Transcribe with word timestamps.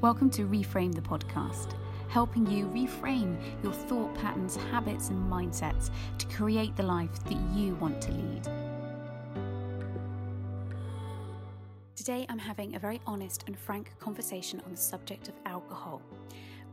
Welcome 0.00 0.28
to 0.30 0.46
Reframe 0.46 0.94
the 0.94 1.00
podcast, 1.00 1.72
helping 2.08 2.46
you 2.46 2.66
reframe 2.66 3.38
your 3.62 3.72
thought 3.72 4.14
patterns, 4.16 4.56
habits, 4.56 5.08
and 5.08 5.32
mindsets 5.32 5.88
to 6.18 6.26
create 6.26 6.76
the 6.76 6.82
life 6.82 7.24
that 7.24 7.38
you 7.54 7.74
want 7.76 8.02
to 8.02 8.12
lead. 8.12 8.42
Today, 11.96 12.26
I'm 12.28 12.38
having 12.38 12.74
a 12.74 12.78
very 12.78 13.00
honest 13.06 13.44
and 13.46 13.58
frank 13.58 13.92
conversation 13.98 14.60
on 14.66 14.72
the 14.72 14.76
subject 14.76 15.28
of 15.28 15.34
alcohol 15.46 16.02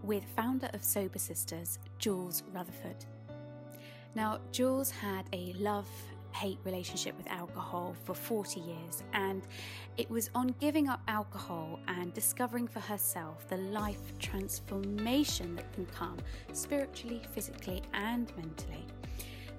with 0.03 0.25
founder 0.35 0.69
of 0.73 0.83
Sober 0.83 1.19
Sisters, 1.19 1.79
Jules 1.99 2.43
Rutherford. 2.53 3.05
Now, 4.13 4.39
Jules 4.51 4.91
had 4.91 5.25
a 5.31 5.53
love 5.53 5.87
hate 6.33 6.59
relationship 6.63 7.17
with 7.17 7.27
alcohol 7.29 7.95
for 8.03 8.13
40 8.13 8.59
years, 8.59 9.03
and 9.13 9.47
it 9.97 10.09
was 10.09 10.29
on 10.35 10.55
giving 10.59 10.87
up 10.87 11.01
alcohol 11.07 11.79
and 11.87 12.13
discovering 12.13 12.67
for 12.67 12.79
herself 12.79 13.47
the 13.49 13.57
life 13.57 14.17
transformation 14.19 15.55
that 15.55 15.71
can 15.73 15.85
come 15.87 16.17
spiritually, 16.53 17.21
physically, 17.33 17.81
and 17.93 18.31
mentally 18.37 18.85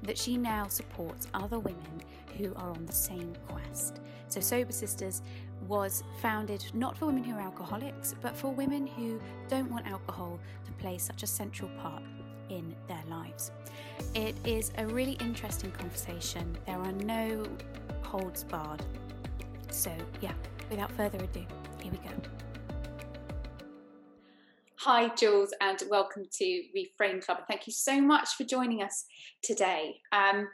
that 0.02 0.19
she 0.19 0.37
now 0.37 0.66
supports 0.66 1.29
other 1.32 1.59
women 1.59 2.02
who 2.37 2.52
are 2.56 2.70
on 2.70 2.84
the 2.87 2.93
same 2.93 3.32
quest. 3.48 4.01
So, 4.29 4.41
Sober 4.41 4.73
Sisters 4.73 5.23
was 5.68 6.02
founded 6.20 6.65
not 6.74 6.96
for 6.96 7.07
women 7.07 7.23
who 7.23 7.37
are 7.37 7.41
alcoholics, 7.41 8.15
but 8.20 8.37
for 8.37 8.52
women 8.52 8.87
who 8.87 9.20
don't 9.48 9.70
want 9.70 9.87
alcohol 9.87 10.41
to 10.65 10.73
play 10.73 10.98
such 10.98 11.23
a 11.23 11.27
central 11.27 11.70
part 11.80 12.02
in 12.48 12.74
their 12.88 13.02
lives. 13.09 13.52
It 14.15 14.34
is 14.45 14.73
a 14.79 14.87
really 14.87 15.12
interesting 15.20 15.70
conversation. 15.70 16.56
There 16.66 16.77
are 16.77 16.93
no 16.93 17.45
holds 18.02 18.45
barred. 18.45 18.83
So, 19.70 19.91
yeah, 20.20 20.34
without 20.70 20.93
further 20.93 21.19
ado, 21.19 21.45
here 21.83 21.93
we 21.93 21.98
go. 21.98 22.10
Hi, 24.80 25.09
Jules, 25.15 25.55
and 25.60 25.83
welcome 25.88 26.24
to 26.41 26.63
Reframe 26.76 27.24
Club. 27.24 27.38
thank 27.49 27.66
you 27.66 27.73
so 27.73 28.01
much 28.01 28.30
for 28.37 28.45
joining 28.45 28.82
us 28.82 29.04
today. 29.43 29.96
Um, 30.13 30.48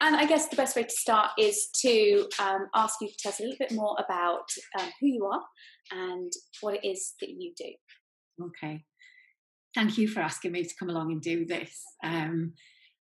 and 0.00 0.16
I 0.16 0.26
guess 0.26 0.48
the 0.48 0.56
best 0.56 0.74
way 0.74 0.84
to 0.84 0.90
start 0.90 1.30
is 1.38 1.68
to 1.82 2.28
um, 2.40 2.68
ask 2.74 3.00
you 3.00 3.08
to 3.08 3.14
tell 3.18 3.30
us 3.30 3.40
a 3.40 3.42
little 3.42 3.58
bit 3.58 3.72
more 3.72 3.96
about 4.04 4.48
um, 4.80 4.88
who 5.00 5.06
you 5.06 5.24
are 5.26 5.42
and 5.92 6.32
what 6.60 6.74
it 6.74 6.84
is 6.84 7.14
that 7.20 7.30
you 7.30 7.52
do. 7.56 7.72
Okay 8.46 8.84
thank 9.74 9.98
you 9.98 10.08
for 10.08 10.20
asking 10.20 10.52
me 10.52 10.64
to 10.64 10.74
come 10.78 10.88
along 10.88 11.12
and 11.12 11.20
do 11.20 11.44
this. 11.44 11.82
Um, 12.02 12.52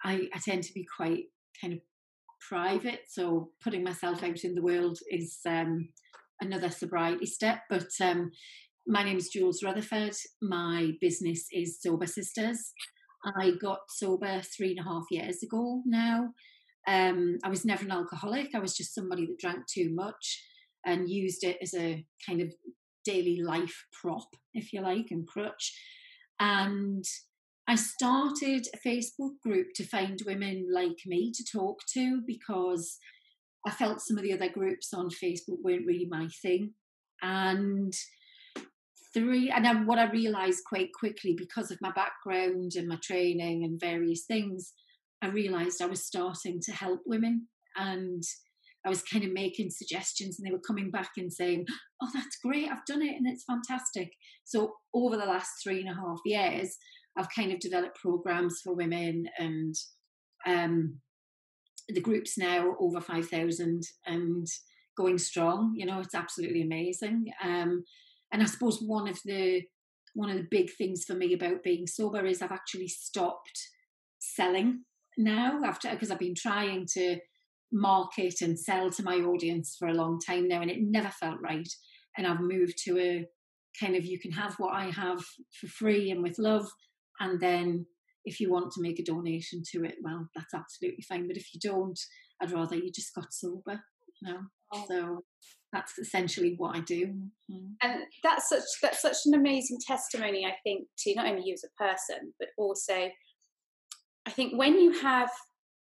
I, 0.05 0.29
I, 0.35 0.39
tend 0.39 0.63
to 0.65 0.73
be 0.73 0.87
quite 0.97 1.25
kind 1.61 1.73
of 1.73 1.81
private, 2.49 3.01
so 3.09 3.51
putting 3.63 3.83
myself 3.83 4.23
out 4.23 4.45
in 4.45 4.55
the 4.55 4.63
world 4.63 4.99
is 5.11 5.39
um, 5.47 5.89
another 6.41 6.71
sobriety 6.71 7.27
step. 7.27 7.63
But 7.69 7.89
um, 8.01 8.31
my 8.87 9.03
name 9.03 9.19
is 9.19 9.29
Jules 9.29 9.63
Rutherford. 9.63 10.15
My 10.41 10.93
business 11.01 11.47
is 11.53 11.81
Sober 11.81 12.07
Sisters. 12.07 12.73
I 13.37 13.53
got 13.61 13.81
sober 13.91 14.41
three 14.43 14.77
and 14.77 14.87
a 14.87 14.89
half 14.89 15.05
years 15.11 15.43
ago 15.43 15.83
now. 15.85 16.29
Um, 16.87 17.39
I 17.45 17.49
was 17.49 17.65
never 17.65 17.85
an 17.85 17.91
alcoholic. 17.91 18.55
I 18.55 18.61
was 18.61 18.77
just 18.77 18.95
somebody 18.95 19.27
that 19.27 19.39
drank 19.39 19.67
too 19.67 19.91
much 19.95 20.43
and 20.87 21.11
used 21.11 21.45
it 21.45 21.59
as 21.61 21.75
a 21.75 22.05
kind 22.27 22.41
of 22.41 22.53
daily 23.05 23.41
life 23.43 23.85
prop, 24.01 24.29
if 24.55 24.73
you 24.73 24.81
like, 24.81 25.09
and 25.11 25.27
crutch. 25.27 25.75
And 26.41 27.05
I 27.69 27.75
started 27.75 28.67
a 28.73 28.89
Facebook 28.89 29.39
group 29.45 29.69
to 29.75 29.85
find 29.85 30.19
women 30.25 30.67
like 30.73 30.97
me 31.05 31.31
to 31.33 31.45
talk 31.45 31.81
to 31.93 32.23
because 32.27 32.97
I 33.67 33.71
felt 33.71 34.01
some 34.01 34.17
of 34.17 34.23
the 34.25 34.33
other 34.33 34.49
groups 34.49 34.95
on 34.95 35.11
Facebook 35.11 35.59
weren't 35.63 35.87
really 35.87 36.09
my 36.09 36.29
thing. 36.41 36.73
And 37.21 37.93
three, 39.13 39.51
and 39.51 39.67
then 39.67 39.87
what 39.87 39.99
I 39.99 40.11
realized 40.11 40.61
quite 40.67 40.95
quickly 40.99 41.35
because 41.37 41.71
of 41.71 41.77
my 41.83 41.93
background 41.93 42.73
and 42.75 42.89
my 42.89 42.99
training 43.03 43.65
and 43.65 43.79
various 43.79 44.25
things, 44.25 44.73
I 45.21 45.29
realized 45.29 45.83
I 45.83 45.87
was 45.87 46.07
starting 46.07 46.61
to 46.63 46.73
help 46.73 47.01
women. 47.05 47.49
And 47.77 48.23
I 48.87 48.89
was 48.89 49.03
kind 49.03 49.25
of 49.25 49.33
making 49.33 49.71
suggestions 49.71 50.39
and 50.39 50.47
they 50.47 50.53
were 50.53 50.61
coming 50.67 50.91
back 50.91 51.11
and 51.19 51.31
saying, 51.31 51.67
Oh, 52.01 52.09
that's 52.15 52.39
great, 52.43 52.71
I've 52.71 52.87
done 52.87 53.03
it 53.03 53.17
and 53.17 53.27
it's 53.29 53.45
fantastic. 53.45 54.13
So, 54.45 54.77
over 54.95 55.19
the 55.19 55.27
last 55.27 55.51
three 55.63 55.81
and 55.81 55.91
a 55.91 56.01
half 56.01 56.21
years, 56.25 56.79
I've 57.17 57.31
kind 57.35 57.53
of 57.53 57.61
developed 57.61 58.01
programs 58.01 58.61
for 58.63 58.75
women 58.75 59.27
and 59.39 59.75
um, 60.47 61.01
the 61.89 62.01
group's 62.01 62.37
now 62.37 62.75
over 62.79 63.01
5,000 63.01 63.83
and 64.07 64.47
going 64.97 65.19
strong. 65.19 65.75
You 65.77 65.87
know, 65.87 66.01
it's 66.01 66.15
absolutely 66.15 66.63
amazing. 66.63 67.33
Um, 67.43 67.85
and 68.33 68.43
I 68.43 68.47
suppose 68.47 68.81
one 68.81 69.09
of 69.09 69.19
the 69.25 69.63
one 70.15 70.31
of 70.31 70.37
the 70.37 70.49
big 70.51 70.71
things 70.73 71.05
for 71.05 71.15
me 71.15 71.33
about 71.33 71.63
being 71.63 71.87
sober 71.87 72.25
is 72.27 72.43
I've 72.43 72.51
actually 72.51 72.89
stopped 72.89 73.69
selling 74.19 74.85
now 75.17 75.61
after 75.65 75.91
because 75.91 76.11
I've 76.11 76.19
been 76.19 76.35
trying 76.35 76.87
to 76.95 77.19
market 77.71 78.41
and 78.41 78.59
sell 78.59 78.91
to 78.91 79.03
my 79.03 79.17
audience 79.17 79.77
for 79.79 79.87
a 79.87 79.95
long 79.95 80.19
time 80.19 80.49
now, 80.49 80.61
and 80.61 80.71
it 80.71 80.79
never 80.81 81.09
felt 81.09 81.41
right. 81.41 81.69
And 82.17 82.27
I've 82.27 82.41
moved 82.41 82.79
to 82.85 82.99
a 82.99 83.27
kind 83.79 83.95
of 83.95 84.05
you 84.05 84.19
can 84.19 84.33
have 84.33 84.55
what 84.55 84.75
I 84.75 84.91
have 84.91 85.21
for 85.61 85.69
free 85.69 86.11
and 86.11 86.23
with 86.23 86.39
love, 86.39 86.69
and 87.21 87.41
then 87.41 87.87
if 88.25 88.41
you 88.41 88.51
want 88.51 88.73
to 88.73 88.83
make 88.83 88.99
a 88.99 89.05
donation 89.05 89.63
to 89.73 89.85
it, 89.85 89.97
well, 90.03 90.29
that's 90.35 90.55
absolutely 90.55 91.03
fine. 91.09 91.27
But 91.27 91.37
if 91.37 91.55
you 91.55 91.61
don't, 91.61 91.99
I'd 92.41 92.53
rather 92.53 92.77
you 92.77 92.91
just 92.93 93.15
got 93.15 93.33
sober, 93.33 93.81
you 94.21 94.33
know. 94.33 94.41
Oh. 94.73 94.85
So 94.89 95.25
that's 95.73 95.99
essentially 95.99 96.55
what 96.57 96.77
I 96.77 96.81
do. 96.81 97.07
Mm. 97.51 97.73
And 97.83 98.03
that's 98.23 98.49
such 98.49 98.65
that's 98.83 99.03
such 99.03 99.17
an 99.27 99.35
amazing 99.35 99.79
testimony, 99.87 100.45
I 100.47 100.55
think, 100.65 100.87
to 100.99 101.15
not 101.15 101.27
only 101.27 101.43
you 101.45 101.55
as 101.55 101.65
a 101.65 101.83
person, 101.83 102.33
but 102.39 102.49
also 102.59 103.09
I 104.27 104.31
think 104.31 104.59
when 104.59 104.79
you 104.79 104.93
have 105.01 105.31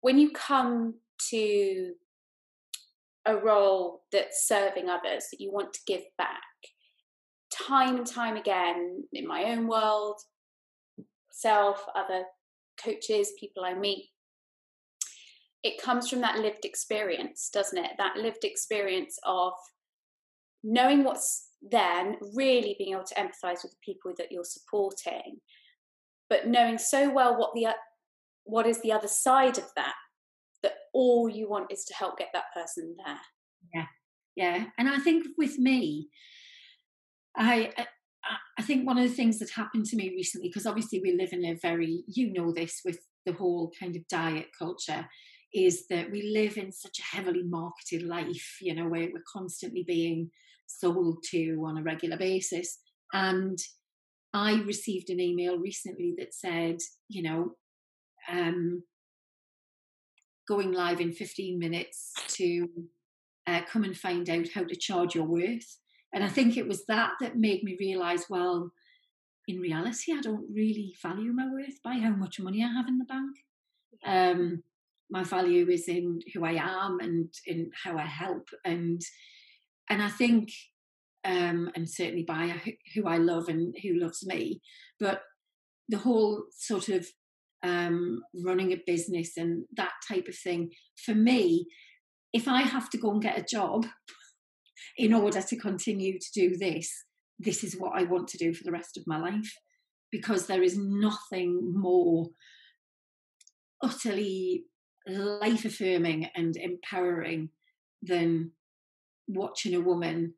when 0.02 0.18
you 0.18 0.32
come 0.32 0.96
to 1.32 1.94
a 3.26 3.36
role 3.36 4.04
that's 4.12 4.48
serving 4.48 4.90
others, 4.90 5.26
that 5.32 5.42
you 5.42 5.52
want 5.52 5.74
to 5.74 5.80
give 5.86 6.04
back. 6.18 6.42
Time 7.52 7.98
and 7.98 8.08
time 8.08 8.38
again, 8.38 9.04
in 9.12 9.28
my 9.28 9.46
own 9.46 9.68
world, 9.68 10.16
self, 11.38 11.86
other 11.96 12.24
coaches, 12.84 13.34
people 13.40 13.64
I 13.64 13.74
meet, 13.74 14.10
it 15.64 15.82
comes 15.82 16.10
from 16.10 16.22
that 16.22 16.40
lived 16.40 16.66
experience, 16.66 17.50
doesn't 17.52 17.78
it? 17.78 17.92
That 17.98 18.18
lived 18.18 18.44
experience 18.44 19.20
of 19.24 19.54
knowing 20.64 21.04
what's 21.04 21.50
there 21.62 22.06
and 22.06 22.16
really 22.34 22.76
being 22.78 22.94
able 22.94 23.04
to 23.04 23.16
empathize 23.16 23.64
with 23.64 23.72
the 23.72 23.86
people 23.86 24.14
that 24.18 24.32
you're 24.32 24.44
supporting, 24.44 25.38
but 26.30 26.48
knowing 26.48 26.78
so 26.78 27.10
well 27.10 27.38
what 27.38 27.54
the 27.54 27.68
what 28.44 28.66
is 28.66 28.82
the 28.82 28.92
other 28.92 29.10
side 29.10 29.58
of 29.58 29.66
that 29.76 29.96
that 30.64 30.74
all 30.94 31.28
you 31.30 31.50
want 31.50 31.72
is 31.72 31.84
to 31.86 31.94
help 31.94 32.18
get 32.18 32.30
that 32.34 32.54
person 32.54 32.96
there. 33.06 33.20
Yeah, 33.74 33.86
yeah. 34.36 34.66
And 34.78 34.90
I 34.90 35.00
think 35.00 35.28
with 35.38 35.60
me, 35.60 36.10
I, 37.36 37.72
uh, 37.78 37.84
I 38.58 38.62
think 38.62 38.86
one 38.86 38.98
of 38.98 39.08
the 39.08 39.16
things 39.16 39.40
that 39.40 39.50
happened 39.52 39.86
to 39.88 39.96
me 39.96 40.10
recently, 40.10 40.50
because 40.50 40.66
obviously 40.66 41.00
we 41.00 41.16
live 41.16 41.34
in 41.34 41.46
a 41.46 41.56
very, 41.56 42.04
you 42.08 42.34
know, 42.34 42.52
this 42.52 42.82
with 42.84 43.00
the 43.26 43.34
whole 43.34 43.72
kind 43.80 43.96
of 43.96 44.08
diet 44.08 44.48
culture, 44.58 45.08
is 45.54 45.88
that 45.88 46.12
we 46.12 46.32
live 46.34 46.58
in 46.58 46.72
such 46.72 47.00
a 47.00 47.16
heavily 47.16 47.44
marketed 47.44 48.04
life, 48.04 48.58
you 48.62 48.76
know, 48.76 48.88
where 48.88 49.08
we're 49.14 49.24
constantly 49.32 49.84
being 49.84 50.30
sold 50.68 51.24
to 51.32 51.64
on 51.66 51.78
a 51.78 51.84
regular 51.84 52.18
basis. 52.18 52.80
And 53.14 53.58
I 54.34 54.62
received 54.62 55.10
an 55.10 55.20
email 55.20 55.58
recently 55.58 56.14
that 56.18 56.34
said, 56.34 56.78
you 57.08 57.24
know, 57.24 57.52
um, 58.30 58.84
going 60.48 60.72
live 60.72 61.02
in 61.02 61.14
15 61.14 61.58
minutes 61.60 62.14
to 62.30 62.68
uh, 63.48 63.62
come 63.70 63.84
and 63.84 63.98
find 63.98 64.30
out 64.30 64.48
how 64.54 64.64
to 64.64 64.76
charge 64.76 65.16
your 65.16 65.26
worth. 65.26 65.78
And 66.14 66.24
I 66.24 66.30
think 66.30 66.58
it 66.58 66.68
was 66.68 66.86
that 66.86 67.12
that 67.20 67.38
made 67.38 67.64
me 67.64 67.78
realize, 67.80 68.26
well, 68.30 68.72
in 69.48 69.60
reality, 69.60 70.14
I 70.14 70.22
don't 70.22 70.46
really 70.54 70.96
value 71.02 71.32
my 71.32 71.48
worth 71.52 71.82
by 71.84 71.94
how 71.94 72.12
much 72.12 72.40
money 72.40 72.64
I 72.64 72.68
have 72.68 72.88
in 72.88 72.98
the 72.98 73.06
bank. 73.06 73.38
Um, 74.06 74.64
my 75.10 75.24
value 75.24 75.70
is 75.70 75.88
in 75.88 76.20
who 76.34 76.44
I 76.44 76.54
am 76.54 77.00
and 77.00 77.34
in 77.46 77.72
how 77.84 77.98
I 77.98 78.06
help, 78.06 78.50
and 78.66 79.02
and 79.90 80.02
I 80.02 80.10
think, 80.10 80.50
um, 81.24 81.72
and 81.76 81.90
certainly 81.90 82.24
by 82.24 82.62
who 82.94 83.08
I 83.08 83.18
love 83.18 83.48
and 83.48 83.74
who 83.82 84.00
loves 84.00 84.26
me. 84.26 84.62
But 85.00 85.22
the 85.88 86.00
whole 86.00 86.44
sort 86.52 86.90
of 86.90 87.08
um, 87.64 88.22
running 88.34 88.72
a 88.72 88.82
business 88.86 89.38
and 89.38 89.66
that 89.76 89.94
type 90.08 90.28
of 90.28 90.36
thing. 90.36 90.72
For 91.06 91.16
me, 91.16 91.68
if 92.34 92.48
I 92.48 92.62
have 92.62 92.90
to 92.92 92.98
go 92.98 93.12
and 93.12 93.22
get 93.22 93.38
a 93.38 93.44
job 93.44 93.86
in 94.98 95.14
order 95.14 95.42
to 95.42 95.56
continue 95.56 96.20
to 96.20 96.28
do 96.34 96.58
this, 96.58 96.92
this 97.40 97.64
is 97.64 97.76
what 97.76 97.94
I 97.96 98.04
want 98.04 98.28
to 98.30 98.38
do 98.38 98.54
for 98.54 98.64
the 98.64 98.72
rest 98.72 98.98
of 98.98 99.08
my 99.08 99.20
life. 99.20 99.52
Because 100.12 100.48
there 100.48 100.64
is 100.64 100.78
nothing 100.78 101.74
more 101.76 102.28
utterly 103.82 104.66
life 105.08 105.66
affirming 105.66 106.28
and 106.36 106.56
empowering 106.58 107.50
than 108.02 108.52
watching 109.28 109.76
a 109.76 109.82
woman 109.82 110.34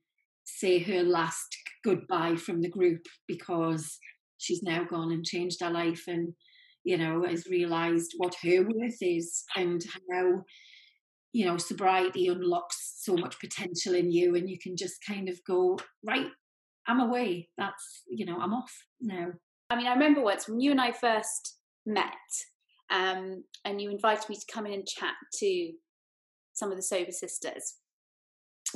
say 0.46 0.80
her 0.80 1.04
last 1.04 1.56
goodbye 1.84 2.36
from 2.36 2.62
the 2.62 2.70
group 2.70 3.06
because 3.28 4.00
she's 4.38 4.64
now 4.64 4.84
gone 4.84 5.12
and 5.12 5.26
changed 5.26 5.62
her 5.62 5.70
life 5.70 6.04
and 6.08 6.34
you 6.84 6.98
know 6.98 7.24
has 7.24 7.48
realized 7.48 8.14
what 8.18 8.36
her 8.44 8.64
worth 8.64 8.98
is 9.02 9.44
and 9.56 9.86
how 10.12 10.44
you 11.34 11.46
know 11.46 11.58
sobriety 11.58 12.28
unlocks 12.28 12.89
so 13.00 13.16
much 13.16 13.40
potential 13.40 13.96
in 13.96 14.12
you 14.12 14.36
and 14.36 14.50
you 14.50 14.60
can 14.60 14.76
just 14.76 14.98
kind 15.08 15.30
of 15.30 15.40
go 15.48 15.80
right 16.06 16.28
i'm 16.88 17.00
away. 17.00 17.48
That's 17.58 18.04
you 18.10 18.26
know 18.26 18.38
i'm 18.40 18.54
off 18.54 18.74
now. 19.00 19.28
I 19.70 19.78
mean 19.78 19.88
i 19.88 19.94
remember 19.94 20.22
once 20.22 20.48
when 20.48 20.60
you 20.60 20.72
and 20.72 20.82
i 20.82 20.92
first 20.92 21.58
met 21.86 22.14
um, 22.92 23.44
and 23.66 23.80
you 23.80 23.90
invited 23.90 24.28
me 24.30 24.36
to 24.36 24.54
come 24.54 24.66
in 24.66 24.74
and 24.74 24.86
chat 24.86 25.14
to 25.36 25.72
some 26.54 26.72
of 26.72 26.78
the 26.78 26.84
sober 26.84 27.12
sisters. 27.12 27.76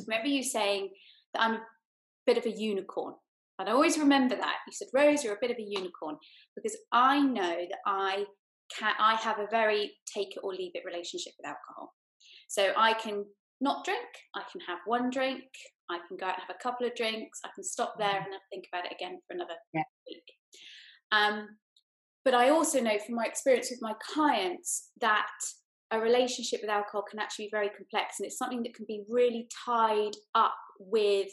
Remember 0.08 0.28
you 0.28 0.42
saying 0.42 0.92
that 1.34 1.42
i'm 1.42 1.56
a 1.56 1.62
bit 2.26 2.38
of 2.38 2.46
a 2.46 2.52
unicorn? 2.52 3.16
And 3.60 3.68
i 3.68 3.74
always 3.74 3.98
remember 3.98 4.36
that. 4.36 4.58
You 4.68 4.74
said 4.74 4.88
rose 4.94 5.24
you're 5.24 5.36
a 5.36 5.42
bit 5.42 5.52
of 5.52 5.58
a 5.58 5.68
unicorn. 5.68 6.16
Because 6.56 6.78
i 6.94 7.20
know 7.20 7.58
that 7.70 7.80
i 7.86 8.24
can 8.78 8.94
i 9.00 9.16
have 9.16 9.40
a 9.40 9.48
very 9.52 9.92
take 10.06 10.38
it 10.38 10.40
or 10.44 10.54
leave 10.54 10.72
it 10.76 10.84
relationship 10.86 11.34
with 11.38 11.48
alcohol. 11.48 11.94
So 12.48 12.72
I 12.78 12.94
can 12.94 13.26
not 13.64 13.86
drink, 13.86 14.08
I 14.36 14.42
can 14.52 14.62
have 14.68 14.80
one 14.86 15.10
drink, 15.10 15.44
I 15.90 16.00
can 16.08 16.18
go 16.18 16.26
out 16.26 16.36
and 16.36 16.44
have 16.48 16.56
a 16.60 16.64
couple 16.64 16.86
of 16.86 16.96
drinks, 16.96 17.40
I 17.46 17.50
can 17.56 17.64
stop 17.64 17.96
there 17.98 18.10
mm-hmm. 18.10 18.34
and 18.34 18.42
think 18.52 18.66
about 18.72 18.86
it 18.86 18.94
again 18.94 19.20
for 19.26 19.36
another 19.36 19.56
yeah. 19.74 19.84
week. 20.08 20.24
Um, 21.12 21.48
but 22.26 22.34
I 22.34 22.50
also 22.50 22.82
know 22.82 22.98
from 23.06 23.16
my 23.16 23.26
experience 23.26 23.70
with 23.72 23.82
my 23.82 23.94
clients 24.14 24.90
that 25.00 25.28
a 25.92 26.00
relationship 26.00 26.60
with 26.62 26.70
alcohol 26.70 27.06
can 27.10 27.20
actually 27.20 27.46
be 27.46 27.52
very 27.52 27.70
complex 27.70 28.20
and 28.20 28.26
it's 28.26 28.38
something 28.38 28.64
that 28.64 28.74
can 28.74 28.86
be 28.88 29.04
really 29.10 29.48
tied 29.66 30.16
up 30.36 30.56
with 30.80 31.30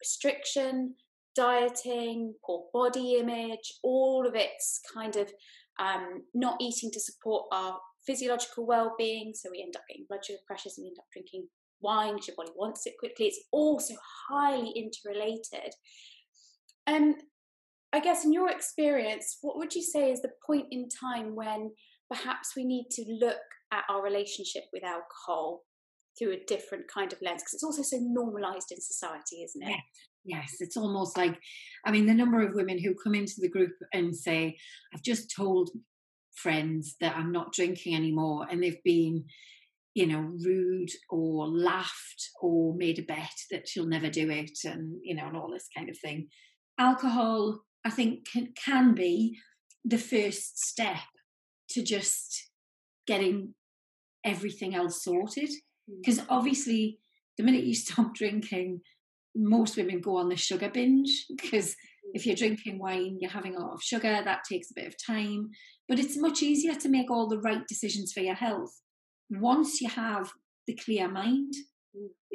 restriction, 0.00 0.94
dieting, 1.34 2.34
poor 2.44 2.64
body 2.72 3.16
image, 3.18 3.74
all 3.82 4.26
of 4.26 4.34
it's 4.34 4.80
kind 4.92 5.16
of 5.16 5.32
um, 5.78 6.22
not 6.34 6.56
eating 6.60 6.90
to 6.92 7.00
support 7.00 7.46
our 7.52 7.78
physiological 8.06 8.66
well-being 8.66 9.32
so 9.34 9.48
we 9.50 9.62
end 9.62 9.74
up 9.76 9.82
getting 9.88 10.06
blood 10.08 10.24
sugar 10.24 10.38
pressures 10.46 10.78
and 10.78 10.84
we 10.84 10.88
end 10.88 10.98
up 10.98 11.06
drinking 11.12 11.46
wine 11.80 12.14
because 12.14 12.28
your 12.28 12.36
body 12.36 12.52
wants 12.56 12.86
it 12.86 12.94
quickly. 12.98 13.26
It's 13.26 13.44
also 13.52 13.94
highly 14.30 14.70
interrelated. 14.70 15.74
And 16.86 17.14
um, 17.14 17.20
i 17.92 18.00
guess 18.00 18.24
in 18.24 18.32
your 18.32 18.50
experience 18.50 19.38
what 19.42 19.56
would 19.56 19.72
you 19.72 19.82
say 19.82 20.10
is 20.10 20.20
the 20.20 20.32
point 20.44 20.66
in 20.72 20.88
time 20.88 21.36
when 21.36 21.70
perhaps 22.10 22.50
we 22.56 22.64
need 22.64 22.86
to 22.90 23.04
look 23.20 23.46
at 23.72 23.84
our 23.88 24.02
relationship 24.02 24.64
with 24.72 24.82
alcohol 24.84 25.62
through 26.18 26.32
a 26.32 26.44
different 26.46 26.84
kind 26.92 27.12
of 27.12 27.20
lens? 27.22 27.42
Because 27.42 27.54
it's 27.54 27.64
also 27.64 27.82
so 27.82 27.98
normalized 28.00 28.72
in 28.72 28.80
society 28.80 29.42
isn't 29.44 29.62
it? 29.62 29.80
Yes. 30.24 30.56
It's 30.58 30.76
almost 30.76 31.16
like 31.16 31.38
i 31.84 31.90
mean 31.90 32.06
the 32.06 32.14
number 32.14 32.40
of 32.42 32.54
women 32.54 32.78
who 32.82 32.94
come 33.02 33.14
into 33.14 33.36
the 33.38 33.48
group 33.48 33.72
and 33.92 34.14
say 34.14 34.56
i've 34.92 35.02
just 35.02 35.32
told 35.34 35.70
friends 36.36 36.96
that 37.00 37.16
I'm 37.16 37.32
not 37.32 37.52
drinking 37.52 37.96
anymore 37.96 38.46
and 38.50 38.62
they've 38.62 38.82
been, 38.84 39.24
you 39.94 40.06
know, 40.06 40.32
rude 40.44 40.90
or 41.10 41.48
laughed 41.48 42.30
or 42.40 42.74
made 42.74 42.98
a 42.98 43.02
bet 43.02 43.34
that 43.50 43.68
she'll 43.68 43.86
never 43.86 44.10
do 44.10 44.30
it 44.30 44.58
and, 44.64 44.98
you 45.02 45.14
know, 45.14 45.26
and 45.26 45.36
all 45.36 45.50
this 45.50 45.68
kind 45.76 45.88
of 45.88 45.98
thing. 45.98 46.28
Alcohol, 46.78 47.60
I 47.84 47.90
think, 47.90 48.26
can, 48.30 48.52
can 48.62 48.94
be 48.94 49.38
the 49.84 49.98
first 49.98 50.58
step 50.58 50.96
to 51.70 51.82
just 51.82 52.50
getting 53.06 53.54
everything 54.24 54.74
else 54.74 55.02
sorted. 55.02 55.50
Because 55.88 56.18
mm. 56.18 56.26
obviously, 56.28 56.98
the 57.38 57.44
minute 57.44 57.64
you 57.64 57.74
stop 57.86 58.14
drinking, 58.14 58.80
most 59.34 59.76
women 59.76 60.00
go 60.00 60.16
on 60.16 60.28
the 60.28 60.36
sugar 60.36 60.70
binge 60.70 61.26
because 61.36 61.76
if 62.14 62.26
you're 62.26 62.36
drinking 62.36 62.78
wine, 62.78 63.18
you're 63.20 63.30
having 63.30 63.56
a 63.56 63.60
lot 63.60 63.74
of 63.74 63.82
sugar, 63.82 64.20
that 64.24 64.44
takes 64.48 64.70
a 64.70 64.74
bit 64.74 64.86
of 64.86 64.94
time. 65.04 65.50
But 65.88 65.98
it's 65.98 66.18
much 66.18 66.42
easier 66.42 66.74
to 66.74 66.88
make 66.88 67.10
all 67.10 67.28
the 67.28 67.40
right 67.40 67.66
decisions 67.68 68.12
for 68.12 68.20
your 68.20 68.34
health 68.34 68.80
once 69.30 69.80
you 69.80 69.88
have 69.88 70.30
the 70.66 70.74
clear 70.74 71.08
mind 71.08 71.52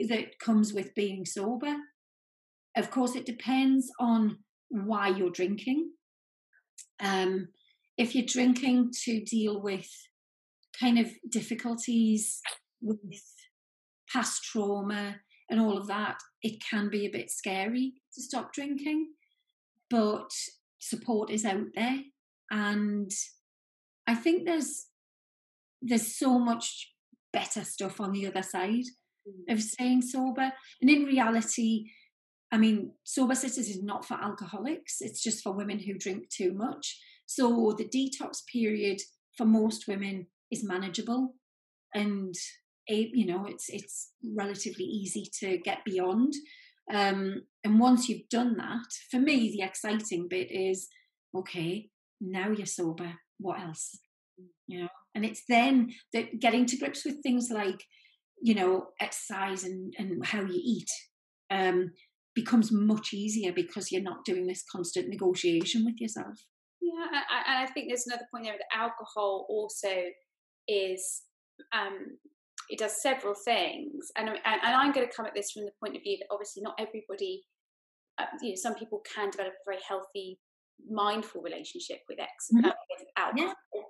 that 0.09 0.39
comes 0.39 0.73
with 0.73 0.95
being 0.95 1.25
sober. 1.25 1.75
Of 2.75 2.89
course, 2.89 3.15
it 3.15 3.25
depends 3.25 3.89
on 3.99 4.37
why 4.69 5.09
you're 5.09 5.31
drinking. 5.31 5.91
Um, 6.99 7.49
if 7.97 8.15
you're 8.15 8.25
drinking 8.25 8.91
to 9.03 9.21
deal 9.21 9.61
with 9.61 9.89
kind 10.79 10.97
of 10.97 11.11
difficulties 11.29 12.41
with 12.81 12.99
past 14.11 14.43
trauma 14.43 15.17
and 15.49 15.59
all 15.59 15.77
of 15.77 15.87
that, 15.87 16.17
it 16.41 16.61
can 16.67 16.89
be 16.89 17.05
a 17.05 17.11
bit 17.11 17.29
scary 17.29 17.93
to 18.15 18.21
stop 18.21 18.53
drinking. 18.53 19.07
But 19.91 20.31
support 20.79 21.29
is 21.29 21.45
out 21.45 21.67
there, 21.75 21.99
and 22.49 23.11
I 24.07 24.15
think 24.15 24.45
there's 24.45 24.87
there's 25.81 26.17
so 26.17 26.39
much 26.39 26.93
better 27.33 27.63
stuff 27.63 27.99
on 27.99 28.11
the 28.11 28.27
other 28.27 28.43
side 28.43 28.85
of 29.49 29.57
mm. 29.57 29.61
staying 29.61 30.01
sober. 30.01 30.51
And 30.81 30.89
in 30.89 31.03
reality, 31.03 31.85
I 32.51 32.57
mean, 32.57 32.91
sober 33.03 33.35
sisters 33.35 33.69
is 33.69 33.81
not 33.81 34.05
for 34.05 34.15
alcoholics. 34.15 34.97
It's 35.01 35.23
just 35.23 35.43
for 35.43 35.53
women 35.53 35.79
who 35.79 35.97
drink 35.97 36.29
too 36.29 36.53
much. 36.53 36.99
So 37.25 37.73
the 37.77 37.85
detox 37.85 38.45
period 38.51 39.01
for 39.37 39.45
most 39.45 39.87
women 39.87 40.27
is 40.51 40.63
manageable, 40.63 41.35
and 41.93 42.35
you 42.87 43.25
know 43.25 43.45
it's 43.45 43.69
it's 43.69 44.11
relatively 44.35 44.83
easy 44.83 45.25
to 45.39 45.57
get 45.57 45.85
beyond. 45.85 46.33
Um, 46.93 47.43
and 47.63 47.79
once 47.79 48.09
you've 48.09 48.29
done 48.29 48.57
that, 48.57 48.87
for 49.09 49.19
me, 49.19 49.51
the 49.51 49.63
exciting 49.63 50.27
bit 50.29 50.51
is 50.51 50.87
okay. 51.35 51.89
Now 52.19 52.49
you're 52.49 52.65
sober 52.65 53.13
what 53.41 53.59
else? 53.59 53.99
You 54.67 54.81
know, 54.81 54.87
and 55.13 55.25
it's 55.25 55.43
then 55.49 55.91
that 56.13 56.39
getting 56.39 56.65
to 56.67 56.77
grips 56.77 57.03
with 57.03 57.21
things 57.21 57.49
like, 57.51 57.83
you 58.41 58.55
know, 58.55 58.87
exercise 58.99 59.63
and, 59.63 59.93
and 59.97 60.25
how 60.25 60.41
you 60.41 60.61
eat 60.63 60.89
um, 61.51 61.91
becomes 62.33 62.71
much 62.71 63.13
easier 63.13 63.51
because 63.51 63.91
you're 63.91 64.01
not 64.01 64.23
doing 64.25 64.47
this 64.47 64.63
constant 64.71 65.09
negotiation 65.09 65.83
with 65.83 65.99
yourself. 65.99 66.35
Yeah, 66.81 67.21
and 67.47 67.57
I 67.57 67.71
think 67.71 67.87
there's 67.89 68.07
another 68.07 68.25
point 68.31 68.45
there 68.45 68.53
that 68.57 68.77
alcohol 68.77 69.45
also 69.49 69.89
is 70.67 71.23
um, 71.73 72.17
it 72.69 72.79
does 72.79 73.01
several 73.01 73.33
things, 73.33 74.11
and, 74.17 74.29
and 74.29 74.37
and 74.45 74.75
I'm 74.75 74.91
going 74.91 75.07
to 75.07 75.13
come 75.13 75.25
at 75.25 75.33
this 75.35 75.51
from 75.51 75.65
the 75.65 75.71
point 75.83 75.95
of 75.95 76.03
view 76.03 76.17
that 76.19 76.27
obviously 76.31 76.63
not 76.63 76.75
everybody, 76.79 77.43
uh, 78.19 78.25
you 78.41 78.49
know, 78.49 78.55
some 78.55 78.75
people 78.75 79.01
can 79.13 79.29
develop 79.29 79.53
a 79.53 79.65
very 79.65 79.81
healthy 79.87 80.39
mindful 80.89 81.41
relationship 81.41 81.99
with 82.09 82.19
ex 82.19 82.47
mm-hmm. 82.53 82.65
uh, 82.65 82.71
with 82.97 83.07
alcohol. 83.17 83.53
Yeah. 83.75 83.81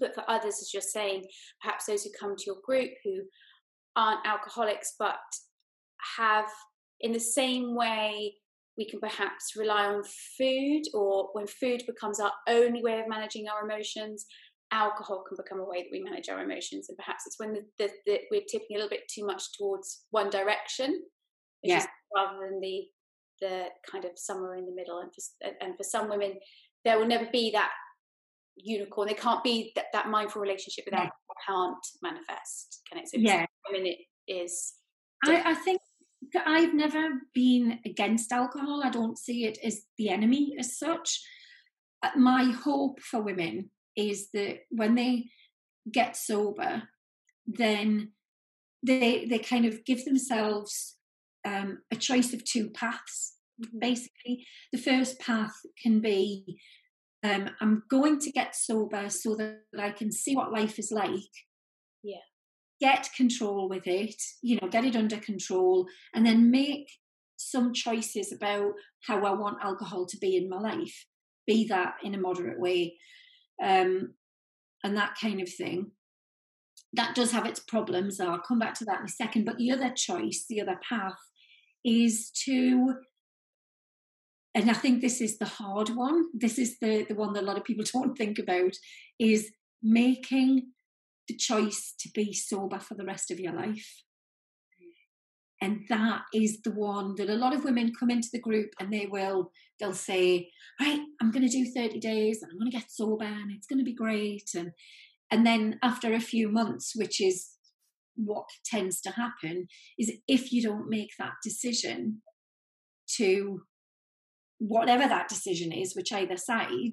But 0.00 0.14
for 0.14 0.24
others, 0.28 0.58
as 0.60 0.70
you're 0.72 0.82
saying, 0.82 1.24
perhaps 1.62 1.86
those 1.86 2.02
who 2.02 2.10
come 2.18 2.34
to 2.36 2.44
your 2.46 2.56
group 2.64 2.90
who 3.04 3.22
aren't 3.96 4.26
alcoholics 4.26 4.94
but 4.98 5.18
have, 6.16 6.48
in 7.00 7.12
the 7.12 7.20
same 7.20 7.76
way, 7.76 8.34
we 8.76 8.88
can 8.88 8.98
perhaps 8.98 9.52
rely 9.56 9.86
on 9.86 10.02
food, 10.36 10.82
or 10.94 11.28
when 11.32 11.46
food 11.46 11.84
becomes 11.86 12.18
our 12.18 12.32
only 12.48 12.82
way 12.82 12.98
of 12.98 13.08
managing 13.08 13.46
our 13.48 13.64
emotions, 13.68 14.26
alcohol 14.74 15.24
can 15.26 15.36
become 15.36 15.60
a 15.60 15.64
way 15.64 15.82
that 15.82 15.92
we 15.92 16.02
manage 16.02 16.28
our 16.28 16.42
emotions. 16.42 16.88
And 16.88 16.98
perhaps 16.98 17.24
it's 17.26 17.38
when 17.38 17.54
the, 17.54 17.62
the, 17.78 17.90
the, 18.06 18.20
we're 18.30 18.42
tipping 18.50 18.74
a 18.74 18.74
little 18.74 18.90
bit 18.90 19.08
too 19.08 19.24
much 19.24 19.56
towards 19.56 20.04
one 20.10 20.30
direction, 20.30 21.02
yeah. 21.62 21.86
rather 22.14 22.38
than 22.40 22.60
the 22.60 22.84
the 23.40 23.64
kind 23.90 24.04
of 24.04 24.12
somewhere 24.16 24.54
in 24.54 24.66
the 24.66 24.74
middle. 24.74 25.00
And 25.00 25.10
for, 25.12 25.50
and 25.60 25.76
for 25.76 25.82
some 25.82 26.08
women, 26.08 26.34
there 26.84 26.98
will 26.98 27.06
never 27.06 27.28
be 27.32 27.50
that 27.50 27.70
unicorn. 28.56 29.08
There 29.08 29.16
can't 29.16 29.42
be 29.42 29.72
that, 29.74 29.86
that 29.92 30.08
mindful 30.08 30.40
relationship 30.40 30.84
without 30.86 31.04
yeah. 31.04 31.10
can't 31.46 31.86
manifest. 32.02 32.80
Can 32.88 32.98
it? 32.98 33.08
So 33.08 33.18
yeah. 33.18 33.46
women, 33.70 33.86
it 33.86 33.98
is. 34.28 34.74
I, 35.24 35.50
I 35.50 35.54
think 35.54 35.80
I've 36.46 36.74
never 36.74 37.08
been 37.34 37.80
against 37.84 38.32
alcohol. 38.32 38.82
I 38.84 38.90
don't 38.90 39.18
see 39.18 39.46
it 39.46 39.58
as 39.64 39.82
the 39.98 40.10
enemy 40.10 40.54
as 40.58 40.78
such. 40.78 41.20
Uh, 42.02 42.10
my 42.16 42.44
hope 42.52 43.00
for 43.00 43.20
women 43.20 43.70
is 43.96 44.30
that 44.32 44.60
when 44.70 44.94
they 44.94 45.26
get 45.90 46.16
sober, 46.16 46.84
then 47.46 48.12
they 48.84 49.26
they 49.26 49.38
kind 49.38 49.64
of 49.64 49.84
give 49.84 50.04
themselves 50.04 50.96
um, 51.44 51.78
a 51.92 51.96
choice 51.96 52.32
of 52.32 52.44
two 52.44 52.70
paths. 52.70 53.36
Mm-hmm. 53.62 53.78
Basically, 53.78 54.46
the 54.72 54.78
first 54.78 55.18
path 55.20 55.54
can 55.82 56.00
be 56.00 56.58
um, 57.24 57.50
I'm 57.60 57.82
going 57.90 58.18
to 58.20 58.30
get 58.30 58.54
sober 58.54 59.08
so 59.08 59.34
that 59.36 59.60
I 59.78 59.90
can 59.90 60.12
see 60.12 60.36
what 60.36 60.52
life 60.52 60.78
is 60.78 60.92
like. 60.92 61.32
Yeah. 62.02 62.16
Get 62.80 63.08
control 63.16 63.68
with 63.68 63.86
it, 63.86 64.20
you 64.42 64.58
know, 64.60 64.68
get 64.68 64.84
it 64.84 64.94
under 64.94 65.16
control, 65.16 65.86
and 66.14 66.26
then 66.26 66.50
make 66.50 66.90
some 67.36 67.72
choices 67.72 68.30
about 68.30 68.72
how 69.06 69.24
I 69.24 69.32
want 69.32 69.62
alcohol 69.62 70.06
to 70.06 70.18
be 70.18 70.36
in 70.36 70.50
my 70.50 70.58
life, 70.58 71.06
be 71.46 71.66
that 71.68 71.94
in 72.02 72.14
a 72.14 72.18
moderate 72.18 72.60
way, 72.60 72.98
um, 73.62 74.14
and 74.82 74.96
that 74.96 75.16
kind 75.20 75.40
of 75.40 75.52
thing. 75.52 75.92
That 76.92 77.14
does 77.14 77.32
have 77.32 77.46
its 77.46 77.60
problems. 77.60 78.20
I'll 78.20 78.38
come 78.38 78.58
back 78.58 78.74
to 78.74 78.84
that 78.84 79.00
in 79.00 79.06
a 79.06 79.08
second. 79.08 79.44
But 79.44 79.58
the 79.58 79.72
other 79.72 79.90
choice, 79.90 80.44
the 80.48 80.60
other 80.60 80.78
path, 80.88 81.18
is 81.84 82.30
to 82.44 82.94
and 84.54 84.70
I 84.70 84.74
think 84.74 85.00
this 85.00 85.20
is 85.20 85.38
the 85.38 85.46
hard 85.46 85.88
one. 85.90 86.26
This 86.32 86.58
is 86.58 86.78
the, 86.78 87.04
the 87.08 87.16
one 87.16 87.32
that 87.32 87.42
a 87.42 87.46
lot 87.46 87.58
of 87.58 87.64
people 87.64 87.84
don't 87.92 88.16
think 88.16 88.38
about 88.38 88.76
is 89.18 89.50
making 89.82 90.70
the 91.28 91.34
choice 91.34 91.94
to 92.00 92.08
be 92.14 92.32
sober 92.32 92.78
for 92.78 92.94
the 92.94 93.04
rest 93.04 93.30
of 93.30 93.40
your 93.40 93.52
life. 93.52 94.03
And 95.64 95.86
that 95.88 96.24
is 96.34 96.60
the 96.60 96.72
one 96.72 97.14
that 97.16 97.30
a 97.30 97.36
lot 97.36 97.54
of 97.54 97.64
women 97.64 97.94
come 97.98 98.10
into 98.10 98.28
the 98.30 98.40
group 98.40 98.74
and 98.78 98.92
they 98.92 99.06
will, 99.10 99.50
they'll 99.80 99.94
say, 99.94 100.50
right, 100.78 101.00
I'm 101.22 101.30
going 101.30 101.48
to 101.48 101.48
do 101.48 101.72
30 101.74 102.00
days 102.00 102.42
and 102.42 102.52
I'm 102.52 102.58
going 102.58 102.70
to 102.70 102.76
get 102.76 102.90
sober 102.90 103.24
and 103.24 103.50
it's 103.50 103.66
going 103.66 103.78
to 103.78 103.84
be 103.84 103.94
great. 103.94 104.50
And, 104.54 104.72
and 105.30 105.46
then 105.46 105.78
after 105.82 106.12
a 106.12 106.20
few 106.20 106.50
months, 106.50 106.92
which 106.94 107.18
is 107.18 107.52
what 108.14 108.44
tends 108.66 109.00
to 109.00 109.12
happen, 109.12 109.68
is 109.98 110.12
if 110.28 110.52
you 110.52 110.62
don't 110.62 110.90
make 110.90 111.12
that 111.18 111.32
decision 111.42 112.20
to 113.16 113.62
whatever 114.58 115.08
that 115.08 115.28
decision 115.28 115.72
is, 115.72 115.96
which 115.96 116.12
either 116.12 116.36
side, 116.36 116.92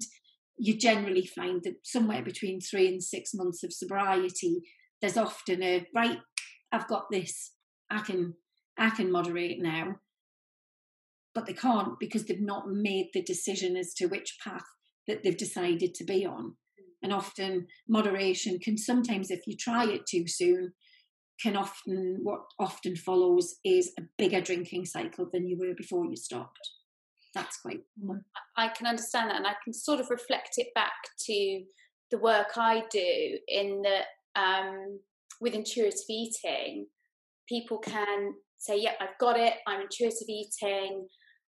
you 0.56 0.78
generally 0.78 1.26
find 1.26 1.60
that 1.64 1.74
somewhere 1.84 2.22
between 2.22 2.58
three 2.58 2.88
and 2.88 3.02
six 3.02 3.32
months 3.34 3.62
of 3.62 3.70
sobriety, 3.70 4.62
there's 5.02 5.18
often 5.18 5.62
a 5.62 5.86
right, 5.94 6.20
I've 6.72 6.88
got 6.88 7.04
this, 7.10 7.52
I 7.90 7.98
can 7.98 8.32
I 8.78 8.90
can 8.90 9.10
moderate 9.10 9.60
now. 9.60 9.96
But 11.34 11.46
they 11.46 11.54
can't 11.54 11.98
because 11.98 12.24
they've 12.24 12.40
not 12.40 12.68
made 12.68 13.10
the 13.14 13.22
decision 13.22 13.76
as 13.76 13.94
to 13.94 14.06
which 14.06 14.38
path 14.42 14.64
that 15.06 15.22
they've 15.22 15.36
decided 15.36 15.94
to 15.94 16.04
be 16.04 16.26
on. 16.26 16.56
And 17.02 17.12
often 17.12 17.66
moderation 17.88 18.58
can 18.58 18.76
sometimes, 18.76 19.30
if 19.30 19.46
you 19.46 19.56
try 19.56 19.86
it 19.86 20.06
too 20.06 20.28
soon, 20.28 20.72
can 21.40 21.56
often 21.56 22.20
what 22.22 22.42
often 22.58 22.94
follows 22.94 23.56
is 23.64 23.92
a 23.98 24.02
bigger 24.18 24.40
drinking 24.40 24.84
cycle 24.84 25.28
than 25.32 25.48
you 25.48 25.58
were 25.58 25.74
before 25.74 26.04
you 26.04 26.16
stopped 26.16 26.60
that's 27.34 27.58
quite 27.58 27.80
common. 27.98 28.24
I 28.56 28.68
can 28.68 28.86
understand 28.86 29.30
that, 29.30 29.36
and 29.36 29.46
I 29.46 29.54
can 29.64 29.72
sort 29.72 30.00
of 30.00 30.10
reflect 30.10 30.54
it 30.58 30.68
back 30.74 30.92
to 31.26 31.62
the 32.10 32.18
work 32.18 32.56
I 32.56 32.84
do 32.90 33.38
in 33.48 33.82
that 33.82 34.40
um, 34.40 35.00
with 35.40 35.54
intuitive 35.54 35.98
eating, 36.08 36.86
people 37.48 37.78
can 37.78 38.34
say, 38.62 38.76
"Yep, 38.78 38.94
I've 39.00 39.18
got 39.18 39.38
it. 39.38 39.54
I'm 39.66 39.80
intuitive 39.82 40.28
eating. 40.28 41.06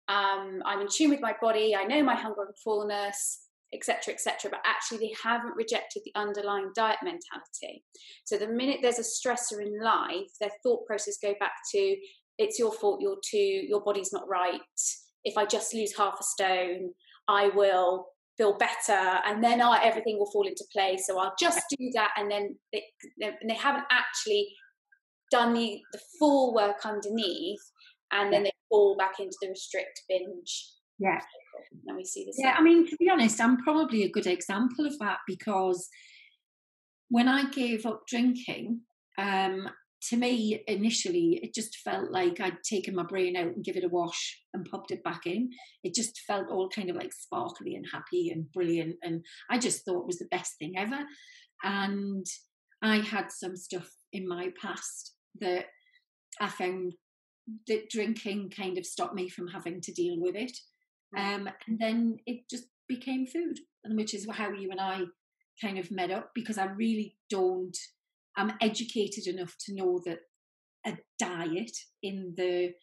Um, 0.07 0.61
I'm 0.65 0.81
in 0.81 0.87
tune 0.91 1.09
with 1.09 1.21
my 1.21 1.35
body. 1.41 1.75
I 1.75 1.83
know 1.83 2.03
my 2.03 2.15
hunger 2.15 2.43
and 2.43 2.55
fullness." 2.63 3.43
etc 3.73 4.13
etc 4.13 4.49
but 4.49 4.61
actually 4.65 4.97
they 4.97 5.13
haven't 5.21 5.53
rejected 5.57 6.01
the 6.05 6.11
underlying 6.17 6.71
diet 6.73 6.95
mentality 7.03 7.83
so 8.23 8.37
the 8.37 8.47
minute 8.47 8.79
there's 8.81 8.97
a 8.97 9.01
stressor 9.01 9.61
in 9.61 9.77
life 9.83 10.29
their 10.39 10.49
thought 10.63 10.85
process 10.85 11.17
go 11.21 11.33
back 11.37 11.51
to 11.69 11.97
it's 12.37 12.57
your 12.57 12.71
fault 12.71 13.01
you're 13.01 13.19
too 13.29 13.37
your 13.67 13.81
body's 13.81 14.13
not 14.13 14.25
right 14.29 14.61
if 15.27 15.37
I 15.37 15.45
just 15.45 15.73
lose 15.73 15.95
half 15.95 16.17
a 16.19 16.23
stone, 16.23 16.91
I 17.27 17.49
will 17.49 18.07
feel 18.37 18.57
better 18.57 19.19
and 19.25 19.43
then 19.43 19.61
I, 19.61 19.83
everything 19.83 20.17
will 20.17 20.31
fall 20.31 20.47
into 20.47 20.63
place. 20.71 21.05
So 21.05 21.19
I'll 21.19 21.35
just 21.39 21.61
do 21.69 21.89
that. 21.95 22.11
And 22.15 22.31
then 22.31 22.55
they, 22.71 22.83
they 23.19 23.55
haven't 23.55 23.85
actually 23.91 24.47
done 25.31 25.53
the, 25.53 25.81
the 25.93 25.99
full 26.19 26.53
work 26.53 26.85
underneath 26.85 27.61
and 28.11 28.31
then 28.31 28.43
they 28.43 28.51
fall 28.69 28.95
back 28.97 29.19
into 29.19 29.35
the 29.41 29.49
restrict 29.49 30.03
binge. 30.07 30.71
Yeah. 30.99 31.19
And 31.87 31.97
we 31.97 32.05
see 32.05 32.25
this. 32.25 32.37
Yeah, 32.37 32.55
I 32.57 32.61
mean, 32.61 32.87
to 32.87 32.95
be 32.97 33.09
honest, 33.09 33.41
I'm 33.41 33.57
probably 33.57 34.03
a 34.03 34.11
good 34.11 34.27
example 34.27 34.85
of 34.85 34.97
that 34.99 35.19
because 35.27 35.87
when 37.09 37.27
I 37.27 37.49
gave 37.49 37.85
up 37.85 38.03
drinking, 38.07 38.81
um, 39.17 39.69
to 40.09 40.17
me, 40.17 40.63
initially, 40.67 41.39
it 41.41 41.53
just 41.53 41.77
felt 41.77 42.11
like 42.11 42.39
I'd 42.39 42.63
taken 42.63 42.95
my 42.95 43.03
brain 43.03 43.35
out 43.35 43.47
and 43.47 43.63
give 43.63 43.75
it 43.75 43.83
a 43.83 43.89
wash 43.89 44.39
and 44.53 44.67
popped 44.69 44.91
it 44.91 45.03
back 45.03 45.25
in. 45.25 45.49
It 45.83 45.95
just 45.95 46.19
felt 46.27 46.49
all 46.49 46.69
kind 46.69 46.89
of 46.89 46.95
like 46.95 47.11
sparkly 47.13 47.75
and 47.75 47.85
happy 47.91 48.29
and 48.29 48.51
brilliant. 48.53 48.95
And 49.01 49.25
I 49.49 49.57
just 49.57 49.83
thought 49.83 50.01
it 50.01 50.07
was 50.07 50.19
the 50.19 50.27
best 50.29 50.53
thing 50.59 50.73
ever. 50.77 50.99
And 51.63 52.25
I 52.81 52.97
had 52.97 53.31
some 53.31 53.55
stuff 53.55 53.89
in 54.13 54.27
my 54.27 54.51
past 54.61 55.16
that 55.41 55.65
I 56.39 56.47
found 56.47 56.93
that 57.67 57.89
drinking 57.89 58.51
kind 58.55 58.77
of 58.77 58.85
stopped 58.85 59.15
me 59.15 59.29
from 59.29 59.47
having 59.47 59.81
to 59.81 59.93
deal 59.93 60.15
with 60.19 60.35
it. 60.35 60.57
Um, 61.17 61.49
and 61.67 61.79
then 61.79 62.17
it 62.25 62.49
just 62.49 62.65
became 62.87 63.25
food, 63.25 63.59
and 63.83 63.95
which 63.97 64.13
is 64.13 64.27
how 64.29 64.51
you 64.51 64.71
and 64.71 64.81
I 64.81 65.03
kind 65.61 65.79
of 65.79 65.91
met 65.91 66.11
up 66.11 66.31
because 66.35 66.57
I 66.57 66.65
really 66.65 67.15
don't 67.29 67.75
I'm 68.37 68.53
educated 68.61 69.25
enough 69.25 69.55
to 69.65 69.73
know 69.73 69.99
that 70.05 70.19
a 70.85 70.97
diet 71.17 71.75
in 72.03 72.35
the 72.37 72.73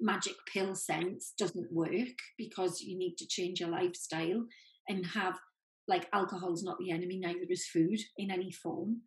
magic 0.00 0.34
pill 0.52 0.74
sense 0.74 1.32
doesn't 1.38 1.72
work 1.72 2.18
because 2.36 2.80
you 2.80 2.98
need 2.98 3.14
to 3.18 3.26
change 3.28 3.60
your 3.60 3.70
lifestyle 3.70 4.44
and 4.88 5.06
have 5.06 5.38
like 5.86 6.08
alcohol 6.12 6.52
is 6.52 6.64
not 6.64 6.76
the 6.78 6.90
enemy 6.90 7.18
neither 7.18 7.46
is 7.48 7.68
food 7.68 7.98
in 8.18 8.30
any 8.30 8.50
form 8.50 9.02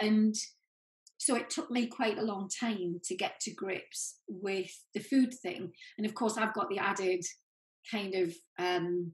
and 0.00 0.36
so 1.18 1.34
it 1.34 1.50
took 1.50 1.70
me 1.70 1.86
quite 1.86 2.18
a 2.18 2.22
long 2.22 2.48
time 2.48 2.98
to 3.04 3.16
get 3.16 3.38
to 3.40 3.52
grips 3.54 4.20
with 4.28 4.70
the 4.94 5.00
food 5.00 5.32
thing 5.42 5.70
and 5.98 6.06
of 6.06 6.14
course 6.14 6.36
i've 6.36 6.54
got 6.54 6.68
the 6.70 6.78
added 6.78 7.24
kind 7.90 8.14
of 8.14 8.34
um 8.58 9.12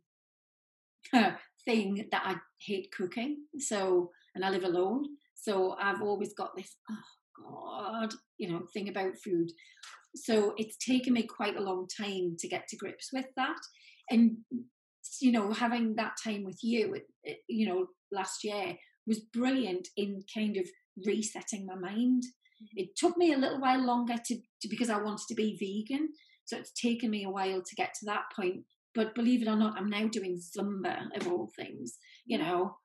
thing 1.65 2.07
that 2.13 2.23
i 2.25 2.35
hate 2.61 2.89
cooking 2.97 3.39
so 3.59 4.11
and 4.35 4.45
i 4.45 4.51
live 4.51 4.65
alone 4.65 5.05
so 5.45 5.77
I've 5.79 6.01
always 6.01 6.33
got 6.33 6.57
this, 6.57 6.75
oh 6.91 8.01
God, 8.01 8.15
you 8.39 8.51
know, 8.51 8.63
thing 8.73 8.89
about 8.89 9.19
food. 9.23 9.51
So 10.17 10.55
it's 10.57 10.79
taken 10.79 11.13
me 11.13 11.25
quite 11.25 11.57
a 11.57 11.63
long 11.63 11.87
time 11.87 12.37
to 12.39 12.49
get 12.49 12.67
to 12.69 12.77
grips 12.77 13.11
with 13.13 13.27
that. 13.37 13.59
And, 14.11 14.39
you 15.21 15.33
know, 15.33 15.53
having 15.53 15.97
that 15.97 16.13
time 16.23 16.45
with 16.45 16.59
you, 16.63 16.97
you 17.47 17.69
know, 17.69 17.87
last 18.11 18.43
year 18.43 18.75
was 19.07 19.21
brilliant 19.21 19.89
in 19.99 20.23
kind 20.35 20.57
of 20.57 20.67
resetting 21.07 21.67
my 21.67 21.75
mind. 21.75 22.23
Mm-hmm. 22.23 22.77
It 22.77 22.97
took 22.97 23.17
me 23.17 23.33
a 23.33 23.39
little 23.39 23.61
while 23.61 23.85
longer 23.85 24.15
to, 24.27 24.37
to 24.37 24.69
because 24.69 24.91
I 24.91 25.01
wanted 25.01 25.27
to 25.29 25.35
be 25.35 25.57
vegan. 25.59 26.09
So 26.47 26.59
it's 26.59 26.73
taken 26.73 27.11
me 27.11 27.25
a 27.25 27.31
while 27.31 27.63
to 27.63 27.75
get 27.77 27.95
to 27.95 28.07
that 28.07 28.25
point. 28.37 28.65
But 28.95 29.15
believe 29.15 29.43
it 29.43 29.49
or 29.49 29.57
not, 29.57 29.77
I'm 29.77 29.91
now 29.91 30.07
doing 30.07 30.39
Zumba 30.39 31.07
of 31.17 31.27
all 31.27 31.51
things, 31.57 31.99
you 32.27 32.39
know, 32.39 32.77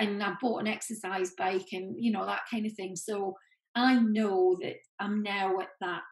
and 0.00 0.22
I 0.22 0.34
bought 0.40 0.60
an 0.60 0.68
exercise 0.68 1.32
bike 1.36 1.68
and 1.72 1.94
you 1.98 2.10
know 2.10 2.24
that 2.24 2.42
kind 2.50 2.66
of 2.66 2.72
thing. 2.72 2.96
So 2.96 3.34
I 3.74 3.96
know 3.96 4.56
that 4.62 4.76
I'm 4.98 5.22
now 5.22 5.58
at 5.60 5.68
that 5.80 6.02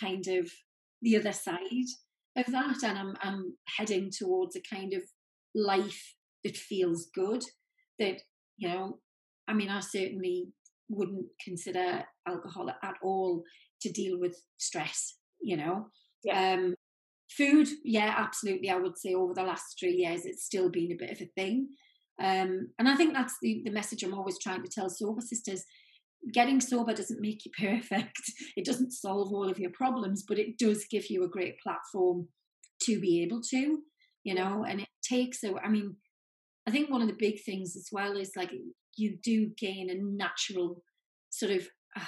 kind 0.00 0.26
of 0.28 0.50
the 1.02 1.16
other 1.16 1.32
side 1.32 1.88
of 2.36 2.46
that, 2.52 2.82
and 2.84 2.98
I'm 2.98 3.14
I'm 3.20 3.56
heading 3.76 4.10
towards 4.16 4.56
a 4.56 4.74
kind 4.74 4.94
of 4.94 5.02
life 5.54 6.14
that 6.44 6.56
feels 6.56 7.08
good. 7.14 7.44
That 7.98 8.20
you 8.56 8.68
know, 8.68 8.98
I 9.48 9.54
mean, 9.54 9.68
I 9.68 9.80
certainly 9.80 10.48
wouldn't 10.88 11.26
consider 11.44 12.04
alcohol 12.28 12.70
at 12.70 12.94
all 13.02 13.42
to 13.82 13.90
deal 13.90 14.18
with 14.18 14.36
stress. 14.58 15.16
You 15.40 15.56
know, 15.56 15.86
yeah. 16.24 16.54
Um, 16.54 16.74
food, 17.36 17.68
yeah, 17.84 18.14
absolutely. 18.16 18.70
I 18.70 18.76
would 18.76 18.98
say 18.98 19.14
over 19.14 19.34
the 19.34 19.42
last 19.42 19.76
three 19.78 19.94
years, 19.94 20.24
it's 20.24 20.44
still 20.44 20.70
been 20.70 20.92
a 20.92 20.96
bit 20.96 21.10
of 21.10 21.20
a 21.20 21.30
thing. 21.36 21.68
Um, 22.22 22.68
and 22.78 22.88
I 22.88 22.94
think 22.94 23.14
that's 23.14 23.34
the, 23.42 23.62
the 23.64 23.72
message 23.72 24.02
I'm 24.02 24.14
always 24.14 24.38
trying 24.38 24.62
to 24.62 24.70
tell 24.70 24.90
sober 24.90 25.20
sisters. 25.20 25.64
Getting 26.32 26.60
sober 26.60 26.92
doesn't 26.94 27.20
make 27.20 27.44
you 27.44 27.50
perfect. 27.58 28.22
It 28.56 28.64
doesn't 28.64 28.92
solve 28.92 29.32
all 29.32 29.48
of 29.48 29.58
your 29.58 29.72
problems, 29.72 30.24
but 30.26 30.38
it 30.38 30.58
does 30.58 30.84
give 30.90 31.10
you 31.10 31.24
a 31.24 31.28
great 31.28 31.58
platform 31.60 32.28
to 32.82 33.00
be 33.00 33.22
able 33.22 33.40
to, 33.50 33.78
you 34.24 34.34
know, 34.34 34.64
and 34.68 34.80
it 34.80 34.88
takes 35.02 35.42
a, 35.44 35.54
I 35.64 35.68
mean, 35.68 35.96
I 36.66 36.70
think 36.70 36.90
one 36.90 37.02
of 37.02 37.08
the 37.08 37.16
big 37.18 37.42
things 37.44 37.74
as 37.76 37.88
well 37.90 38.16
is 38.16 38.32
like 38.36 38.52
you 38.96 39.18
do 39.22 39.50
gain 39.58 39.90
a 39.90 39.94
natural 39.94 40.82
sort 41.30 41.52
of, 41.52 41.62
uh, 41.96 42.00
I 42.00 42.06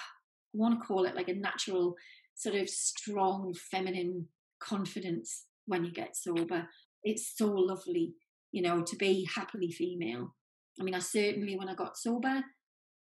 want 0.53 0.81
to 0.81 0.87
call 0.87 1.05
it 1.05 1.17
like 1.17 1.29
a 1.29 1.35
natural 1.35 1.95
sort 2.35 2.57
of 2.57 2.69
strong 2.69 3.55
feminine 3.71 4.29
confidence 4.61 5.47
when 5.67 5.85
you 5.85 5.93
get 5.93 6.17
sober. 6.17 6.69
It's 7.03 7.37
so 7.37 7.47
lovely 7.47 8.15
you 8.55 8.63
know, 8.63 8.83
to 8.83 8.95
be 8.95 9.29
happily 9.35 9.73
female. 9.73 10.33
I 10.81 10.85
mean, 10.85 10.95
I 10.95 11.01
certainly, 11.01 11.57
when 11.59 11.69
I 11.69 11.75
got 11.75 11.99
sober, 11.99 12.41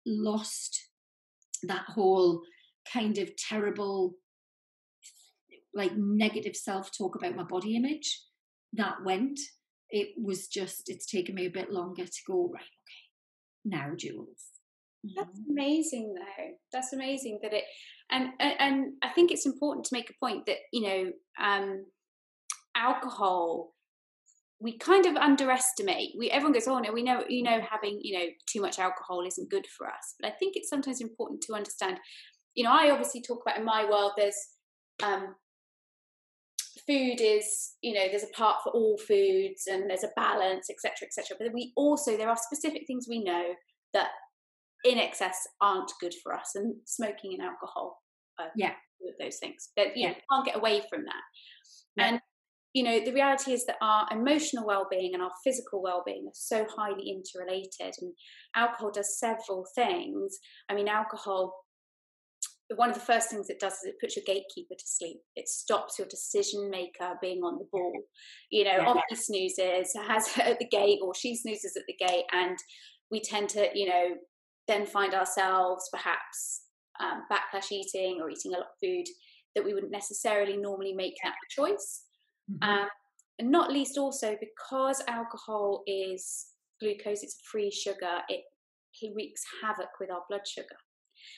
lost 0.06 0.78
that 1.64 1.82
whole 1.88 2.42
kind 2.90 3.18
of 3.18 3.34
terrible, 3.36 4.14
like 5.74 5.90
negative 5.96 6.54
self 6.54 6.96
talk 6.96 7.16
about 7.16 7.34
my 7.34 7.42
body 7.42 7.74
image. 7.74 8.22
That 8.74 9.02
went. 9.04 9.40
It 9.90 10.10
was 10.16 10.46
just, 10.46 10.88
it's 10.88 11.10
taken 11.10 11.34
me 11.34 11.46
a 11.46 11.50
bit 11.50 11.72
longer 11.72 12.04
to 12.04 12.20
go, 12.28 12.48
right, 12.54 12.62
okay, 12.62 12.99
now, 13.64 13.90
Jules. 13.96 14.46
That's 15.16 15.40
amazing, 15.48 16.14
though. 16.14 16.44
That's 16.72 16.92
amazing 16.92 17.40
that 17.42 17.52
it, 17.52 17.64
and 18.10 18.30
and 18.38 18.92
I 19.02 19.08
think 19.08 19.30
it's 19.30 19.46
important 19.46 19.86
to 19.86 19.94
make 19.94 20.10
a 20.10 20.24
point 20.24 20.46
that 20.46 20.58
you 20.72 20.82
know, 20.82 21.12
um, 21.42 21.86
alcohol 22.76 23.72
we 24.60 24.76
kind 24.76 25.06
of 25.06 25.16
underestimate 25.16 26.10
we 26.18 26.30
everyone 26.30 26.52
goes 26.52 26.68
oh 26.68 26.78
no 26.78 26.92
we 26.92 27.02
know 27.02 27.24
you 27.28 27.42
know 27.42 27.60
having 27.68 27.98
you 28.02 28.18
know 28.18 28.26
too 28.46 28.60
much 28.60 28.78
alcohol 28.78 29.24
isn't 29.26 29.50
good 29.50 29.66
for 29.66 29.86
us 29.86 30.14
but 30.20 30.30
i 30.30 30.34
think 30.38 30.54
it's 30.54 30.68
sometimes 30.68 31.00
important 31.00 31.40
to 31.40 31.54
understand 31.54 31.98
you 32.54 32.62
know 32.62 32.70
i 32.70 32.90
obviously 32.90 33.22
talk 33.22 33.40
about 33.44 33.58
in 33.58 33.64
my 33.64 33.88
world 33.88 34.12
there's 34.16 34.48
um 35.02 35.34
food 36.86 37.20
is 37.20 37.72
you 37.82 37.92
know 37.92 38.06
there's 38.08 38.22
a 38.22 38.36
part 38.36 38.56
for 38.62 38.70
all 38.72 38.96
foods 38.96 39.64
and 39.66 39.90
there's 39.90 40.04
a 40.04 40.10
balance 40.16 40.68
etc 40.70 40.92
etc 41.02 41.36
but 41.38 41.52
we 41.52 41.72
also 41.76 42.16
there 42.16 42.28
are 42.28 42.36
specific 42.36 42.82
things 42.86 43.06
we 43.08 43.22
know 43.22 43.54
that 43.92 44.08
in 44.84 44.98
excess 44.98 45.46
aren't 45.60 45.90
good 46.00 46.14
for 46.22 46.34
us 46.34 46.52
and 46.54 46.74
smoking 46.86 47.34
and 47.34 47.42
alcohol 47.42 47.98
um, 48.40 48.48
yeah. 48.56 48.72
those 49.20 49.38
things. 49.38 49.70
But 49.76 49.96
you 49.96 50.04
yeah. 50.04 50.08
know, 50.10 50.16
can't 50.30 50.46
get 50.46 50.56
away 50.56 50.82
from 50.90 51.04
that. 51.04 51.22
Yeah. 51.96 52.08
and 52.08 52.20
you 52.72 52.84
know 52.84 53.04
the 53.04 53.12
reality 53.12 53.52
is 53.52 53.66
that 53.66 53.76
our 53.82 54.06
emotional 54.12 54.64
well-being 54.64 55.12
and 55.12 55.22
our 55.22 55.32
physical 55.42 55.82
well-being 55.82 56.26
are 56.28 56.34
so 56.34 56.64
highly 56.76 57.10
interrelated 57.10 57.94
and 58.00 58.12
alcohol 58.54 58.92
does 58.92 59.18
several 59.18 59.66
things. 59.74 60.38
I 60.68 60.74
mean 60.74 60.88
alcohol 60.88 61.52
one 62.76 62.88
of 62.88 62.94
the 62.94 63.00
first 63.00 63.30
things 63.30 63.50
it 63.50 63.58
does 63.58 63.74
is 63.74 63.84
it 63.84 64.00
puts 64.00 64.16
your 64.16 64.24
gatekeeper 64.26 64.74
to 64.78 64.86
sleep. 64.86 65.18
It 65.34 65.48
stops 65.48 65.98
your 65.98 66.08
decision 66.08 66.70
maker 66.70 67.14
being 67.20 67.42
on 67.42 67.58
the 67.58 67.66
ball. 67.72 67.92
You 68.50 68.64
know, 68.64 68.70
yeah. 68.70 68.94
he 69.08 69.16
snoozes, 69.16 69.92
has 70.06 70.32
her 70.34 70.42
at 70.42 70.58
the 70.58 70.68
gate, 70.68 71.00
or 71.02 71.14
she 71.14 71.36
snoozes 71.36 71.76
at 71.76 71.82
the 71.86 72.06
gate, 72.06 72.24
and 72.32 72.56
we 73.10 73.20
tend 73.20 73.48
to, 73.50 73.68
you 73.74 73.88
know, 73.88 74.14
then 74.68 74.86
find 74.86 75.14
ourselves 75.14 75.88
perhaps 75.90 76.62
um, 77.00 77.24
backlash 77.30 77.72
eating 77.72 78.20
or 78.20 78.30
eating 78.30 78.52
a 78.52 78.58
lot 78.58 78.66
of 78.66 78.80
food 78.82 79.06
that 79.54 79.64
we 79.64 79.74
wouldn't 79.74 79.92
necessarily 79.92 80.56
normally 80.56 80.92
make 80.92 81.14
that 81.24 81.34
choice. 81.50 82.04
Mm-hmm. 82.50 82.68
Um, 82.68 82.88
and 83.40 83.50
not 83.50 83.72
least 83.72 83.98
also 83.98 84.36
because 84.38 85.02
alcohol 85.08 85.82
is 85.86 86.46
glucose, 86.80 87.22
it's 87.22 87.34
a 87.34 87.50
free 87.50 87.70
sugar, 87.70 88.20
it 88.28 88.42
wreaks 89.14 89.42
havoc 89.62 89.88
with 89.98 90.10
our 90.10 90.22
blood 90.28 90.46
sugar. 90.46 90.76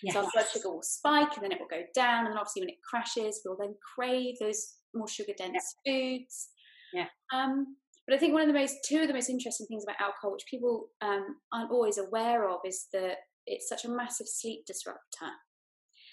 Yes. 0.03 0.15
So 0.15 0.21
our 0.21 0.31
blood 0.33 0.47
sugar 0.53 0.71
will 0.71 0.83
spike 0.83 1.35
and 1.37 1.45
then 1.45 1.53
it 1.53 1.59
will 1.61 1.69
go 1.69 1.83
down. 1.95 2.27
And 2.27 2.39
obviously, 2.39 2.63
when 2.63 2.71
it 2.71 2.83
crashes, 2.89 3.41
we'll 3.45 3.57
then 3.59 3.75
crave 3.95 4.37
those 4.41 4.75
more 4.95 5.09
sugar 5.09 5.33
dense 5.37 5.77
yeah. 5.85 5.93
foods. 5.93 6.49
Yeah. 6.93 7.07
Um, 7.33 7.77
but 8.07 8.17
I 8.17 8.19
think 8.19 8.33
one 8.33 8.43
of 8.43 8.49
the 8.49 8.59
most, 8.59 8.77
two 8.87 9.01
of 9.01 9.09
the 9.09 9.15
most 9.15 9.31
interesting 9.31 9.67
things 9.67 9.85
about 9.85 10.01
alcohol, 10.01 10.33
which 10.33 10.47
people 10.51 10.89
um, 11.01 11.37
aren't 11.53 11.71
always 11.71 11.99
aware 11.99 12.49
of, 12.49 12.59
is 12.67 12.87
that 12.93 13.17
it's 13.47 13.69
such 13.69 13.85
a 13.85 13.91
massive 13.91 14.27
sleep 14.29 14.65
disruptor. 14.67 15.31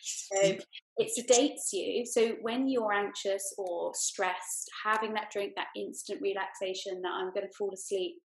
So 0.01 0.57
it 0.97 1.11
sedates 1.17 1.73
you. 1.73 2.05
So 2.05 2.35
when 2.41 2.67
you're 2.67 2.93
anxious 2.93 3.53
or 3.57 3.91
stressed, 3.93 4.69
having 4.85 5.13
that 5.13 5.31
drink, 5.31 5.53
that 5.55 5.67
instant 5.75 6.21
relaxation 6.21 7.01
that 7.01 7.11
I'm 7.11 7.33
going 7.33 7.47
to 7.47 7.57
fall 7.57 7.71
asleep, 7.73 8.15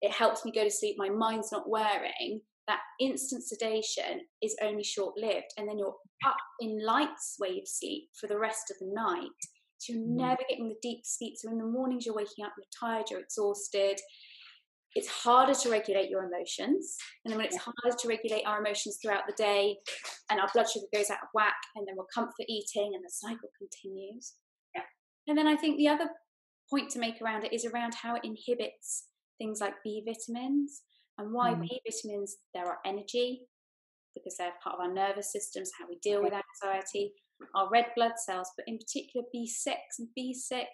it 0.00 0.12
helps 0.12 0.44
me 0.44 0.52
go 0.52 0.64
to 0.64 0.70
sleep. 0.70 0.96
My 0.98 1.10
mind's 1.10 1.52
not 1.52 1.68
wearing 1.68 2.40
that 2.72 2.80
instant 3.04 3.44
sedation 3.44 4.20
is 4.40 4.56
only 4.62 4.82
short 4.82 5.14
lived, 5.16 5.52
and 5.58 5.68
then 5.68 5.78
you're 5.78 5.94
up 6.24 6.36
in 6.60 6.84
light 6.84 7.08
wave 7.38 7.64
sleep 7.66 8.04
for 8.18 8.26
the 8.26 8.38
rest 8.38 8.70
of 8.70 8.78
the 8.80 8.92
night. 8.92 9.28
So 9.78 9.92
you're 9.92 10.02
mm. 10.02 10.16
never 10.16 10.42
getting 10.48 10.68
the 10.68 10.76
deep 10.80 11.00
sleep. 11.04 11.34
So 11.36 11.50
in 11.50 11.58
the 11.58 11.64
mornings, 11.64 12.06
you're 12.06 12.14
waking 12.14 12.44
up, 12.44 12.52
you're 12.56 12.88
tired, 12.88 13.06
you're 13.10 13.20
exhausted. 13.20 13.98
It's 14.94 15.08
harder 15.08 15.54
to 15.54 15.70
regulate 15.70 16.10
your 16.10 16.24
emotions. 16.24 16.96
And 17.24 17.32
then 17.32 17.38
when 17.38 17.46
it's 17.46 17.56
yeah. 17.56 17.72
harder 17.82 17.96
to 17.96 18.08
regulate 18.08 18.44
our 18.46 18.60
emotions 18.60 18.98
throughout 19.02 19.24
the 19.26 19.34
day, 19.36 19.76
and 20.30 20.40
our 20.40 20.48
blood 20.54 20.68
sugar 20.68 20.86
goes 20.94 21.10
out 21.10 21.22
of 21.22 21.28
whack, 21.34 21.56
and 21.76 21.86
then 21.86 21.96
we're 21.96 22.04
comfort 22.14 22.46
eating, 22.48 22.92
and 22.94 23.04
the 23.04 23.10
cycle 23.10 23.50
continues. 23.58 24.34
Yeah. 24.74 24.82
And 25.28 25.36
then 25.36 25.46
I 25.46 25.56
think 25.56 25.76
the 25.76 25.88
other 25.88 26.08
point 26.70 26.90
to 26.90 26.98
make 26.98 27.20
around 27.20 27.44
it 27.44 27.52
is 27.52 27.66
around 27.66 27.94
how 27.94 28.14
it 28.14 28.24
inhibits 28.24 29.06
things 29.38 29.60
like 29.60 29.74
B 29.82 30.02
vitamins 30.06 30.82
and 31.18 31.32
why 31.32 31.52
mm. 31.52 31.62
B 31.62 31.80
vitamins, 31.86 32.36
there 32.54 32.64
are 32.66 32.72
our 32.72 32.78
energy 32.84 33.42
because 34.14 34.36
they're 34.36 34.52
part 34.62 34.76
of 34.76 34.80
our 34.80 34.92
nervous 34.92 35.32
systems, 35.32 35.70
how 35.78 35.86
we 35.88 35.98
deal 36.02 36.22
with 36.22 36.34
anxiety, 36.34 37.12
our 37.54 37.68
red 37.70 37.86
blood 37.96 38.12
cells, 38.16 38.48
but 38.56 38.66
in 38.68 38.78
particular 38.78 39.26
B6 39.34 39.74
and 39.98 40.08
B6 40.18 40.64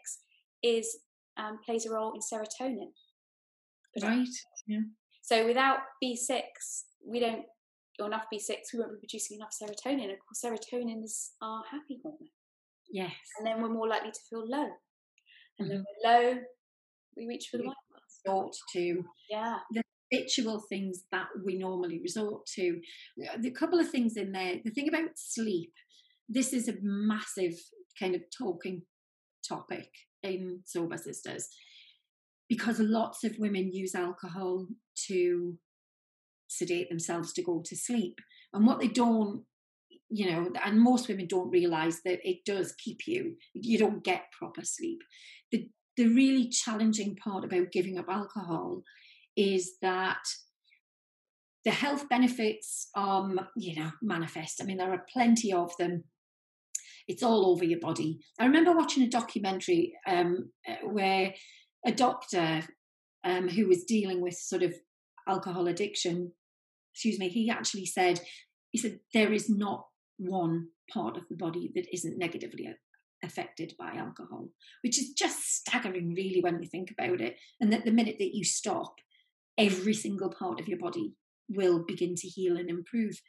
is 0.63 0.99
um, 1.37 1.59
plays 1.65 1.87
a 1.87 1.91
role 1.93 2.15
in 2.15 2.21
serotonin. 2.21 2.91
Right. 4.03 4.27
Yeah. 4.67 4.81
So 5.23 5.47
without 5.47 5.79
B6, 6.03 6.41
we 7.07 7.21
don't 7.21 7.45
or 8.01 8.07
enough 8.07 8.27
B6, 8.33 8.55
we 8.73 8.79
won't 8.79 8.93
be 8.93 8.99
producing 8.99 9.39
enough 9.39 9.51
serotonin. 9.51 10.13
Of 10.13 10.19
course, 10.21 10.43
serotonin 10.45 11.03
is 11.03 11.33
our 11.43 11.63
happy 11.71 11.99
hormone. 12.03 12.29
Yes. 12.91 13.13
And 13.39 13.47
then 13.47 13.61
we're 13.61 13.69
more 13.73 13.89
likely 13.89 14.11
to 14.11 14.21
feel 14.31 14.49
low. 14.49 14.69
And 15.59 15.69
mm-hmm. 15.69 15.69
then 15.69 15.85
we're 16.05 16.11
low, 16.11 16.39
we 17.17 17.27
reach 17.27 17.49
for 17.51 17.59
the 17.59 17.65
white 17.65 17.77
blood. 18.25 18.53
to 18.75 19.05
yeah. 19.31 19.57
the 19.73 19.83
habitual 20.11 20.61
things 20.69 21.05
that 21.13 21.27
we 21.45 21.59
normally 21.59 22.01
resort 22.01 22.47
to. 22.55 22.81
The 23.41 23.51
couple 23.51 23.79
of 23.79 23.91
things 23.91 24.17
in 24.17 24.33
there. 24.33 24.57
The 24.65 24.71
thing 24.71 24.89
about 24.89 25.11
sleep, 25.17 25.73
this 26.29 26.53
is 26.53 26.69
a 26.69 26.75
massive 26.83 27.55
kind 27.99 28.15
of 28.15 28.23
talking 28.37 28.83
topic 29.47 29.91
in 30.23 30.61
sober 30.65 30.97
sisters 30.97 31.49
because 32.49 32.81
lots 32.81 33.25
of 33.25 33.39
women 33.39 33.73
use 33.73 33.95
alcohol 33.95 34.67
to 35.07 35.59
sedate 36.49 36.89
themselves 36.89 37.33
to 37.33 37.43
go 37.43 37.63
to 37.65 37.77
sleep 37.77 38.19
and 38.53 38.67
what 38.67 38.81
they 38.81 38.89
don't 38.89 39.45
you 40.09 40.31
know 40.31 40.51
and 40.65 40.81
most 40.81 41.09
women 41.09 41.27
don't 41.27 41.51
realize 41.51 42.01
that 42.05 42.19
it 42.23 42.39
does 42.47 42.73
keep 42.73 43.01
you 43.07 43.37
you 43.53 43.79
don't 43.79 44.03
get 44.03 44.25
proper 44.37 44.63
sleep 44.65 45.01
the 45.53 45.69
the 45.97 46.07
really 46.07 46.49
challenging 46.49 47.17
part 47.17 47.45
about 47.45 47.73
giving 47.73 47.99
up 47.99 48.07
alcohol 48.09 48.83
is 49.39 49.77
that 49.81 50.19
the 51.65 51.71
health 51.71 52.09
benefits 52.09 52.89
are, 52.97 53.31
you 53.57 53.77
know, 53.77 53.93
manifest. 54.03 54.61
I 54.61 54.65
mean, 54.65 54.79
there 54.79 54.93
are 54.93 55.07
plenty 55.13 55.53
of 55.53 55.71
them. 55.79 56.05
It's 57.07 57.23
all 57.23 57.47
over 57.47 57.65
your 57.65 57.79
body. 57.79 58.19
I 58.41 58.47
remember 58.47 58.73
watching 58.73 59.05
a 59.05 59.09
documentary 59.09 59.95
um, 60.07 60.51
uh, 60.69 60.89
where 60.89 61.35
a 61.87 61.93
doctor 61.93 62.63
um, 63.25 63.49
who 63.49 63.69
was 63.69 63.85
dealing 63.85 64.21
with 64.21 64.35
sort 64.35 64.63
of 64.63 64.75
alcohol 65.29 65.69
addiction, 65.69 66.33
excuse 66.93 67.19
me, 67.19 67.29
he 67.29 67.49
actually 67.49 67.87
said, 67.87 68.21
he 68.71 68.79
said, 68.79 68.99
there 69.15 69.33
is 69.33 69.49
not 69.49 69.87
one 70.19 70.69
part 70.93 71.17
of 71.17 71.29
the 71.29 71.37
body 71.37 71.71
that 71.77 71.87
isn't 71.93 72.19
negatively 72.19 72.69
affected 73.23 73.75
by 73.79 73.93
alcohol, 73.93 74.49
which 74.83 74.99
is 74.99 75.13
just 75.13 75.39
staggering, 75.57 76.15
really, 76.15 76.41
when 76.41 76.61
you 76.61 76.69
think 76.69 76.91
about 76.91 77.21
it. 77.21 77.37
And 77.61 77.73
that 77.73 77.85
the 77.85 77.93
minute 77.93 78.17
that 78.19 78.35
you 78.35 78.45
stop, 78.45 78.95
every 79.59 79.95
single 79.95 80.31
part 80.31 80.61
of 80.61 80.69
your 80.69 80.79
body 80.79 81.13
will 81.49 81.85
begin 81.87 82.15
to 82.15 82.29
heal 82.29 82.57
and 82.57 82.71
improve. 82.71 83.21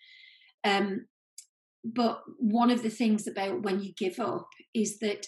Um, 0.64 1.08
but 1.84 2.22
one 2.38 2.70
of 2.70 2.84
the 2.84 2.90
things 2.90 3.28
about 3.28 3.64
when 3.64 3.82
you 3.82 3.94
give 3.98 4.20
up 4.20 4.48
is 4.74 5.00
that 5.00 5.28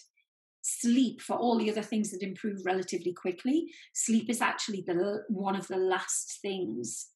sleep, 0.62 1.22
for 1.22 1.36
all 1.36 1.58
the 1.58 1.72
other 1.72 1.82
things 1.82 2.12
that 2.12 2.22
improve 2.22 2.60
relatively 2.66 3.14
quickly, 3.14 3.68
sleep 3.94 4.30
is 4.30 4.42
actually 4.42 4.84
the 4.86 5.24
one 5.30 5.56
of 5.56 5.68
the 5.68 5.78
last 5.78 6.40
things 6.42 7.08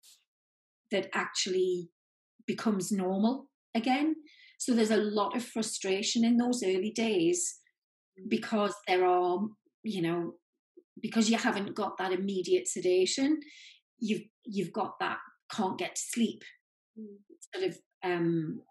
that 0.92 1.10
actually 1.14 1.90
becomes 2.48 2.92
normal 2.92 3.50
again. 3.76 4.16
So 4.58 4.74
there's 4.74 4.92
a 4.92 4.98
lot 4.98 5.36
of 5.36 5.44
frustration 5.44 6.24
in 6.24 6.38
those 6.38 6.64
early 6.64 6.92
days 6.92 7.60
because 8.28 8.74
there 8.88 9.06
are, 9.06 9.40
you 9.84 10.02
know, 10.02 10.36
because 11.02 11.30
you 11.30 11.38
haven't 11.38 11.76
got 11.76 11.98
that 11.98 12.14
immediate 12.14 12.68
sedation, 12.68 13.40
you've 14.00 14.24
you've 14.44 14.74
got 14.74 15.00
that 15.00 15.18
can't 15.52 15.78
get 15.78 15.96
to 15.96 16.02
sleep 16.02 16.44
mm. 17.00 17.06
sort 17.54 17.70
of 17.70 17.78
um, 18.04 18.62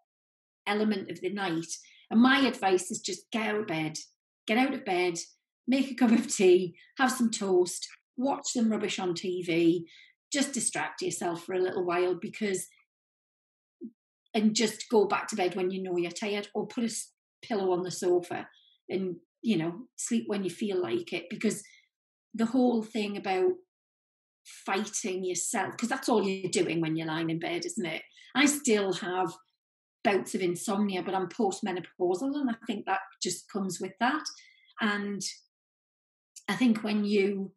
element 0.67 1.11
of 1.11 1.21
the 1.21 1.31
night. 1.31 1.67
And 2.11 2.21
my 2.21 2.41
advice 2.41 2.91
is 2.91 3.01
just 3.01 3.31
get 3.31 3.49
out 3.49 3.61
of 3.61 3.67
bed, 3.67 3.97
get 4.47 4.59
out 4.59 4.75
of 4.75 4.85
bed, 4.85 5.15
make 5.67 5.91
a 5.91 5.95
cup 5.95 6.13
of 6.13 6.35
tea, 6.35 6.77
have 6.99 7.11
some 7.11 7.31
toast, 7.31 7.89
watch 8.17 8.49
some 8.49 8.71
rubbish 8.71 8.99
on 8.99 9.15
TV, 9.15 9.85
just 10.33 10.53
distract 10.53 11.03
yourself 11.03 11.45
for 11.45 11.55
a 11.55 11.61
little 11.61 11.85
while 11.85 12.15
because 12.15 12.67
and 14.35 14.55
just 14.55 14.89
go 14.91 15.07
back 15.07 15.29
to 15.29 15.37
bed 15.37 15.55
when 15.55 15.71
you 15.71 15.83
know 15.83 15.97
you're 15.97 16.11
tired 16.11 16.49
or 16.55 16.67
put 16.67 16.85
a 16.85 16.91
pillow 17.41 17.73
on 17.73 17.85
the 17.85 17.91
sofa 17.91 18.49
and 18.89 19.17
you 19.43 19.57
know 19.57 19.73
sleep 19.97 20.25
when 20.27 20.43
you 20.43 20.51
feel 20.51 20.81
like 20.81 21.13
it 21.13 21.27
because 21.31 21.63
the 22.35 22.47
whole 22.47 22.83
thing 22.83 23.17
about 23.17 23.53
fighting 24.45 25.25
yourself 25.25 25.73
because 25.73 25.89
that's 25.89 26.09
all 26.09 26.23
you're 26.23 26.51
doing 26.51 26.81
when 26.81 26.97
you're 26.97 27.07
lying 27.07 27.31
in 27.31 27.39
bed, 27.39 27.65
isn't 27.65 27.87
it? 27.87 28.03
I 28.35 28.47
still 28.47 28.93
have 28.95 29.33
bouts 30.03 30.35
of 30.35 30.43
insomnia, 30.43 31.03
but 31.03 31.15
I'm 31.15 31.29
postmenopausal, 31.29 32.35
and 32.35 32.51
I 32.51 32.55
think 32.67 32.87
that 32.87 33.01
just 33.23 33.51
comes 33.51 33.81
with 33.81 33.93
that. 34.01 34.23
And 34.81 35.23
I 36.49 36.55
think 36.55 36.85
when 36.85 37.05
you, 37.05 37.53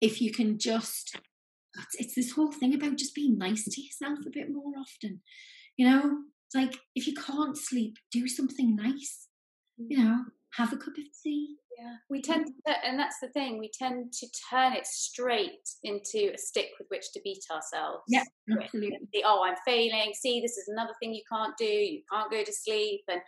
if 0.00 0.20
you 0.20 0.32
can 0.32 0.58
just, 0.58 1.16
it's 1.94 2.14
this 2.14 2.32
whole 2.32 2.52
thing 2.52 2.74
about 2.74 2.98
just 2.98 3.14
being 3.14 3.38
nice 3.38 3.64
to 3.64 3.80
yourself 3.80 4.18
a 4.26 4.30
bit 4.30 4.50
more 4.50 4.72
often. 4.78 5.22
You 5.76 5.88
know, 5.88 6.18
it's 6.46 6.54
like 6.54 6.78
if 6.94 7.06
you 7.06 7.14
can't 7.14 7.56
sleep, 7.56 7.96
do 8.10 8.28
something 8.28 8.76
nice. 8.76 9.28
You 9.78 10.04
know, 10.04 10.24
have 10.54 10.72
a 10.72 10.76
cup 10.76 10.96
of 10.98 11.04
tea, 11.22 11.56
yeah, 11.78 11.96
we 12.10 12.20
tend 12.20 12.46
to, 12.46 12.86
and 12.86 12.98
that's 12.98 13.18
the 13.20 13.28
thing, 13.28 13.58
we 13.58 13.70
tend 13.76 14.12
to 14.12 14.26
turn 14.50 14.72
it 14.74 14.86
straight 14.86 15.68
into 15.82 16.32
a 16.34 16.38
stick 16.38 16.68
with 16.78 16.88
which 16.88 17.12
to 17.12 17.20
beat 17.24 17.44
ourselves. 17.50 18.04
Yeah, 18.08 18.24
absolutely. 18.60 19.00
oh, 19.24 19.42
I'm 19.44 19.56
failing. 19.66 20.12
See, 20.14 20.40
this 20.40 20.58
is 20.58 20.68
another 20.68 20.92
thing 21.00 21.14
you 21.14 21.22
can't 21.30 21.56
do. 21.56 21.64
You 21.64 22.02
can't 22.12 22.30
go 22.30 22.44
to 22.44 22.52
sleep. 22.52 23.02
And 23.08 23.20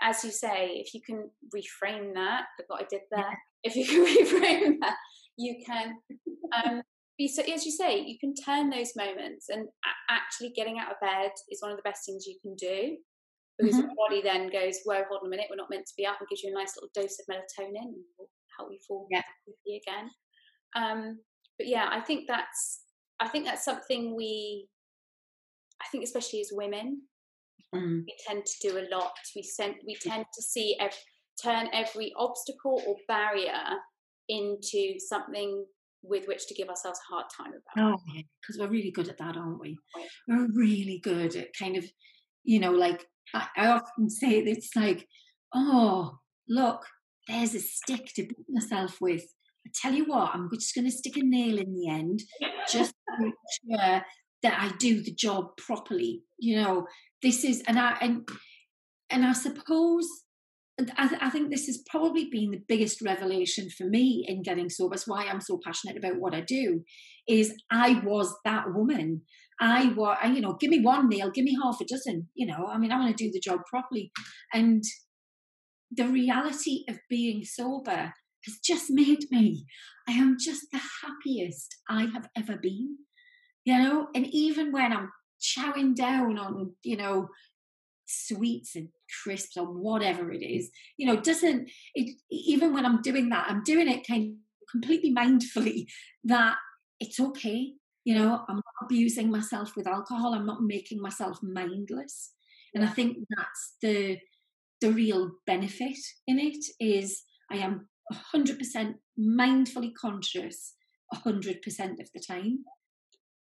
as 0.00 0.24
you 0.24 0.30
say, 0.30 0.82
if 0.84 0.94
you 0.94 1.00
can 1.04 1.28
reframe 1.54 2.14
that, 2.14 2.44
look 2.58 2.68
what 2.68 2.82
I 2.82 2.86
did 2.88 3.02
there. 3.10 3.20
Yeah. 3.20 3.34
If 3.64 3.76
you 3.76 3.84
can 3.86 4.04
reframe 4.04 4.80
that, 4.80 4.96
you 5.36 5.62
can 5.64 5.94
um, 6.52 6.82
be 7.16 7.28
so. 7.28 7.42
As 7.42 7.64
you 7.64 7.70
say, 7.70 8.00
you 8.00 8.18
can 8.18 8.34
turn 8.34 8.70
those 8.70 8.96
moments, 8.96 9.50
and 9.50 9.68
actually 10.10 10.50
getting 10.50 10.80
out 10.80 10.90
of 10.90 10.98
bed 11.00 11.30
is 11.48 11.62
one 11.62 11.70
of 11.70 11.76
the 11.76 11.84
best 11.84 12.04
things 12.04 12.26
you 12.26 12.40
can 12.42 12.56
do 12.56 12.96
because 13.62 13.76
mm-hmm. 13.76 13.86
your 13.86 13.96
body 13.96 14.22
then 14.22 14.50
goes, 14.50 14.80
"Whoa, 14.84 15.04
hold 15.08 15.22
on 15.22 15.28
a 15.28 15.30
minute, 15.30 15.46
we're 15.48 15.56
not 15.56 15.70
meant 15.70 15.86
to 15.86 15.94
be 15.96 16.06
up," 16.06 16.18
and 16.18 16.28
gives 16.28 16.42
you 16.42 16.50
a 16.50 16.58
nice 16.58 16.74
little 16.74 16.90
dose 16.94 17.16
of 17.22 17.26
melatonin 17.30 17.94
and 17.94 18.04
will 18.18 18.28
help 18.58 18.70
you 18.72 18.78
fall 18.86 19.06
yeah. 19.10 19.22
again. 19.66 20.10
Um, 20.74 21.20
but 21.58 21.68
yeah, 21.68 21.88
I 21.90 22.00
think 22.00 22.26
that's 22.26 22.82
I 23.22 23.28
think 23.28 23.44
that's 23.44 23.64
something 23.64 24.16
we, 24.16 24.66
I 25.80 25.86
think 25.92 26.02
especially 26.02 26.40
as 26.40 26.50
women, 26.52 27.02
mm. 27.72 28.02
we 28.04 28.14
tend 28.26 28.44
to 28.44 28.68
do 28.68 28.78
a 28.78 28.88
lot. 28.94 29.12
We 29.36 29.44
send, 29.44 29.76
we 29.86 29.94
tend 29.94 30.24
to 30.34 30.42
see 30.42 30.76
every, 30.80 30.98
turn 31.42 31.68
every 31.72 32.12
obstacle 32.18 32.82
or 32.84 32.96
barrier 33.06 33.78
into 34.28 34.94
something 34.98 35.64
with 36.02 36.26
which 36.26 36.48
to 36.48 36.54
give 36.54 36.68
ourselves 36.68 36.98
a 36.98 37.14
hard 37.14 37.26
time 37.36 37.52
about. 37.52 37.94
Oh, 37.94 38.12
because 38.40 38.58
we're 38.58 38.68
really 38.68 38.90
good 38.90 39.08
at 39.08 39.18
that, 39.18 39.36
aren't 39.36 39.60
we? 39.60 39.78
We're 40.26 40.48
really 40.52 41.00
good 41.00 41.36
at 41.36 41.56
kind 41.56 41.76
of, 41.76 41.84
you 42.42 42.58
know, 42.58 42.72
like 42.72 43.06
I, 43.34 43.46
I 43.56 43.66
often 43.68 44.10
say 44.10 44.38
it's 44.38 44.74
like, 44.76 45.06
oh, 45.54 46.18
look, 46.48 46.84
there's 47.28 47.54
a 47.54 47.60
stick 47.60 48.06
to 48.16 48.22
beat 48.22 48.46
myself 48.48 48.98
with. 49.00 49.24
I 49.66 49.70
tell 49.74 49.94
you 49.94 50.06
what, 50.06 50.34
I'm 50.34 50.48
just 50.52 50.74
going 50.74 50.86
to 50.86 50.90
stick 50.90 51.16
a 51.16 51.22
nail 51.22 51.58
in 51.58 51.72
the 51.74 51.88
end, 51.88 52.20
just 52.68 52.90
to 52.92 53.24
make 53.24 53.34
sure 53.64 54.02
that 54.42 54.58
I 54.58 54.72
do 54.78 55.02
the 55.02 55.14
job 55.14 55.56
properly. 55.56 56.22
You 56.38 56.60
know, 56.60 56.86
this 57.22 57.44
is, 57.44 57.62
and 57.68 57.78
I 57.78 57.96
and 58.00 58.28
and 59.08 59.24
I 59.24 59.34
suppose 59.34 60.08
I, 60.96 61.06
th- 61.06 61.20
I, 61.20 61.28
think 61.28 61.50
this 61.50 61.66
has 61.66 61.84
probably 61.88 62.28
been 62.30 62.50
the 62.50 62.62
biggest 62.66 63.02
revelation 63.02 63.68
for 63.70 63.84
me 63.84 64.24
in 64.26 64.42
getting 64.42 64.70
sober. 64.70 64.94
It's 64.94 65.06
why 65.06 65.26
I'm 65.26 65.40
so 65.40 65.60
passionate 65.62 65.98
about 65.98 66.18
what 66.18 66.34
I 66.34 66.40
do. 66.40 66.82
Is 67.28 67.54
I 67.70 68.00
was 68.04 68.34
that 68.44 68.72
woman. 68.72 69.22
I 69.62 69.92
was, 69.92 70.18
you 70.24 70.40
know, 70.40 70.54
give 70.54 70.70
me 70.70 70.80
one 70.80 71.08
nail, 71.08 71.30
give 71.30 71.44
me 71.44 71.56
half 71.62 71.80
a 71.80 71.84
dozen. 71.84 72.28
You 72.34 72.46
know, 72.46 72.66
I 72.66 72.78
mean, 72.78 72.90
I 72.90 72.98
want 72.98 73.16
to 73.16 73.24
do 73.24 73.30
the 73.30 73.40
job 73.40 73.60
properly, 73.70 74.10
and 74.52 74.82
the 75.90 76.08
reality 76.08 76.84
of 76.88 76.98
being 77.08 77.44
sober 77.44 78.14
has 78.44 78.58
just 78.64 78.90
made 78.90 79.26
me, 79.30 79.66
I 80.08 80.12
am 80.12 80.36
just 80.38 80.66
the 80.72 80.80
happiest 81.02 81.76
I 81.88 82.06
have 82.12 82.28
ever 82.36 82.56
been. 82.56 82.98
You 83.64 83.78
know, 83.78 84.08
and 84.14 84.26
even 84.26 84.72
when 84.72 84.92
I'm 84.92 85.10
chowing 85.40 85.94
down 85.94 86.38
on, 86.38 86.72
you 86.82 86.96
know, 86.96 87.28
sweets 88.06 88.74
and 88.74 88.88
crisps 89.22 89.56
or 89.56 89.66
whatever 89.66 90.32
it 90.32 90.42
is, 90.44 90.70
you 90.96 91.06
know, 91.06 91.20
doesn't 91.20 91.70
it 91.94 92.16
even 92.30 92.74
when 92.74 92.84
I'm 92.84 93.00
doing 93.02 93.28
that, 93.28 93.46
I'm 93.48 93.62
doing 93.62 93.88
it 93.88 94.06
kind 94.06 94.32
of 94.32 94.36
completely 94.72 95.14
mindfully 95.14 95.86
that 96.24 96.56
it's 96.98 97.20
okay. 97.20 97.74
You 98.04 98.16
know, 98.16 98.44
I'm 98.48 98.56
not 98.56 98.84
abusing 98.84 99.30
myself 99.30 99.76
with 99.76 99.86
alcohol. 99.86 100.34
I'm 100.34 100.46
not 100.46 100.62
making 100.62 101.00
myself 101.00 101.38
mindless. 101.42 102.32
And 102.74 102.84
I 102.84 102.88
think 102.88 103.18
that's 103.36 103.76
the 103.82 104.18
the 104.80 104.92
real 104.92 105.30
benefit 105.46 105.98
in 106.26 106.40
it 106.40 106.64
is 106.80 107.22
I 107.50 107.58
am 107.58 107.88
100% 108.34 108.94
mindfully 109.16 109.92
conscious 109.94 110.74
100% 111.14 111.56
of 112.00 112.08
the 112.14 112.20
time. 112.26 112.64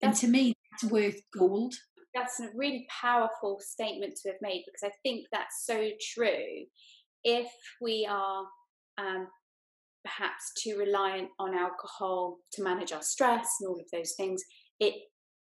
And 0.03 0.15
to 0.17 0.29
me, 0.29 0.55
that's 0.71 0.91
worth 0.93 1.21
gold. 1.37 1.75
That's 2.15 2.41
a 2.41 2.49
really 2.55 2.87
powerful 3.01 3.59
statement 3.61 4.15
to 4.23 4.31
have 4.31 4.39
made 4.41 4.65
because 4.67 4.83
I 4.83 4.93
think 5.03 5.27
that's 5.33 5.65
so 5.65 5.91
true. 6.15 6.65
If 7.25 7.51
we 7.81 8.09
are 8.11 8.45
um, 8.97 9.29
perhaps 10.05 10.53
too 10.63 10.77
reliant 10.79 11.29
on 11.39 11.55
alcohol 11.55 12.39
to 12.53 12.63
manage 12.63 12.93
our 12.93 13.03
stress 13.03 13.49
and 13.61 13.69
all 13.69 13.81
of 13.81 13.87
those 13.93 14.15
things, 14.17 14.43
it 14.81 14.95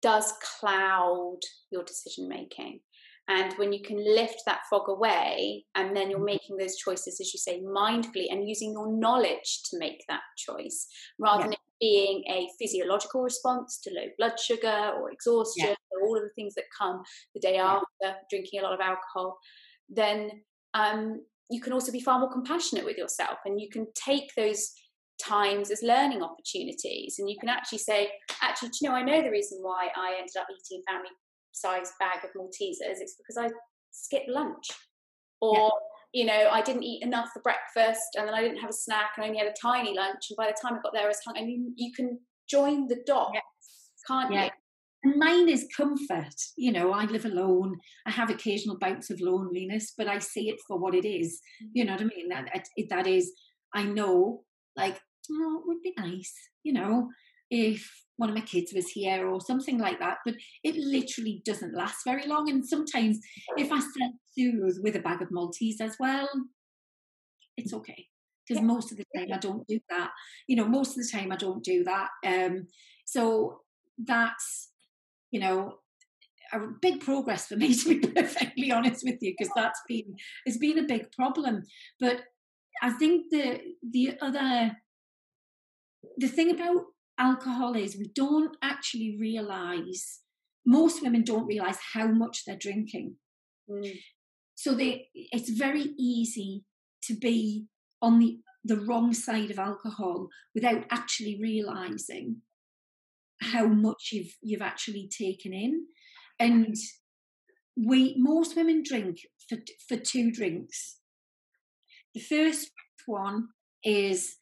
does 0.03 0.33
cloud 0.61 1.39
your 1.71 1.85
decision 1.85 2.29
making. 2.29 2.81
And 3.29 3.53
when 3.55 3.73
you 3.73 3.81
can 3.83 3.97
lift 3.97 4.43
that 4.47 4.63
fog 4.69 4.89
away, 4.89 5.65
and 5.77 5.97
then 5.97 6.11
you're 6.11 6.19
mm-hmm. 6.19 6.27
making 6.27 6.57
those 6.57 6.77
choices, 6.77 7.19
as 7.21 7.33
you 7.33 7.39
say, 7.39 7.61
mindfully 7.61 8.27
and 8.31 8.49
using 8.49 8.73
your 8.73 8.93
knowledge 8.93 9.63
to 9.71 9.79
make 9.79 10.03
that 10.09 10.23
choice 10.37 10.89
rather 11.19 11.43
yeah. 11.43 11.47
than 11.47 11.53
it 11.53 11.59
being 11.81 12.25
a 12.29 12.49
physiological 12.59 13.23
response 13.23 13.81
to 13.83 13.91
low 13.91 14.07
blood 14.19 14.39
sugar 14.39 14.93
or 14.97 15.11
exhaustion 15.11 15.69
yeah. 15.69 15.75
or 15.91 16.07
all 16.07 16.17
of 16.17 16.23
the 16.23 16.31
things 16.37 16.55
that 16.55 16.65
come 16.77 17.03
the 17.35 17.41
day 17.41 17.55
yeah. 17.55 17.81
after 18.03 18.17
drinking 18.29 18.61
a 18.61 18.63
lot 18.63 18.75
of 18.75 18.81
alcohol, 18.81 19.39
then 19.89 20.31
um, 20.75 21.21
you 21.51 21.61
can 21.61 21.73
also 21.73 21.93
be 21.93 22.01
far 22.01 22.19
more 22.19 22.33
compassionate 22.33 22.85
with 22.85 22.97
yourself 22.97 23.39
and 23.45 23.61
you 23.61 23.69
can 23.69 23.87
take 23.95 24.31
those 24.37 24.73
times 25.23 25.71
as 25.71 25.83
learning 25.83 26.23
opportunities 26.23 27.17
and 27.19 27.29
you 27.29 27.37
can 27.39 27.49
actually 27.49 27.79
say 27.79 28.11
actually 28.41 28.69
do 28.69 28.79
you 28.81 28.89
know 28.89 28.95
i 28.95 29.03
know 29.03 29.23
the 29.23 29.31
reason 29.31 29.59
why 29.61 29.89
i 29.97 30.15
ended 30.19 30.37
up 30.37 30.47
eating 30.51 30.83
a 30.89 30.93
family 30.93 31.11
size 31.53 31.93
bag 32.01 32.25
of 32.25 32.31
Maltesers, 32.33 33.01
it's 33.01 33.17
because 33.17 33.37
I 33.39 33.49
skipped 33.91 34.29
lunch. 34.29 34.69
Or, 35.41 35.73
yeah. 36.13 36.21
you 36.21 36.27
know, 36.27 36.49
I 36.51 36.63
didn't 36.63 36.85
eat 36.85 37.03
enough 37.03 37.31
for 37.33 37.43
breakfast 37.43 38.17
and 38.17 38.27
then 38.27 38.35
I 38.35 38.43
didn't 38.43 38.59
have 38.59 38.71
a 38.71 38.75
snack 38.75 39.13
and 39.17 39.25
I 39.25 39.29
only 39.29 39.39
had 39.39 39.49
a 39.49 39.55
tiny 39.61 39.97
lunch. 39.97 40.27
And 40.31 40.37
by 40.37 40.47
the 40.47 40.57
time 40.61 40.79
I 40.79 40.83
got 40.83 40.93
there, 40.93 41.05
I 41.05 41.09
was 41.09 41.21
hungry. 41.25 41.43
And 41.43 41.51
you, 41.51 41.73
you 41.77 41.93
can 41.93 42.19
join 42.49 42.89
the 42.89 43.03
dots, 43.07 43.37
can't 44.07 44.33
yeah. 44.33 44.45
you? 44.45 44.51
And 45.05 45.17
mine 45.17 45.49
is 45.49 45.67
comfort. 45.77 46.35
You 46.57 46.73
know, 46.73 46.93
I 46.93 47.07
live 47.07 47.25
alone. 47.25 47.79
I 48.07 48.11
have 48.11 48.31
occasional 48.31 48.79
bouts 48.79 49.11
of 49.11 49.21
loneliness, 49.21 49.93
but 49.97 50.07
I 50.07 50.19
see 50.19 50.49
it 50.49 50.61
for 50.67 50.79
what 50.79 50.95
it 50.95 51.05
is. 51.05 51.41
You 51.73 51.85
know 51.85 51.93
what 51.93 52.03
I 52.03 52.05
mean? 52.05 52.29
That, 52.29 52.67
that 52.91 53.07
is, 53.07 53.33
I 53.75 53.83
know, 53.83 54.45
like, 54.77 55.01
oh, 55.31 55.61
it 55.61 55.67
would 55.67 55.83
be 55.83 55.95
nice, 55.99 56.33
you 56.63 56.73
know, 56.73 57.09
if 57.51 57.91
one 58.17 58.29
of 58.29 58.35
my 58.37 58.43
kids 58.43 58.73
was 58.73 58.89
here 58.91 59.27
or 59.27 59.41
something 59.41 59.79
like 59.79 59.99
that. 59.99 60.19
But 60.25 60.35
it 60.63 60.77
literally 60.77 61.43
doesn't 61.45 61.75
last 61.75 62.05
very 62.05 62.27
long. 62.27 62.49
And 62.49 62.65
sometimes 62.65 63.19
if 63.57 63.73
I 63.73 63.81
self-soothe 63.81 64.79
with 64.83 64.97
a 64.97 65.01
bag 65.01 65.23
of 65.23 65.31
Maltesers 65.31 65.95
well, 65.99 66.29
it's 67.57 67.75
okay. 67.75 68.07
Because 68.47 68.63
most 68.63 68.93
of 68.93 68.99
the 68.99 69.05
time 69.17 69.29
I 69.33 69.39
don't 69.41 69.67
do 69.67 69.81
that. 69.91 70.11
You 70.47 70.57
know, 70.57 70.69
most 70.69 70.91
of 70.91 71.05
the 71.05 71.11
time 71.11 71.33
I 71.33 71.37
don't 71.37 71.65
do 71.65 71.85
that. 71.85 72.09
Um, 72.25 72.69
so 73.05 73.61
that's, 73.99 74.72
you 75.33 75.41
know, 75.41 75.79
a 76.53 76.61
big 76.81 77.01
progress 77.01 77.47
for 77.47 77.57
me 77.57 77.75
to 77.83 77.99
be 77.99 78.07
perfectly 78.07 78.71
honest 78.71 79.03
with 79.05 79.17
you, 79.21 79.35
because 79.37 79.53
that's 79.57 79.81
been 79.89 80.15
it's 80.47 80.59
been 80.59 80.79
a 80.79 80.87
big 80.87 81.11
problem. 81.11 81.65
But 81.99 82.21
I 82.81 82.91
think 82.91 83.27
the 83.31 83.61
the 83.83 84.17
other 84.21 84.77
the 86.17 86.29
thing 86.29 86.51
about 86.51 86.85
alcohol 87.19 87.75
is 87.75 87.97
we 87.97 88.11
don't 88.15 88.57
actually 88.63 89.17
realize 89.19 90.21
most 90.67 91.03
women 91.03 91.23
don't 91.23 91.47
realize 91.47 91.79
how 91.93 92.07
much 92.07 92.45
they're 92.45 92.57
drinking 92.57 93.15
mm. 93.71 93.93
so 94.55 94.75
they 94.75 95.09
it's 95.15 95.51
very 95.51 95.91
easy 95.99 96.65
to 97.03 97.15
be 97.15 97.67
on 98.01 98.19
the 98.19 98.39
the 98.65 98.77
wrong 98.77 99.13
side 99.13 99.51
of 99.51 99.59
alcohol 99.59 100.29
without 100.55 100.85
actually 100.91 101.39
realizing 101.41 102.37
how 103.43 103.67
much 103.67 104.11
you've 104.13 104.37
you've 104.43 104.63
actually 104.63 105.09
taken 105.09 105.53
in 105.53 105.87
and 106.39 106.77
we 107.77 108.15
most 108.19 108.57
women 108.57 108.83
drink 108.85 109.19
for 109.49 109.59
for 109.89 109.97
two 109.97 110.31
drinks 110.31 110.99
the 112.15 112.21
first 112.21 112.71
one 113.07 113.49
is 113.85 114.37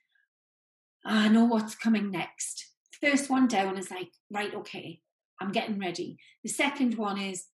ah, 1.07 1.25
I 1.25 1.29
know 1.29 1.45
what's 1.45 1.75
coming 1.75 2.11
next. 2.11 2.67
First 3.01 3.31
one 3.31 3.47
down 3.49 3.79
is 3.79 3.91
like, 3.91 4.11
right, 4.31 4.55
okay, 4.55 5.01
I'm 5.41 5.53
getting 5.53 5.79
ready. 5.79 6.19
The 6.43 6.51
second 6.51 6.97
one 6.97 7.19
is, 7.19 7.47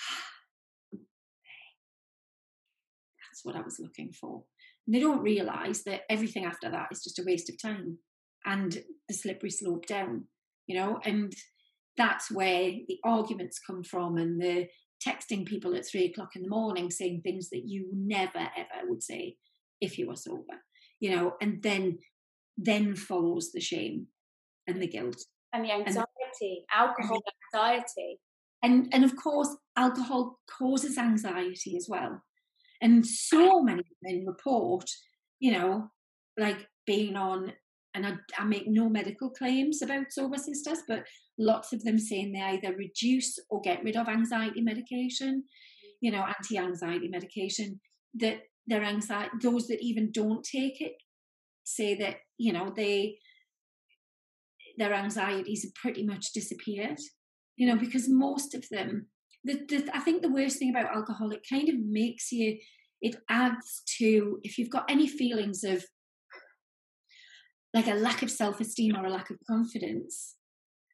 ah, 0.00 0.98
that's 3.22 3.44
what 3.44 3.56
I 3.56 3.62
was 3.62 3.78
looking 3.78 4.12
for. 4.12 4.44
And 4.86 4.94
they 4.94 5.00
don't 5.00 5.22
realize 5.22 5.84
that 5.84 6.02
everything 6.10 6.44
after 6.44 6.70
that 6.70 6.88
is 6.90 7.02
just 7.02 7.18
a 7.18 7.24
waste 7.24 7.48
of 7.50 7.60
time 7.60 7.98
and 8.44 8.82
the 9.08 9.14
slippery 9.14 9.50
slope 9.50 9.86
down, 9.86 10.24
you 10.68 10.78
know, 10.78 11.00
and 11.04 11.32
that's 11.96 12.30
where 12.30 12.70
the 12.86 12.98
arguments 13.04 13.58
come 13.58 13.82
from 13.82 14.16
and 14.16 14.40
the 14.40 14.68
texting 15.04 15.44
people 15.44 15.74
at 15.74 15.86
three 15.86 16.06
o'clock 16.06 16.30
in 16.36 16.42
the 16.42 16.48
morning 16.48 16.90
saying 16.90 17.22
things 17.22 17.50
that 17.50 17.62
you 17.66 17.88
never 17.92 18.38
ever 18.38 18.88
would 18.88 19.02
say 19.02 19.36
if 19.80 19.98
you 19.98 20.06
were 20.08 20.16
sober, 20.16 20.62
you 21.00 21.14
know, 21.14 21.34
and 21.40 21.62
then 21.62 21.98
then 22.56 22.94
follows 22.94 23.50
the 23.52 23.60
shame 23.60 24.06
and 24.66 24.80
the 24.80 24.86
guilt 24.86 25.24
and 25.52 25.64
the 25.64 25.72
anxiety, 25.72 26.06
and, 26.42 26.64
alcohol 26.72 27.22
anxiety. 27.54 28.20
And 28.62 28.88
and 28.92 29.04
of 29.04 29.16
course, 29.16 29.56
alcohol 29.76 30.38
causes 30.58 30.98
anxiety 30.98 31.76
as 31.76 31.86
well. 31.88 32.22
And 32.80 33.04
so 33.06 33.60
many 33.60 33.84
men 34.02 34.24
report, 34.26 34.84
you 35.40 35.52
know, 35.52 35.88
like 36.36 36.66
being 36.86 37.16
on, 37.16 37.52
and 37.94 38.06
I, 38.06 38.12
I 38.38 38.44
make 38.44 38.68
no 38.68 38.88
medical 38.88 39.30
claims 39.30 39.82
about 39.82 40.12
sober 40.12 40.38
sisters, 40.38 40.82
but 40.86 41.04
lots 41.38 41.72
of 41.72 41.82
them 41.84 41.98
saying 41.98 42.32
they 42.32 42.42
either 42.42 42.76
reduce 42.76 43.38
or 43.50 43.60
get 43.60 43.82
rid 43.82 43.96
of 43.96 44.08
anxiety 44.08 44.60
medication, 44.60 45.44
you 46.00 46.10
know, 46.10 46.24
anti-anxiety 46.24 47.08
medication, 47.08 47.80
that 48.14 48.40
their 48.66 48.84
anxiety, 48.84 49.30
those 49.42 49.66
that 49.68 49.80
even 49.80 50.12
don't 50.12 50.44
take 50.44 50.80
it, 50.80 50.92
say 51.64 51.94
that 51.96 52.16
you 52.38 52.52
know 52.52 52.72
they 52.74 53.18
their 54.78 54.94
anxieties 54.94 55.64
have 55.64 55.74
pretty 55.74 56.06
much 56.06 56.32
disappeared. 56.32 56.98
You 57.56 57.66
know, 57.66 57.76
because 57.76 58.08
most 58.08 58.54
of 58.54 58.64
them, 58.70 59.06
the, 59.42 59.54
the, 59.68 59.90
I 59.92 59.98
think 59.98 60.22
the 60.22 60.30
worst 60.30 60.58
thing 60.58 60.70
about 60.70 60.94
alcohol, 60.94 61.32
it 61.32 61.44
kind 61.50 61.68
of 61.68 61.74
makes 61.80 62.30
you, 62.30 62.56
it 63.02 63.16
adds 63.28 63.82
to 63.98 64.38
if 64.44 64.56
you've 64.58 64.70
got 64.70 64.88
any 64.88 65.08
feelings 65.08 65.64
of 65.64 65.84
like 67.74 67.86
a 67.86 67.94
lack 67.94 68.22
of 68.22 68.30
self-esteem 68.30 68.96
or 68.96 69.06
a 69.06 69.10
lack 69.10 69.30
of 69.30 69.36
confidence 69.46 70.36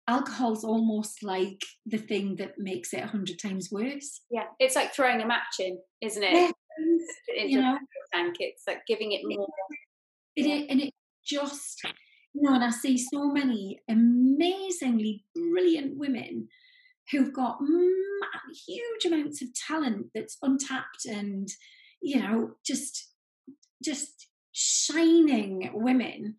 alcohol's 0.08 0.64
almost 0.64 1.22
like 1.22 1.62
the 1.86 1.98
thing 1.98 2.36
that 2.36 2.58
makes 2.58 2.92
it 2.92 3.02
a 3.02 3.06
hundred 3.06 3.38
times 3.38 3.70
worse. 3.72 4.20
Yeah, 4.30 4.44
it's 4.58 4.76
like 4.76 4.94
throwing 4.94 5.20
a 5.20 5.26
match 5.26 5.56
in, 5.58 5.78
isn't 6.00 6.22
it? 6.22 6.32
Yeah. 6.32 7.44
you 7.44 7.60
know, 7.60 7.78
tank. 8.12 8.36
It's 8.40 8.64
like 8.66 8.82
giving 8.86 9.12
it 9.12 9.20
more. 9.24 9.48
It, 10.36 10.46
it, 10.46 10.66
and 10.70 10.80
it 10.80 10.92
just, 11.24 11.80
you 12.34 12.42
know, 12.42 12.54
and 12.54 12.64
I 12.64 12.70
see 12.70 12.98
so 12.98 13.30
many 13.30 13.80
amazingly 13.88 15.24
brilliant 15.34 15.96
women 15.96 16.48
who've 17.10 17.32
got 17.32 17.58
mm, 17.60 17.90
huge 18.66 19.04
amounts 19.06 19.42
of 19.42 19.48
talent 19.54 20.06
that's 20.14 20.38
untapped 20.42 21.04
and, 21.06 21.48
you 22.02 22.20
know, 22.20 22.52
just, 22.66 23.10
just 23.82 24.28
shining 24.52 25.70
women 25.74 26.36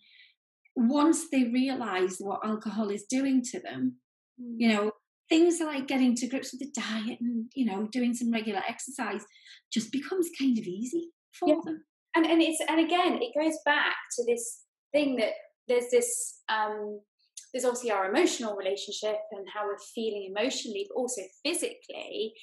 once 0.76 1.30
they 1.32 1.46
realize 1.46 2.18
what 2.20 2.46
alcohol 2.46 2.90
is 2.90 3.06
doing 3.10 3.42
to 3.52 3.60
them, 3.60 3.98
mm. 4.42 4.56
you 4.58 4.70
know, 4.70 4.92
things 5.30 5.60
like 5.60 5.88
getting 5.88 6.16
to 6.16 6.28
grips 6.28 6.52
with 6.52 6.60
the 6.60 6.82
diet 6.82 7.20
and, 7.20 7.50
you 7.56 7.66
know, 7.66 7.88
doing 7.92 8.14
some 8.14 8.32
regular 8.32 8.62
exercise 8.68 9.24
just 9.74 9.92
becomes 9.92 10.30
kind 10.38 10.58
of 10.58 10.66
easy 10.66 11.10
for 11.34 11.50
yeah. 11.50 11.56
them. 11.64 11.84
And 12.16 12.26
and 12.26 12.42
it's 12.42 12.62
and 12.68 12.80
again, 12.80 13.20
it 13.22 13.38
goes 13.38 13.58
back 13.66 13.96
to 14.18 14.26
this 14.26 14.62
thing 14.94 15.18
that 15.18 15.32
there's 15.68 15.90
this 15.92 16.42
um 16.48 17.02
there's 17.54 17.66
obviously 17.66 17.92
our 17.92 18.10
emotional 18.10 18.56
relationship 18.56 19.18
and 19.32 19.46
how 19.54 19.66
we're 19.66 19.78
feeling 19.94 20.34
emotionally, 20.36 20.86
but 20.90 21.00
also 21.00 21.22
physically. 21.44 22.34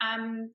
Um, 0.00 0.52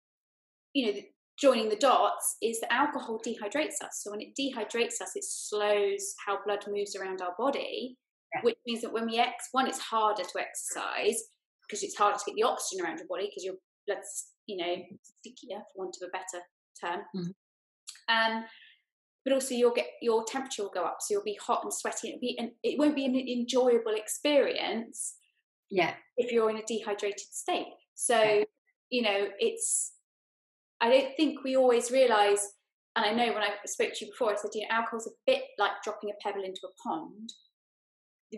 you 0.74 0.86
know, 0.86 1.00
joining 1.39 1.69
the 1.69 1.76
dots 1.76 2.38
is 2.41 2.60
that 2.62 2.74
alcohol 2.74 3.19
dehydrates 3.26 3.82
us. 3.84 4.02
So 4.02 4.12
when 4.12 4.21
it 4.21 4.36
dehydrates 4.39 5.02
us, 5.02 5.12
it 5.15 5.24
slows 5.24 6.13
how 6.26 6.39
blood 6.45 6.65
moves 6.67 6.95
around 6.95 7.21
our 7.21 7.36
body, 7.38 7.98
yeah. 8.34 8.41
which 8.41 8.58
means 8.65 8.82
that 8.82 8.93
when 8.93 9.06
we 9.06 9.17
ex 9.17 9.50
one, 9.52 9.67
it's 9.67 9.80
harder 9.80 10.24
to 10.24 10.39
exercise 10.39 11.21
because 11.67 11.84
it's 11.84 11.98
harder 11.98 12.17
to 12.17 12.24
get 12.26 12.36
the 12.36 12.43
oxygen 12.43 12.86
around 12.86 13.00
your 13.00 13.08
body 13.08 13.26
because 13.26 13.43
your 13.43 13.56
blood's 13.88 14.28
you 14.48 14.58
know 14.58 14.76
stickier, 15.19 15.60
for 15.74 15.86
want 15.86 15.98
of 16.02 16.08
a 16.08 16.12
better 16.12 16.43
term. 16.82 17.02
Mm-hmm. 17.15 18.36
Um, 18.38 18.45
but 19.24 19.34
also 19.34 19.56
you'll 19.56 19.74
get 19.74 19.88
your 20.02 20.24
temperature 20.24 20.63
will 20.63 20.71
go 20.74 20.84
up, 20.84 20.98
so 21.02 21.15
you'll 21.15 21.24
be 21.24 21.38
hot 21.41 21.62
and 21.63 21.74
sweaty. 21.74 22.10
It'll 22.10 22.19
be, 22.19 22.38
and 22.38 22.52
it 22.63 22.78
won't 22.78 22.95
be 22.95 23.06
an 23.06 23.15
enjoyable 23.15 23.95
experience. 23.95 25.15
Yeah, 25.71 25.95
if 26.15 26.32
you're 26.32 26.50
in 26.50 26.58
a 26.58 26.63
dehydrated 26.67 27.19
state. 27.32 27.74
So 27.95 28.21
yeah. 28.21 28.43
you 28.89 29.02
know 29.02 29.28
it's 29.39 29.93
I 30.81 30.89
don't 30.89 31.15
think 31.15 31.43
we 31.43 31.55
always 31.55 31.91
realise, 31.91 32.53
and 32.95 33.05
I 33.05 33.11
know 33.11 33.33
when 33.33 33.43
I 33.43 33.51
spoke 33.65 33.93
to 33.93 34.05
you 34.05 34.11
before, 34.11 34.31
I 34.31 34.35
said, 34.35 34.51
you 34.53 34.61
know, 34.61 34.75
alcohol's 34.75 35.07
a 35.07 35.11
bit 35.25 35.43
like 35.57 35.71
dropping 35.83 36.09
a 36.11 36.13
pebble 36.21 36.43
into 36.43 36.61
a 36.65 36.88
pond. 36.88 37.29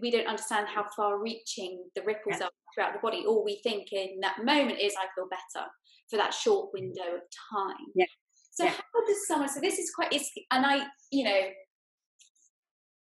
We 0.01 0.11
don't 0.11 0.27
understand 0.27 0.67
how 0.67 0.85
far 0.95 1.19
reaching 1.19 1.83
the 1.95 2.03
ripples 2.03 2.37
yeah. 2.39 2.45
are 2.45 2.51
throughout 2.75 2.93
the 2.93 2.99
body. 3.01 3.25
All 3.25 3.43
we 3.43 3.59
think 3.63 3.91
in 3.91 4.19
that 4.21 4.43
moment 4.43 4.79
is, 4.79 4.93
I 4.95 5.07
feel 5.15 5.27
better 5.29 5.65
for 6.09 6.17
that 6.17 6.33
short 6.33 6.69
window 6.73 7.15
of 7.15 7.21
time. 7.51 7.85
Yeah. 7.95 8.05
So 8.51 8.65
yeah. 8.65 8.71
how 8.71 9.05
does 9.07 9.27
someone, 9.27 9.49
so 9.49 9.59
this 9.59 9.79
is 9.79 9.91
quite, 9.95 10.13
it's, 10.13 10.31
and 10.51 10.65
I, 10.65 10.85
you 11.11 11.23
know, 11.23 11.41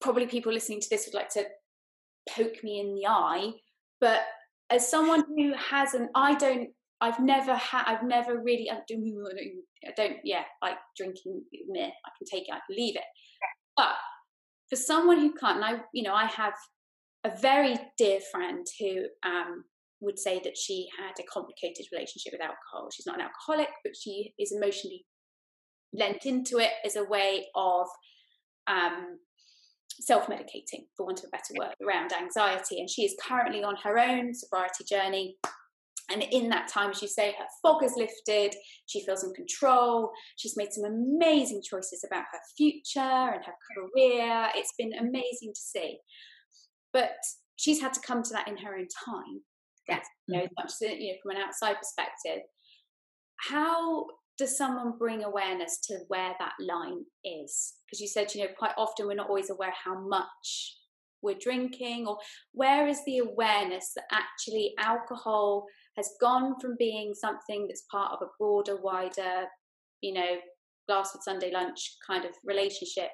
probably 0.00 0.26
people 0.26 0.52
listening 0.52 0.80
to 0.80 0.88
this 0.90 1.06
would 1.06 1.14
like 1.14 1.28
to 1.30 1.44
poke 2.28 2.62
me 2.64 2.80
in 2.80 2.94
the 2.94 3.06
eye, 3.06 3.52
but 4.00 4.22
as 4.70 4.88
someone 4.88 5.24
who 5.36 5.52
hasn't, 5.54 6.10
I 6.14 6.34
don't 6.34 6.70
I've 7.00 7.20
never 7.20 7.54
had, 7.54 7.84
I've 7.86 8.02
never 8.02 8.42
really, 8.42 8.70
I 8.70 8.78
don't, 8.88 9.04
I 9.86 9.92
don't, 9.96 10.16
yeah, 10.24 10.44
like 10.62 10.76
drinking, 10.96 11.42
meh, 11.68 11.86
I 11.86 12.10
can 12.18 12.26
take 12.30 12.48
it, 12.48 12.52
I 12.52 12.60
can 12.66 12.76
leave 12.76 12.96
it. 12.96 13.04
But 13.76 13.94
for 14.68 14.76
someone 14.76 15.18
who 15.18 15.32
can't, 15.32 15.56
and 15.56 15.64
I, 15.64 15.80
you 15.94 16.02
know, 16.02 16.14
I 16.14 16.26
have 16.26 16.54
a 17.24 17.36
very 17.40 17.76
dear 17.98 18.20
friend 18.30 18.66
who 18.78 19.04
um, 19.24 19.64
would 20.00 20.18
say 20.18 20.40
that 20.44 20.56
she 20.56 20.88
had 20.98 21.12
a 21.18 21.26
complicated 21.32 21.86
relationship 21.92 22.32
with 22.32 22.42
alcohol. 22.42 22.88
She's 22.92 23.06
not 23.06 23.16
an 23.18 23.26
alcoholic, 23.26 23.68
but 23.84 23.92
she 23.98 24.34
is 24.38 24.52
emotionally 24.52 25.06
lent 25.92 26.24
into 26.24 26.58
it 26.58 26.70
as 26.84 26.96
a 26.96 27.04
way 27.04 27.46
of 27.54 27.86
um, 28.66 29.18
self 30.00 30.26
medicating, 30.26 30.86
for 30.96 31.06
want 31.06 31.18
of 31.20 31.26
a 31.26 31.30
better 31.30 31.54
word, 31.58 31.74
around 31.86 32.12
anxiety. 32.12 32.78
And 32.78 32.88
she 32.88 33.02
is 33.02 33.16
currently 33.26 33.62
on 33.62 33.76
her 33.82 33.98
own 33.98 34.34
sobriety 34.34 34.84
journey. 34.88 35.36
And 36.10 36.22
in 36.22 36.48
that 36.50 36.68
time, 36.68 36.90
as 36.90 37.02
you 37.02 37.08
say, 37.08 37.34
her 37.38 37.46
fog 37.62 37.82
has 37.82 37.94
lifted, 37.96 38.54
she 38.86 39.04
feels 39.04 39.24
in 39.24 39.32
control, 39.32 40.10
she's 40.36 40.56
made 40.56 40.72
some 40.72 40.84
amazing 40.84 41.62
choices 41.62 42.04
about 42.04 42.24
her 42.32 42.38
future 42.56 43.00
and 43.00 43.44
her 43.44 43.54
career. 43.74 44.48
It's 44.54 44.74
been 44.76 44.92
amazing 44.94 45.52
to 45.54 45.60
see. 45.60 45.98
But 46.92 47.12
she's 47.56 47.80
had 47.80 47.92
to 47.94 48.00
come 48.00 48.22
to 48.22 48.32
that 48.32 48.48
in 48.48 48.56
her 48.58 48.76
own 48.76 48.88
time. 49.04 49.42
Yes. 49.88 50.06
You 50.26 50.38
know, 50.38 50.46
much 50.58 50.72
you 50.80 51.12
know, 51.12 51.18
from 51.22 51.36
an 51.36 51.42
outside 51.42 51.76
perspective. 51.78 52.42
How 53.48 54.06
does 54.38 54.56
someone 54.56 54.98
bring 54.98 55.22
awareness 55.22 55.78
to 55.84 55.98
where 56.08 56.34
that 56.38 56.52
line 56.60 57.04
is? 57.24 57.74
Because 57.86 58.00
you 58.00 58.08
said, 58.08 58.34
you 58.34 58.42
know, 58.42 58.50
quite 58.58 58.72
often 58.76 59.06
we're 59.06 59.14
not 59.14 59.28
always 59.28 59.50
aware 59.50 59.72
how 59.84 60.00
much 60.00 60.76
we're 61.22 61.36
drinking, 61.38 62.06
or 62.06 62.16
where 62.52 62.86
is 62.86 63.04
the 63.04 63.18
awareness 63.18 63.92
that 63.94 64.04
actually 64.10 64.72
alcohol 64.78 65.66
has 65.96 66.10
gone 66.20 66.58
from 66.60 66.76
being 66.78 67.14
something 67.14 67.66
that's 67.66 67.84
part 67.90 68.12
of 68.12 68.22
a 68.22 68.30
broader, 68.38 68.80
wider, 68.80 69.44
you 70.00 70.14
know, 70.14 70.36
glass 70.86 71.12
Glassford 71.12 71.22
Sunday 71.22 71.52
lunch 71.52 71.96
kind 72.06 72.24
of 72.24 72.32
relationship 72.44 73.10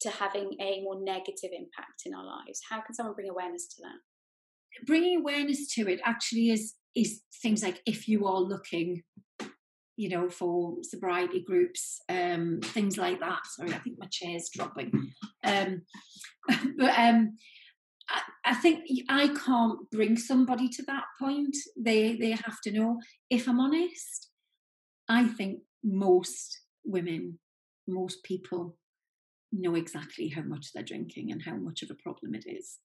to 0.00 0.10
having 0.10 0.50
a 0.60 0.82
more 0.82 1.00
negative 1.00 1.50
impact 1.52 2.02
in 2.04 2.14
our 2.14 2.24
lives? 2.24 2.60
How 2.68 2.80
can 2.80 2.94
someone 2.94 3.14
bring 3.14 3.30
awareness 3.30 3.66
to 3.68 3.82
that? 3.82 4.86
Bringing 4.86 5.20
awareness 5.20 5.72
to 5.74 5.88
it 5.90 6.00
actually 6.04 6.50
is 6.50 6.74
is 6.96 7.22
things 7.42 7.62
like 7.62 7.82
if 7.86 8.06
you 8.08 8.26
are 8.26 8.40
looking, 8.40 9.02
you 9.96 10.08
know, 10.08 10.28
for 10.30 10.76
sobriety 10.82 11.42
groups, 11.44 12.00
um, 12.08 12.60
things 12.62 12.96
like 12.96 13.18
that. 13.20 13.40
Sorry, 13.46 13.72
I 13.72 13.78
think 13.78 13.96
my 13.98 14.06
chair's 14.10 14.48
dropping. 14.52 14.92
Um, 15.42 15.82
but 16.78 16.98
um, 16.98 17.36
I, 18.08 18.20
I 18.44 18.54
think 18.54 18.84
I 19.08 19.28
can't 19.28 19.90
bring 19.90 20.16
somebody 20.16 20.68
to 20.68 20.82
that 20.86 21.04
point. 21.20 21.56
They 21.76 22.16
they 22.16 22.30
have 22.30 22.60
to 22.64 22.72
know. 22.72 23.00
If 23.30 23.48
I'm 23.48 23.60
honest, 23.60 24.30
I 25.08 25.26
think 25.28 25.60
most 25.82 26.60
women, 26.84 27.38
most 27.86 28.22
people 28.24 28.76
know 29.52 29.74
exactly 29.74 30.28
how 30.28 30.42
much 30.42 30.72
they're 30.72 30.82
drinking 30.82 31.30
and 31.30 31.42
how 31.42 31.56
much 31.56 31.82
of 31.82 31.90
a 31.90 32.02
problem 32.02 32.34
it 32.34 32.44
is. 32.46 32.78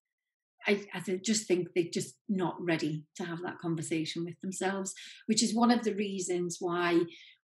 I, 0.68 0.86
I 0.94 1.00
just 1.24 1.48
think 1.48 1.70
they're 1.74 1.86
just 1.92 2.16
not 2.28 2.56
ready 2.60 3.06
to 3.16 3.24
have 3.24 3.42
that 3.44 3.60
conversation 3.60 4.26
with 4.26 4.40
themselves, 4.42 4.94
which 5.26 5.42
is 5.42 5.56
one 5.56 5.72
of 5.72 5.84
the 5.84 5.96
reasons 5.96 6.58
why 6.60 7.02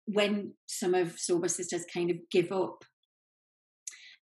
when 0.06 0.54
some 0.66 0.94
of 0.94 1.18
sober 1.18 1.48
sisters 1.48 1.84
kind 1.92 2.10
of 2.10 2.16
give 2.30 2.50
up, 2.50 2.84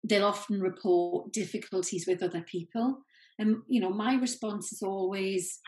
they'll 0.04 0.26
often 0.26 0.62
report 0.62 1.32
difficulties 1.32 2.06
with 2.08 2.22
other 2.22 2.42
people. 2.42 3.00
And, 3.40 3.58
you 3.68 3.80
know, 3.80 3.90
my 3.90 4.16
response 4.16 4.72
is 4.72 4.82
always 4.82 5.60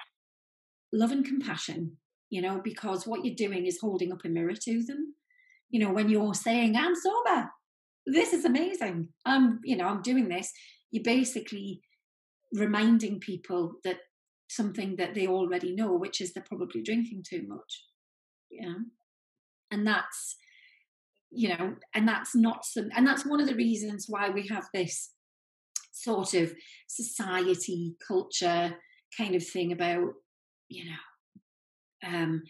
love 0.93 1.11
and 1.11 1.25
compassion, 1.25 1.97
you 2.29 2.41
know, 2.41 2.61
because 2.63 3.07
what 3.07 3.25
you're 3.25 3.35
doing 3.35 3.65
is 3.65 3.79
holding 3.81 4.11
up 4.11 4.23
a 4.23 4.29
mirror 4.29 4.53
to 4.53 4.83
them. 4.83 5.15
You 5.69 5.79
know, 5.79 5.91
when 5.91 6.09
you're 6.09 6.33
saying, 6.33 6.75
I'm 6.75 6.95
sober, 6.95 7.49
this 8.05 8.33
is 8.33 8.45
amazing. 8.45 9.09
I'm, 9.25 9.59
you 9.63 9.75
know, 9.75 9.87
I'm 9.87 10.01
doing 10.01 10.29
this. 10.29 10.51
You're 10.91 11.03
basically 11.03 11.81
reminding 12.53 13.19
people 13.19 13.73
that 13.83 13.97
something 14.47 14.95
that 14.97 15.15
they 15.15 15.27
already 15.27 15.75
know, 15.75 15.93
which 15.93 16.21
is 16.21 16.33
they're 16.33 16.43
probably 16.47 16.83
drinking 16.83 17.23
too 17.27 17.43
much. 17.47 17.83
Yeah. 18.51 18.75
And 19.71 19.87
that's, 19.87 20.35
you 21.31 21.49
know, 21.49 21.75
and 21.93 22.07
that's 22.07 22.35
not 22.35 22.63
some, 22.63 22.89
and 22.95 23.05
that's 23.05 23.25
one 23.25 23.41
of 23.41 23.47
the 23.47 23.55
reasons 23.55 24.05
why 24.07 24.29
we 24.29 24.47
have 24.47 24.67
this 24.73 25.11
sort 26.05 26.33
of 26.35 26.53
society 26.87 27.95
culture 28.07 28.75
kind 29.17 29.35
of 29.35 29.45
thing 29.45 29.71
about 29.71 30.13
you 30.69 30.85
know 30.85 32.09
um 32.09 32.41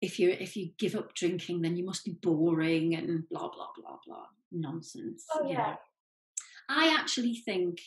if 0.00 0.18
you 0.18 0.30
if 0.30 0.56
you 0.56 0.70
give 0.78 0.94
up 0.94 1.14
drinking 1.14 1.62
then 1.62 1.76
you 1.76 1.84
must 1.84 2.04
be 2.04 2.16
boring 2.22 2.94
and 2.94 3.24
blah 3.30 3.48
blah 3.48 3.68
blah 3.76 3.96
blah 4.06 4.26
nonsense 4.52 5.24
oh, 5.34 5.42
yeah. 5.44 5.50
You 5.50 5.56
know? 5.56 5.76
i 6.68 6.96
actually 6.98 7.42
think 7.44 7.78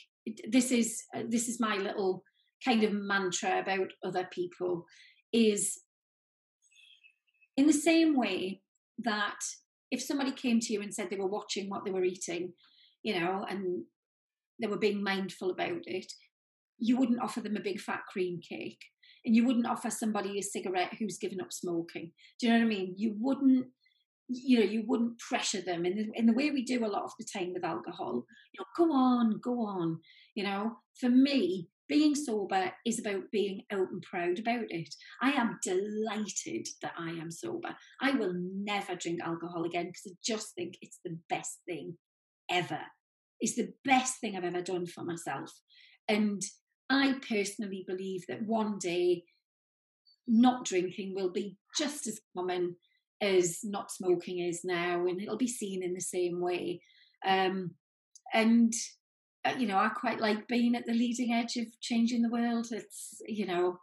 this 0.48 0.72
is 0.72 1.04
uh, 1.16 1.24
this 1.28 1.48
is 1.48 1.60
my 1.60 1.76
little 1.78 2.24
kind 2.64 2.84
of 2.84 2.92
mantra 2.94 3.60
about 3.60 3.92
other 4.04 4.28
people 4.32 4.86
is 5.32 5.80
in 7.58 7.68
the 7.68 7.74
same 7.74 8.16
way 8.16 8.62
that 9.00 9.40
if 9.92 10.02
somebody 10.02 10.32
came 10.32 10.60
to 10.60 10.74
you 10.74 10.82
and 10.82 10.94
said 10.94 11.10
they 11.10 11.18
were 11.18 11.28
watching 11.28 11.70
what 11.70 11.84
they 11.84 11.92
were 11.92 12.04
eating, 12.04 12.54
you 13.04 13.20
know, 13.20 13.46
and 13.50 13.84
they 14.60 14.68
were 14.68 14.78
being 14.78 15.04
mindful 15.04 15.52
about 15.52 15.82
it, 15.86 16.12
you 16.78 16.98
wouldn't 16.98 17.22
offer 17.22 17.42
them 17.42 17.58
a 17.58 17.62
big 17.62 17.80
fat 17.80 18.02
cream 18.12 18.40
cake. 18.42 18.84
And 19.26 19.36
you 19.36 19.46
wouldn't 19.46 19.68
offer 19.68 19.90
somebody 19.90 20.40
a 20.40 20.42
cigarette 20.42 20.96
who's 20.98 21.18
given 21.18 21.42
up 21.42 21.52
smoking. 21.52 22.12
Do 22.40 22.48
you 22.48 22.54
know 22.54 22.60
what 22.60 22.66
I 22.66 22.70
mean? 22.70 22.94
You 22.98 23.16
wouldn't 23.20 23.68
you 24.30 24.60
know 24.60 24.66
you 24.66 24.84
wouldn't 24.86 25.18
pressure 25.20 25.62
them 25.62 25.86
in 25.86 25.96
the, 25.96 26.12
in 26.14 26.26
the 26.26 26.34
way 26.34 26.52
we 26.52 26.64
do 26.64 26.86
a 26.86 26.88
lot 26.88 27.04
of 27.04 27.12
the 27.18 27.26
time 27.26 27.52
with 27.54 27.64
alcohol 27.64 28.26
you 28.54 28.60
know 28.60 28.66
go 28.78 28.94
on 28.94 29.40
go 29.40 29.66
on 29.66 30.00
you 30.36 30.44
know 30.44 30.78
for 31.00 31.10
me 31.10 31.68
being 31.88 32.14
sober 32.14 32.72
is 32.86 33.00
about 33.00 33.24
being 33.32 33.64
out 33.72 33.90
and 33.92 34.04
proud 34.04 34.38
about 34.38 34.66
it 34.70 34.94
i 35.22 35.32
am 35.32 35.58
delighted 35.64 36.68
that 36.82 36.94
i 36.98 37.10
am 37.10 37.32
sober 37.32 37.76
i 38.02 38.12
will 38.12 38.34
never 38.36 38.96
drink 38.96 39.20
alcohol 39.24 39.64
again 39.66 39.88
because 39.88 40.04
i 40.08 40.16
just 40.24 40.54
think 40.54 40.76
it's 40.82 41.00
the 41.04 41.18
best 41.30 41.60
thing 41.68 41.98
ever 42.52 42.80
it's 43.40 43.56
the 43.56 43.70
best 43.86 44.20
thing 44.20 44.36
i've 44.36 44.44
ever 44.44 44.62
done 44.62 44.86
for 44.86 45.04
myself 45.04 45.52
and 46.08 46.42
i 46.90 47.16
personally 47.28 47.84
believe 47.88 48.24
that 48.28 48.42
one 48.46 48.78
day 48.80 49.24
not 50.28 50.64
drinking 50.64 51.16
will 51.16 51.32
be 51.32 51.58
just 51.78 52.08
as 52.08 52.20
common 52.38 52.76
as 53.22 53.60
not 53.64 53.92
smoking 53.92 54.40
is 54.40 54.62
now, 54.64 55.06
and 55.06 55.22
it'll 55.22 55.38
be 55.38 55.48
seen 55.48 55.84
in 55.84 55.94
the 55.94 56.02
same 56.02 56.40
way. 56.40 56.82
Um, 57.26 57.72
and 58.34 58.72
uh, 59.46 59.56
you 59.58 59.68
know, 59.68 59.78
I 59.78 59.90
quite 59.90 60.20
like 60.20 60.48
being 60.48 60.76
at 60.76 60.86
the 60.86 60.94
leading 60.94 61.34
edge 61.34 61.56
of 61.58 61.68
changing 61.82 62.22
the 62.22 62.30
world. 62.30 62.68
It's 62.72 63.22
you 63.28 63.46
know, 63.46 63.80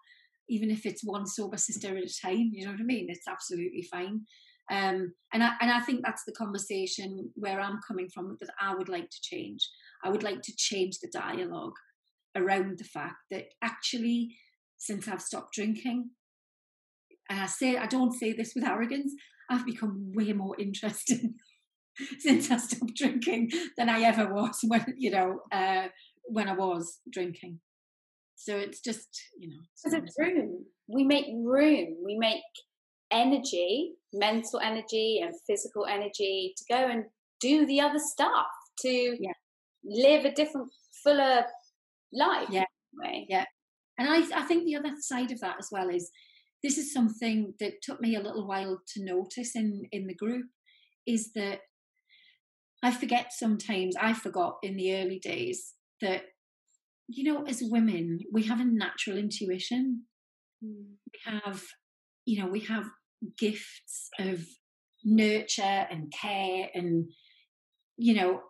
even 0.49 0.71
if 0.71 0.87
it's 0.87 1.05
one 1.05 1.27
sober 1.27 1.57
sister 1.57 1.97
at 1.97 2.05
a 2.05 2.21
time, 2.23 2.51
you 2.53 2.65
know 2.65 2.73
what 2.73 2.81
I 2.81 2.85
mean. 2.85 3.07
It's 3.09 3.29
absolutely 3.29 3.83
fine. 3.91 4.23
Um, 4.71 5.13
and 5.33 5.45
I 5.45 5.53
and 5.61 5.71
I 5.71 5.81
think 5.81 6.01
that's 6.05 6.25
the 6.25 6.33
conversation 6.33 7.31
where 7.35 7.61
I'm 7.61 7.81
coming 7.87 8.09
from 8.13 8.37
that 8.41 8.51
I 8.61 8.75
would 8.75 8.89
like 8.89 9.11
to 9.11 9.21
change. 9.23 9.69
I 10.05 10.11
would 10.11 10.23
like 10.23 10.43
to 10.43 10.57
change 10.57 10.99
the 10.99 11.11
dialogue 11.13 11.75
around 12.37 12.79
the 12.79 12.85
fact 12.85 13.17
that 13.31 13.45
actually, 13.63 14.37
since 14.77 15.09
I've 15.09 15.23
stopped 15.23 15.55
drinking, 15.55 16.11
and 17.31 17.41
I 17.41 17.47
say 17.47 17.77
I 17.77 17.87
don't 17.87 18.13
say 18.13 18.33
this 18.33 18.55
with 18.55 18.65
arrogance, 18.65 19.13
I've 19.51 19.67
become 19.67 20.13
way 20.15 20.33
more 20.33 20.57
interesting 20.61 21.35
since 22.19 22.51
I 22.51 22.57
stopped 22.57 22.95
drinking 22.97 23.51
than 23.77 23.89
I 23.89 24.03
ever 24.03 24.33
was 24.33 24.59
when 24.67 24.85
you 24.99 25.11
know 25.11 25.41
uh, 25.53 25.89
when 26.25 26.49
I 26.49 26.55
was 26.55 26.99
drinking. 27.11 27.61
So 28.35 28.57
it's 28.57 28.81
just 28.81 29.09
you 29.39 29.49
know 29.49 29.63
because 29.85 30.03
it's 30.03 30.17
room. 30.19 30.65
We 30.89 31.05
make 31.05 31.27
room. 31.29 31.97
We 32.05 32.17
make 32.19 32.43
energy, 33.11 33.93
mental 34.13 34.61
energy, 34.61 35.21
and 35.23 35.35
physical 35.47 35.87
energy 35.87 36.55
to 36.57 36.65
go 36.69 36.89
and 36.89 37.05
do 37.41 37.67
the 37.67 37.81
other 37.81 37.99
stuff 37.99 38.47
to 38.81 39.17
yeah. 39.21 39.33
live 39.85 40.25
a 40.25 40.33
different, 40.33 40.69
fuller 41.03 41.45
life. 42.13 42.49
Yeah, 42.51 42.65
yeah. 43.29 43.45
And 43.99 44.09
I, 44.09 44.19
I 44.39 44.43
think 44.43 44.65
the 44.65 44.77
other 44.77 44.95
side 45.01 45.31
of 45.31 45.41
that 45.41 45.57
as 45.59 45.69
well 45.71 45.89
is 45.89 46.11
this 46.63 46.79
is 46.79 46.93
something 46.93 47.55
that 47.61 47.83
took 47.83 48.01
me 48.01 48.17
a 48.17 48.21
little 48.21 48.47
while 48.47 48.81
to 48.95 49.05
notice 49.05 49.55
in 49.55 49.83
in 49.93 50.07
the 50.07 50.15
group 50.15 50.47
is 51.07 51.31
that 51.35 51.61
I 52.83 52.91
forget 52.91 53.33
sometimes 53.33 53.95
I 53.97 54.13
forgot 54.13 54.57
in 54.63 54.77
the 54.77 54.95
early 54.97 55.19
days 55.19 55.75
that 56.01 56.23
you 57.09 57.25
know 57.25 57.45
as 57.45 57.63
women 57.63 58.21
we 58.33 58.45
have 58.45 58.61
a 58.61 58.65
natural 58.65 59.17
intuition 59.17 60.05
mm. 60.65 60.87
we 61.13 61.33
have 61.33 61.63
you 62.27 62.43
know 62.43 62.49
we 62.49 62.61
have 62.61 62.85
gifts 63.39 64.11
of 64.19 64.45
nurture 65.05 65.87
and 65.91 66.13
care 66.13 66.69
and 66.75 67.11
you 67.97 68.15
know 68.15 68.41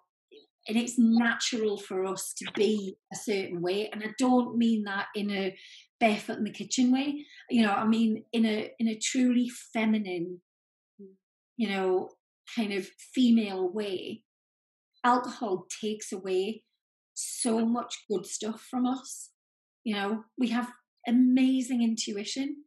and 0.69 0.77
it's 0.77 0.99
natural 0.99 1.79
for 1.79 2.05
us 2.05 2.35
to 2.37 2.45
be 2.55 2.97
a 3.12 3.17
certain 3.17 3.62
way 3.62 3.89
and 3.93 4.03
i 4.03 4.09
don't 4.19 4.57
mean 4.57 4.83
that 4.85 5.07
in 5.15 5.31
a 5.31 5.57
barefoot 6.01 6.39
in 6.39 6.45
the 6.45 6.51
kitchen 6.51 6.93
way 6.93 7.25
you 7.51 7.62
know 7.62 7.73
i 7.73 7.87
mean 7.87 8.25
in 8.33 8.45
a 8.45 8.71
in 8.79 8.89
a 8.89 8.99
truly 8.99 9.49
feminine 9.73 10.41
you 11.57 11.69
know 11.69 12.11
kind 12.55 12.73
of 12.73 12.87
female 13.15 13.69
way. 13.69 14.23
Alcohol 15.05 15.67
takes 15.81 16.12
away 16.12 16.62
so 17.15 17.65
much 17.65 18.05
good 18.11 18.27
stuff 18.27 18.61
from 18.61 18.85
us 18.85 19.31
you 19.85 19.95
know 19.95 20.25
we 20.37 20.49
have 20.49 20.71
amazing 21.09 21.83
intuition 21.83 22.65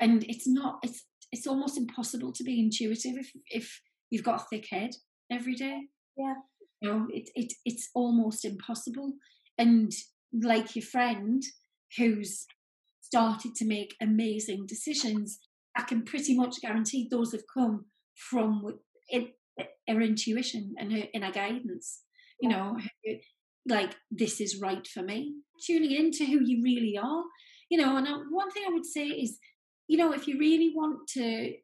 and 0.00 0.24
it's 0.28 0.46
not 0.46 0.78
it's 0.82 1.04
it's 1.32 1.46
almost 1.46 1.76
impossible 1.76 2.32
to 2.32 2.44
be 2.44 2.58
intuitive 2.58 3.16
if 3.16 3.30
if 3.50 3.80
you've 4.10 4.24
got 4.24 4.40
a 4.40 4.44
thick 4.50 4.66
head 4.70 4.90
every 5.30 5.54
day 5.54 5.80
yeah 6.16 6.34
you 6.80 6.90
know 6.90 7.06
it, 7.12 7.28
it 7.34 7.52
it's 7.64 7.90
almost 7.94 8.44
impossible 8.44 9.12
and 9.58 9.92
like 10.32 10.76
your 10.76 10.84
friend 10.84 11.42
who's 11.96 12.46
started 13.08 13.54
to 13.56 13.64
make 13.64 13.96
amazing 14.00 14.66
decisions, 14.66 15.38
I 15.76 15.82
can 15.82 16.04
pretty 16.04 16.36
much 16.36 16.60
guarantee 16.60 17.08
those 17.10 17.32
have 17.32 17.44
come 17.52 17.86
from 18.14 18.62
it, 19.08 19.34
her 19.88 20.00
intuition 20.00 20.74
and 20.78 20.92
her 20.92 21.04
inner 21.14 21.32
guidance. 21.32 22.02
You 22.40 22.50
know, 22.50 22.76
like 23.66 23.96
this 24.10 24.40
is 24.40 24.60
right 24.60 24.86
for 24.86 25.02
me. 25.02 25.34
Tuning 25.66 25.90
into 25.90 26.24
who 26.24 26.40
you 26.44 26.62
really 26.62 26.96
are. 26.96 27.24
You 27.70 27.78
know, 27.78 27.96
and 27.96 28.06
uh, 28.06 28.18
one 28.30 28.50
thing 28.50 28.64
I 28.66 28.72
would 28.72 28.86
say 28.86 29.06
is, 29.06 29.38
you 29.88 29.96
know, 29.96 30.12
if 30.12 30.28
you 30.28 30.38
really 30.38 30.72
want 30.74 31.08
to 31.14 31.54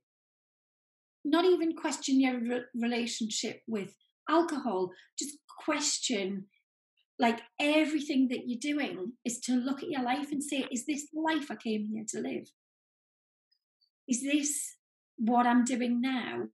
not 1.25 1.45
even 1.45 1.77
question 1.77 2.21
your 2.21 2.39
re- 2.39 2.65
relationship 2.75 3.61
with 3.67 3.95
alcohol, 4.29 4.91
just 5.19 5.39
question 5.65 6.47
like 7.19 7.41
everything 7.61 8.29
that 8.29 8.43
you're 8.47 8.59
doing 8.59 9.13
is 9.25 9.39
to 9.41 9.53
look 9.53 9.83
at 9.83 9.91
your 9.91 10.03
life 10.03 10.33
and 10.33 10.43
say, 10.43 10.67
is 10.73 10.85
this 10.87 11.07
the 11.13 11.21
life 11.21 11.51
I 11.51 11.57
came 11.57 11.87
here 11.93 12.05
to 12.09 12.21
live? 12.21 12.51
Is 14.09 14.23
this 14.23 14.77
what 15.17 15.47
I'm 15.47 15.65
doing 15.65 16.01
now? 16.01 16.49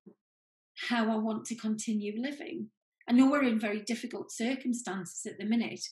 How 0.89 1.11
I 1.11 1.17
want 1.17 1.47
to 1.47 1.55
continue 1.55 2.21
living? 2.21 2.69
I 3.09 3.13
know 3.13 3.31
we're 3.31 3.45
in 3.45 3.59
very 3.59 3.81
difficult 3.81 4.31
circumstances 4.31 5.23
at 5.27 5.39
the 5.39 5.45
minute, 5.45 5.85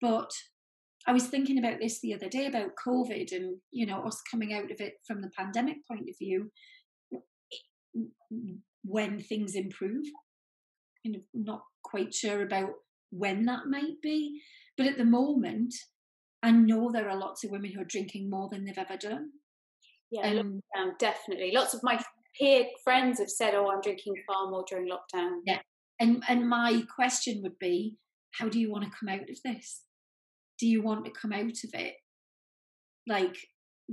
but 0.00 0.30
I 1.10 1.12
was 1.12 1.26
thinking 1.26 1.58
about 1.58 1.80
this 1.80 2.00
the 2.00 2.14
other 2.14 2.28
day 2.28 2.46
about 2.46 2.76
COVID 2.86 3.32
and 3.32 3.56
you 3.72 3.84
know 3.84 4.04
us 4.04 4.22
coming 4.30 4.54
out 4.54 4.70
of 4.70 4.80
it 4.80 4.94
from 5.04 5.20
the 5.20 5.30
pandemic 5.36 5.78
point 5.90 6.08
of 6.08 6.16
view. 6.16 6.52
When 8.84 9.18
things 9.18 9.56
improve, 9.56 10.04
kind 11.04 11.16
of 11.16 11.22
not 11.34 11.62
quite 11.82 12.14
sure 12.14 12.42
about 12.44 12.70
when 13.10 13.44
that 13.46 13.66
might 13.66 14.00
be. 14.00 14.40
But 14.78 14.86
at 14.86 14.98
the 14.98 15.04
moment, 15.04 15.74
I 16.44 16.52
know 16.52 16.92
there 16.92 17.10
are 17.10 17.18
lots 17.18 17.42
of 17.42 17.50
women 17.50 17.72
who 17.72 17.80
are 17.80 17.84
drinking 17.96 18.30
more 18.30 18.48
than 18.48 18.64
they've 18.64 18.78
ever 18.78 18.96
done. 18.96 19.30
Yeah, 20.12 20.28
um, 20.28 20.60
lockdown, 20.76 20.96
definitely. 21.00 21.50
Lots 21.52 21.74
of 21.74 21.82
my 21.82 22.00
peer 22.38 22.66
friends 22.84 23.18
have 23.18 23.30
said, 23.30 23.56
"Oh, 23.56 23.68
I'm 23.68 23.80
drinking 23.80 24.14
far 24.28 24.48
more 24.48 24.64
during 24.70 24.88
lockdown." 24.88 25.40
Yeah, 25.44 25.58
and 25.98 26.22
and 26.28 26.48
my 26.48 26.84
question 26.94 27.40
would 27.42 27.58
be, 27.58 27.96
how 28.30 28.48
do 28.48 28.60
you 28.60 28.70
want 28.70 28.84
to 28.84 28.90
come 28.96 29.08
out 29.08 29.28
of 29.28 29.42
this? 29.44 29.82
Do 30.60 30.66
you 30.66 30.82
want 30.82 31.04
to 31.06 31.10
come 31.10 31.32
out 31.32 31.64
of 31.64 31.70
it 31.74 31.94
like 33.08 33.36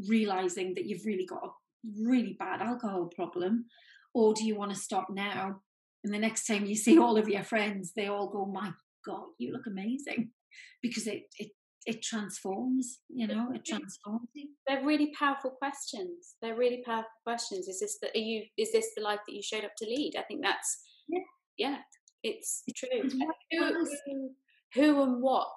realizing 0.08 0.73
that 0.75 0.86
you've 0.86 1.06
really 1.06 1.25
got 1.25 1.43
a 1.43 1.49
really 2.03 2.36
bad 2.38 2.62
alcohol 2.62 3.10
problem, 3.15 3.65
or 4.13 4.34
do 4.34 4.45
you 4.45 4.56
want 4.56 4.71
to 4.71 4.77
stop 4.77 5.08
now? 5.10 5.62
And 6.03 6.13
the 6.13 6.19
next 6.19 6.45
time 6.45 6.65
you 6.65 6.75
see 6.75 6.99
all 6.99 7.17
of 7.17 7.30
your 7.30 7.43
friends, 7.43 7.93
they 7.95 8.08
all 8.08 8.30
go, 8.30 8.45
"My 8.45 8.71
God, 9.06 9.25
you 9.38 9.53
look 9.53 9.65
amazing 9.65 10.32
because 10.82 11.08
it, 11.08 11.23
it, 11.39 11.51
it 11.86 12.01
transforms, 12.01 12.99
you 13.10 13.27
know, 13.27 13.51
it 13.53 13.65
transforms 13.65 14.30
you. 14.34 14.49
They're 14.67 14.86
really 14.86 15.13
powerful 15.17 15.51
questions. 15.51 16.36
They're 16.41 16.58
really 16.58 16.84
powerful 16.86 17.10
questions. 17.25 17.67
Is 17.67 17.80
this 17.80 17.97
the, 18.01 18.10
are 18.10 18.21
you, 18.21 18.43
is 18.58 18.71
this 18.71 18.88
the 18.95 19.04
life 19.04 19.19
that 19.25 19.33
you 19.33 19.41
showed 19.41 19.63
up 19.63 19.75
to 19.77 19.85
lead? 19.85 20.13
I 20.17 20.23
think 20.23 20.44
that's, 20.44 20.81
yeah, 21.08 21.19
yeah 21.58 21.77
it's 22.23 22.63
true. 22.75 23.10
Who, 23.52 24.29
who 24.73 25.04
and 25.04 25.21
what 25.21 25.48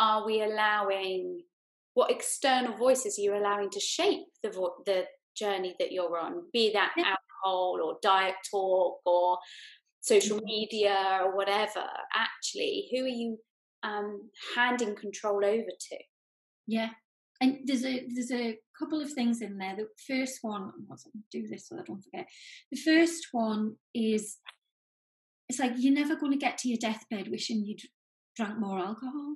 are 0.00 0.24
we 0.26 0.42
allowing 0.42 1.42
what 1.94 2.10
external 2.10 2.76
voices 2.76 3.18
are 3.18 3.22
you 3.22 3.36
allowing 3.36 3.70
to 3.70 3.78
shape 3.78 4.24
the 4.42 4.50
the 4.86 5.04
journey 5.36 5.76
that 5.78 5.92
you're 5.92 6.18
on? 6.18 6.44
Be 6.52 6.72
that 6.72 6.92
alcohol 6.96 7.78
or 7.84 7.98
diet 8.02 8.34
talk 8.50 9.00
or 9.04 9.38
social 10.00 10.38
mm-hmm. 10.38 10.46
media 10.46 11.20
or 11.22 11.36
whatever. 11.36 11.84
Actually 12.16 12.88
who 12.90 13.04
are 13.04 13.08
you 13.08 13.38
um, 13.82 14.30
handing 14.56 14.96
control 14.96 15.44
over 15.44 15.72
to? 15.90 15.96
Yeah. 16.66 16.88
And 17.42 17.58
there's 17.64 17.84
a 17.84 18.06
there's 18.14 18.32
a 18.32 18.58
couple 18.78 19.00
of 19.00 19.12
things 19.12 19.42
in 19.42 19.58
there. 19.58 19.76
The 19.76 19.88
first 20.08 20.38
one 20.42 20.70
let's 20.88 21.06
do 21.30 21.46
this 21.46 21.68
so 21.68 21.76
i 21.76 21.82
don't 21.82 22.02
forget. 22.02 22.26
The 22.72 22.80
first 22.80 23.28
one 23.32 23.76
is 23.94 24.38
it's 25.48 25.58
like 25.58 25.72
you're 25.76 25.92
never 25.92 26.16
going 26.16 26.32
to 26.32 26.38
get 26.38 26.58
to 26.58 26.68
your 26.68 26.78
deathbed 26.80 27.28
wishing 27.28 27.64
you'd 27.64 27.80
drank 28.36 28.58
more 28.58 28.78
alcohol 28.78 29.34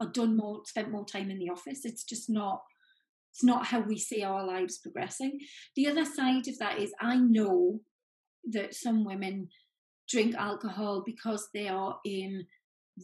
or 0.00 0.08
done 0.08 0.36
more 0.36 0.60
spent 0.64 0.90
more 0.90 1.04
time 1.04 1.30
in 1.30 1.38
the 1.38 1.50
office 1.50 1.84
it's 1.84 2.04
just 2.04 2.28
not 2.28 2.62
it's 3.32 3.44
not 3.44 3.66
how 3.66 3.80
we 3.80 3.98
see 3.98 4.22
our 4.22 4.44
lives 4.44 4.78
progressing 4.78 5.38
the 5.76 5.86
other 5.86 6.04
side 6.04 6.46
of 6.48 6.58
that 6.58 6.78
is 6.78 6.92
i 7.00 7.16
know 7.16 7.80
that 8.44 8.74
some 8.74 9.04
women 9.04 9.48
drink 10.08 10.34
alcohol 10.34 11.02
because 11.06 11.48
they 11.54 11.68
are 11.68 11.98
in 12.04 12.44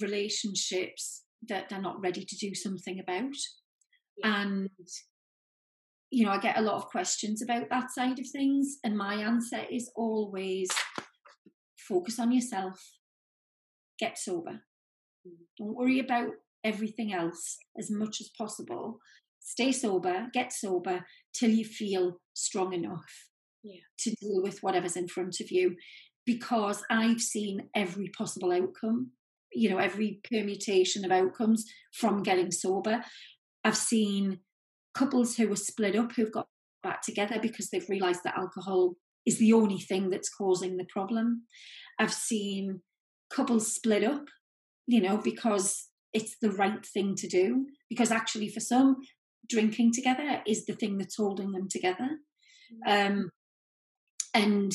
relationships 0.00 1.22
that 1.48 1.68
they're 1.68 1.80
not 1.80 2.00
ready 2.00 2.24
to 2.24 2.36
do 2.36 2.54
something 2.54 2.98
about. 2.98 3.34
Yeah. 4.18 4.42
And, 4.42 4.70
you 6.10 6.24
know, 6.24 6.32
I 6.32 6.38
get 6.38 6.58
a 6.58 6.62
lot 6.62 6.76
of 6.76 6.86
questions 6.86 7.42
about 7.42 7.68
that 7.70 7.90
side 7.90 8.18
of 8.18 8.26
things. 8.28 8.78
And 8.84 8.96
my 8.96 9.14
answer 9.14 9.60
is 9.70 9.90
always 9.94 10.68
focus 11.78 12.18
on 12.18 12.32
yourself, 12.32 12.82
get 13.98 14.18
sober. 14.18 14.62
Mm. 15.26 15.32
Don't 15.58 15.76
worry 15.76 16.00
about 16.00 16.30
everything 16.66 17.12
else 17.12 17.58
as 17.78 17.90
much 17.90 18.20
as 18.20 18.30
possible. 18.36 18.98
Stay 19.40 19.72
sober, 19.72 20.26
get 20.32 20.52
sober 20.52 21.04
till 21.32 21.50
you 21.50 21.64
feel 21.64 22.18
strong 22.34 22.72
enough 22.72 23.28
yeah. 23.62 23.80
to 24.00 24.10
deal 24.20 24.42
with 24.42 24.62
whatever's 24.62 24.96
in 24.96 25.08
front 25.08 25.40
of 25.40 25.50
you. 25.50 25.76
Because 26.26 26.82
I've 26.90 27.20
seen 27.20 27.68
every 27.74 28.10
possible 28.18 28.50
outcome, 28.50 29.12
you 29.52 29.70
know, 29.70 29.78
every 29.78 30.20
permutation 30.28 31.04
of 31.04 31.12
outcomes 31.12 31.64
from 31.92 32.24
getting 32.24 32.50
sober. 32.50 33.04
I've 33.62 33.76
seen 33.76 34.40
couples 34.94 35.36
who 35.36 35.48
were 35.48 35.56
split 35.56 35.94
up 35.94 36.12
who've 36.12 36.32
got 36.32 36.48
back 36.82 37.02
together 37.02 37.38
because 37.40 37.70
they've 37.70 37.88
realized 37.88 38.22
that 38.24 38.36
alcohol 38.36 38.94
is 39.24 39.38
the 39.38 39.52
only 39.52 39.78
thing 39.78 40.10
that's 40.10 40.28
causing 40.28 40.76
the 40.76 40.86
problem. 40.88 41.42
I've 41.98 42.12
seen 42.12 42.80
couples 43.30 43.74
split 43.74 44.04
up, 44.04 44.24
you 44.86 45.00
know, 45.00 45.18
because 45.18 45.88
it's 46.16 46.36
the 46.40 46.50
right 46.50 46.84
thing 46.84 47.14
to 47.16 47.28
do. 47.28 47.66
Because 47.88 48.10
actually, 48.10 48.48
for 48.48 48.60
some, 48.60 48.96
drinking 49.48 49.92
together 49.92 50.42
is 50.46 50.66
the 50.66 50.74
thing 50.74 50.98
that's 50.98 51.16
holding 51.16 51.52
them 51.52 51.68
together. 51.68 52.18
Mm. 52.88 53.06
Um, 53.06 53.30
and 54.34 54.72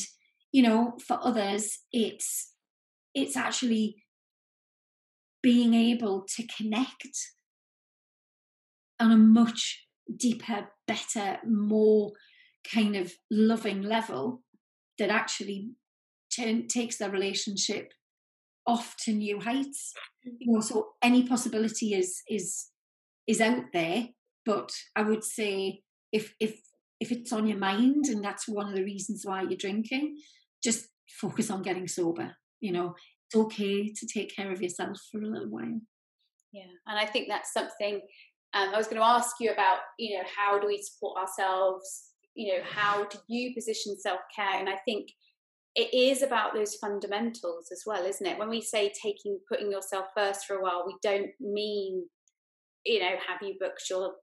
you 0.52 0.64
know, 0.64 0.94
for 1.06 1.20
others, 1.22 1.80
it's 1.92 2.54
it's 3.14 3.36
actually 3.36 3.96
being 5.42 5.74
able 5.74 6.26
to 6.36 6.48
connect 6.56 7.18
on 9.00 9.12
a 9.12 9.18
much 9.18 9.88
deeper, 10.16 10.70
better, 10.88 11.40
more 11.46 12.12
kind 12.72 12.96
of 12.96 13.14
loving 13.32 13.82
level 13.82 14.44
that 15.00 15.10
actually 15.10 15.72
turn, 16.34 16.68
takes 16.68 16.98
their 16.98 17.10
relationship 17.10 17.94
off 18.68 18.96
to 19.06 19.14
new 19.14 19.40
heights. 19.40 19.94
You 20.24 20.54
know, 20.54 20.62
so 20.62 20.90
any 21.02 21.28
possibility 21.28 21.94
is 21.94 22.22
is 22.30 22.68
is 23.28 23.42
out 23.42 23.66
there, 23.74 24.10
but 24.46 24.72
I 24.96 25.04
would 25.04 25.24
say 25.24 25.82
if 26.12 26.34
if 26.40 26.60
if 27.00 27.12
it's 27.12 27.34
on 27.34 27.48
your 27.48 27.58
mind 27.58 28.06
and 28.08 28.24
that's 28.24 28.48
one 28.48 28.70
of 28.70 28.76
the 28.76 28.84
reasons 28.84 29.24
why 29.26 29.42
you're 29.42 29.58
drinking, 29.58 30.18
just 30.64 30.88
focus 31.20 31.50
on 31.50 31.64
getting 31.64 31.88
sober. 31.88 32.36
You 32.60 32.74
know, 32.74 32.96
it's 33.28 33.36
okay 33.36 33.92
to 33.92 34.08
take 34.08 34.36
care 34.36 34.52
of 34.52 34.62
yourself 34.62 34.98
for 35.12 35.20
a 35.20 35.28
little 35.28 35.50
while. 35.50 35.82
Yeah, 36.54 36.72
and 36.86 37.00
I 37.00 37.06
think 37.06 37.28
that's 37.28 37.54
something 37.54 38.02
um, 38.54 38.70
I 38.74 38.78
was 38.78 38.88
going 38.88 38.98
to 38.98 39.08
ask 39.08 39.38
you 39.40 39.52
about. 39.52 39.80
You 39.98 40.18
know, 40.18 40.24
how 40.38 40.60
do 40.60 40.68
we 40.68 40.82
support 40.82 41.18
ourselves? 41.18 42.10
You 42.36 42.54
know, 42.54 42.64
how 42.70 43.06
do 43.06 43.18
you 43.28 43.54
position 43.56 43.98
self 44.00 44.20
care? 44.36 44.60
And 44.60 44.70
I 44.70 44.78
think 44.86 45.08
it 45.76 45.94
is 45.94 46.22
about 46.22 46.54
those 46.54 46.76
fundamentals 46.76 47.70
as 47.72 47.84
well, 47.86 48.06
isn't 48.06 48.26
it? 48.26 48.38
When 48.38 48.50
we 48.50 48.62
say 48.62 48.92
taking 49.02 49.40
putting 49.50 49.72
yourself 49.72 50.08
first 50.16 50.46
for 50.46 50.58
a 50.58 50.62
while, 50.62 50.84
we 50.86 50.96
don't 51.02 51.32
mean, 51.40 52.06
you 52.86 53.00
know, 53.00 53.16
have 53.28 53.42
you 53.42 53.56
booked 53.60 53.84
your 53.90 54.14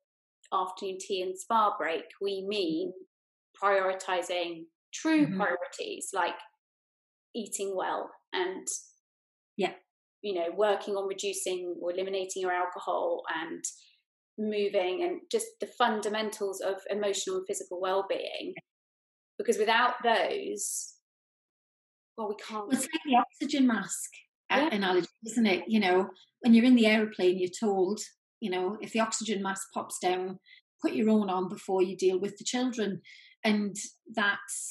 afternoon 0.53 0.99
tea 1.01 1.23
and 1.23 1.39
spa 1.39 1.75
break? 1.79 2.05
We 2.21 2.45
mean 2.47 2.93
prioritizing 3.63 4.65
true 4.93 5.27
mm-hmm. 5.27 5.37
priorities 5.37 6.11
like 6.13 6.37
eating 7.35 7.75
well 7.75 8.11
and 8.33 8.67
yeah, 9.57 9.73
you 10.23 10.35
know, 10.35 10.49
working 10.55 10.95
on 10.95 11.09
reducing 11.09 11.77
or 11.81 11.93
eliminating 11.93 12.43
your 12.43 12.53
alcohol 12.53 13.23
and 13.43 13.65
moving 14.39 15.03
and 15.03 15.21
just 15.33 15.47
the 15.61 15.69
fundamentals 15.79 16.61
of 16.61 16.77
emotional 16.91 17.39
and 17.39 17.47
physical 17.47 17.81
well-being 17.81 18.55
because 19.37 19.59
without 19.59 19.95
those 20.05 20.95
well, 22.19 22.29
we 22.29 22.35
can't. 22.35 22.67
Well, 22.67 22.77
it's 22.77 22.83
like 22.83 23.03
the 23.07 23.17
oxygen 23.17 23.67
mask 23.67 24.11
yeah. 24.51 24.69
analogy, 24.73 25.07
isn't 25.25 25.47
it? 25.47 25.65
You 25.69 25.81
know, 25.81 26.11
when 26.41 26.53
you're 26.53 26.65
in 26.65 26.75
the 26.75 26.87
aeroplane, 26.87 27.39
you're 27.39 27.49
told, 27.49 28.01
you 28.41 28.51
know, 28.51 28.77
if 28.81 28.93
the 28.93 29.01
oxygen 29.01 29.43
mask 29.43 29.69
pops 29.73 29.99
down, 30.01 30.41
put 30.83 30.93
your 30.93 31.09
own 31.11 31.31
on 31.31 31.49
before 31.49 31.81
you 31.83 31.97
deal 31.97 32.19
with 32.19 32.37
the 32.37 32.45
children. 32.45 33.01
And 33.45 33.77
that's, 34.15 34.69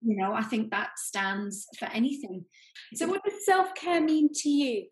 you 0.00 0.16
know, 0.16 0.32
I 0.32 0.42
think 0.42 0.70
that 0.70 0.90
stands 0.96 1.66
for 1.78 1.84
anything. 1.86 2.46
So, 2.94 3.06
what 3.06 3.22
does 3.22 3.44
self 3.44 3.74
care 3.74 4.00
mean 4.00 4.30
to 4.34 4.48
you? 4.48 4.86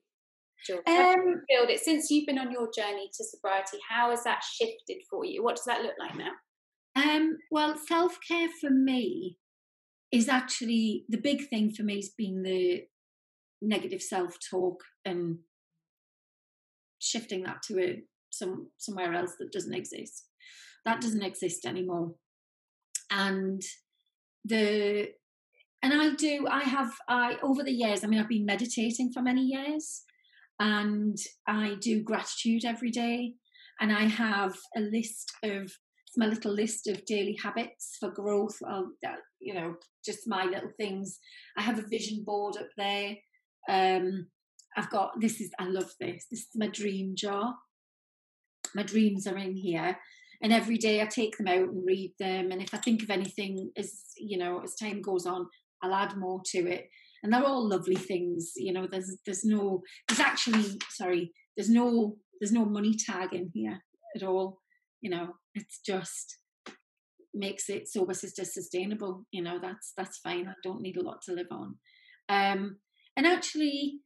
George? 0.66 0.86
Um, 0.86 1.42
feel 1.48 1.68
it 1.68 1.80
since 1.80 2.10
you've 2.10 2.26
been 2.26 2.38
on 2.38 2.52
your 2.52 2.68
journey 2.76 3.08
to 3.14 3.24
sobriety. 3.24 3.78
How 3.88 4.10
has 4.10 4.24
that 4.24 4.42
shifted 4.42 4.98
for 5.08 5.24
you? 5.24 5.42
What 5.42 5.56
does 5.56 5.64
that 5.64 5.82
look 5.82 5.94
like 5.98 6.16
now? 6.16 6.32
Um, 6.96 7.38
well, 7.50 7.76
self 7.88 8.18
care 8.28 8.48
for 8.60 8.70
me 8.70 9.38
is 10.14 10.28
actually 10.28 11.04
the 11.08 11.18
big 11.18 11.48
thing 11.48 11.72
for 11.72 11.82
me 11.82 11.96
has 11.96 12.10
been 12.16 12.44
the 12.44 12.84
negative 13.60 14.00
self-talk 14.00 14.80
and 15.04 15.38
shifting 17.00 17.42
that 17.42 17.62
to 17.62 17.80
a 17.80 18.02
some 18.30 18.68
somewhere 18.78 19.12
else 19.12 19.32
that 19.38 19.50
doesn't 19.50 19.74
exist. 19.74 20.28
That 20.84 21.00
doesn't 21.00 21.24
exist 21.24 21.66
anymore. 21.66 22.14
And 23.10 23.60
the 24.44 25.08
and 25.82 25.92
i 25.94 26.14
do 26.14 26.46
i 26.50 26.62
have 26.62 26.92
i 27.08 27.36
over 27.42 27.62
the 27.62 27.72
years 27.72 28.04
i 28.04 28.06
mean 28.06 28.20
i've 28.20 28.28
been 28.28 28.44
meditating 28.44 29.10
for 29.12 29.22
many 29.22 29.42
years 29.42 30.02
and 30.60 31.16
i 31.46 31.76
do 31.80 32.02
gratitude 32.02 32.64
every 32.64 32.90
day 32.90 33.34
and 33.80 33.90
i 33.90 34.04
have 34.04 34.54
a 34.76 34.80
list 34.80 35.32
of 35.42 35.72
my 36.16 36.26
little 36.26 36.52
list 36.52 36.86
of 36.86 37.04
daily 37.04 37.36
habits 37.42 37.96
for 37.98 38.10
growth. 38.10 38.56
I'll, 38.66 38.90
you 39.40 39.54
know, 39.54 39.74
just 40.04 40.28
my 40.28 40.44
little 40.44 40.70
things. 40.78 41.18
I 41.56 41.62
have 41.62 41.78
a 41.78 41.88
vision 41.88 42.24
board 42.24 42.56
up 42.56 42.68
there. 42.76 43.16
Um, 43.68 44.26
I've 44.76 44.90
got 44.90 45.20
this 45.20 45.40
is 45.40 45.50
I 45.58 45.66
love 45.66 45.92
this. 46.00 46.26
This 46.30 46.40
is 46.40 46.48
my 46.54 46.68
dream 46.68 47.14
jar. 47.16 47.54
My 48.74 48.82
dreams 48.82 49.26
are 49.26 49.38
in 49.38 49.56
here, 49.56 49.96
and 50.42 50.52
every 50.52 50.78
day 50.78 51.00
I 51.00 51.06
take 51.06 51.36
them 51.36 51.46
out 51.46 51.68
and 51.68 51.86
read 51.86 52.14
them. 52.18 52.50
And 52.50 52.60
if 52.60 52.74
I 52.74 52.78
think 52.78 53.02
of 53.02 53.10
anything 53.10 53.70
as 53.76 53.92
you 54.18 54.38
know, 54.38 54.60
as 54.62 54.74
time 54.74 55.00
goes 55.00 55.26
on, 55.26 55.46
I'll 55.82 55.94
add 55.94 56.16
more 56.16 56.40
to 56.46 56.58
it. 56.66 56.88
And 57.22 57.32
they're 57.32 57.44
all 57.44 57.68
lovely 57.68 57.94
things. 57.94 58.52
You 58.56 58.72
know, 58.72 58.88
there's 58.90 59.18
there's 59.24 59.44
no 59.44 59.82
there's 60.08 60.20
actually 60.20 60.78
sorry 60.90 61.32
there's 61.56 61.70
no 61.70 62.16
there's 62.40 62.52
no 62.52 62.64
money 62.64 62.94
tag 63.06 63.32
in 63.32 63.50
here 63.54 63.80
at 64.16 64.22
all 64.22 64.58
you 65.04 65.10
know 65.10 65.28
it's 65.54 65.80
just 65.84 66.38
makes 67.34 67.68
it 67.68 67.86
sober 67.86 68.14
sister 68.14 68.44
sustainable 68.44 69.26
you 69.30 69.42
know 69.42 69.58
that's 69.60 69.92
that's 69.96 70.18
fine 70.18 70.48
i 70.48 70.54
don't 70.64 70.80
need 70.80 70.96
a 70.96 71.02
lot 71.02 71.20
to 71.22 71.32
live 71.32 71.52
on. 71.52 71.76
Um 72.28 72.76
and 73.16 73.26
actually 73.26 74.00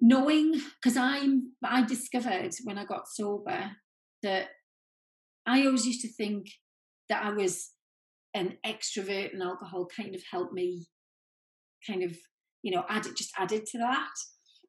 knowing 0.00 0.60
because 0.74 0.96
i'm 0.96 1.52
i 1.64 1.82
discovered 1.82 2.52
when 2.64 2.78
i 2.78 2.84
got 2.84 3.08
sober 3.08 3.70
that 4.22 4.48
i 5.46 5.64
always 5.64 5.86
used 5.86 6.02
to 6.02 6.12
think 6.12 6.46
that 7.08 7.24
i 7.24 7.30
was 7.30 7.70
an 8.34 8.58
extrovert 8.66 9.32
and 9.32 9.42
alcohol 9.42 9.86
kind 9.96 10.14
of 10.14 10.22
helped 10.30 10.52
me 10.52 10.86
kind 11.86 12.02
of 12.02 12.16
you 12.62 12.72
know 12.72 12.84
add 12.88 13.06
it 13.06 13.16
just 13.16 13.32
added 13.38 13.64
to 13.66 13.78
that. 13.78 14.14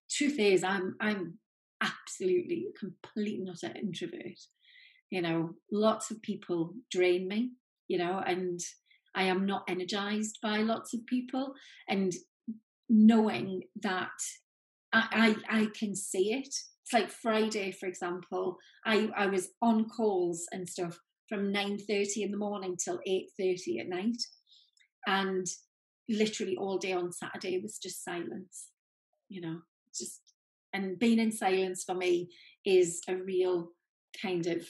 Truth 0.10 0.40
is 0.40 0.64
i'm 0.64 0.96
i'm 1.02 1.40
absolutely 1.82 2.68
completely 2.80 3.44
not 3.44 3.64
an 3.64 3.76
introvert 3.76 4.40
you 5.14 5.22
know 5.22 5.52
lots 5.72 6.10
of 6.10 6.20
people 6.24 6.74
drain 6.90 7.28
me 7.28 7.52
you 7.88 8.00
know 8.00 8.24
and 8.26 8.60
i 9.14 9.24
am 9.24 9.46
not 9.46 9.64
energized 9.70 10.40
by 10.42 10.58
lots 10.58 10.92
of 10.96 11.06
people 11.06 11.54
and 11.88 12.14
knowing 12.90 13.62
that 13.80 14.18
i 14.92 15.36
i, 15.50 15.60
I 15.62 15.66
can 15.80 15.96
see 15.96 16.34
it. 16.34 16.48
It's 16.48 16.94
like 16.94 17.12
friday 17.12 17.72
for 17.72 17.86
example 17.86 18.58
i 18.86 19.10
i 19.16 19.28
was 19.28 19.50
on 19.62 19.86
calls 19.88 20.48
and 20.52 20.68
stuff 20.68 20.98
from 21.30 21.54
9.30 21.54 22.18
in 22.18 22.32
the 22.32 22.38
morning 22.38 22.76
till 22.84 23.00
8.30 23.08 23.82
at 23.82 23.90
night 23.90 24.22
and 25.06 25.46
literally 26.10 26.58
all 26.58 26.80
day 26.80 26.94
on 26.94 27.12
saturday 27.12 27.60
was 27.62 27.78
just 27.78 28.04
silence 28.04 28.70
you 29.30 29.42
know 29.42 29.60
just 29.96 30.22
and 30.74 30.98
being 30.98 31.20
in 31.20 31.32
silence 31.32 31.84
for 31.86 31.94
me 31.94 32.30
is 32.66 33.02
a 33.08 33.16
real 33.16 33.70
kind 34.22 34.48
of 34.48 34.66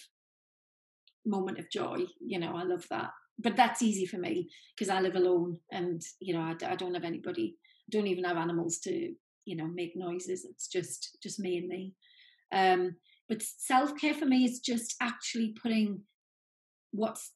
moment 1.26 1.60
of 1.60 1.70
joy. 1.70 2.06
You 2.20 2.40
know, 2.40 2.56
I 2.56 2.64
love 2.64 2.86
that. 2.90 3.12
But 3.40 3.56
that's 3.56 3.82
easy 3.82 4.06
for 4.06 4.18
me 4.18 4.50
because 4.76 4.90
I 4.90 5.02
live 5.02 5.16
alone 5.16 5.58
and, 5.72 6.02
you 6.20 6.34
know, 6.34 6.42
I, 6.42 6.56
I 6.66 6.76
don't 6.76 6.94
have 6.94 7.04
anybody, 7.04 7.58
don't 7.90 8.08
even 8.08 8.24
have 8.26 8.38
animals 8.38 8.78
to, 8.80 9.14
you 9.46 9.56
know, 9.56 9.68
make 9.68 9.96
noises. 9.96 10.46
It's 10.46 10.68
just, 10.68 11.18
just 11.22 11.40
me 11.40 11.58
and 11.58 11.68
me. 11.68 11.94
Um, 12.54 12.96
but 13.28 13.42
self 13.42 13.98
care 14.00 14.14
for 14.14 14.26
me 14.26 14.46
is 14.46 14.60
just 14.60 14.96
actually 15.02 15.56
putting 15.60 16.02
what's 16.92 17.32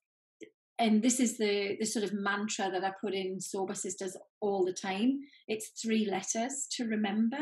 and 0.80 1.02
this 1.02 1.20
is 1.20 1.38
the 1.38 1.76
the 1.80 1.86
sort 1.86 2.06
of 2.06 2.14
mantra 2.14 2.70
that 2.70 2.84
I 2.84 2.92
put 3.02 3.14
in 3.14 3.42
Sober 3.42 3.74
Sistas 3.74 4.16
all 4.42 4.64
the 4.64 4.74
time. 4.74 5.22
It's 5.48 5.70
three 5.82 6.06
letters 6.06 6.68
to 6.74 6.86
remember, 6.86 7.40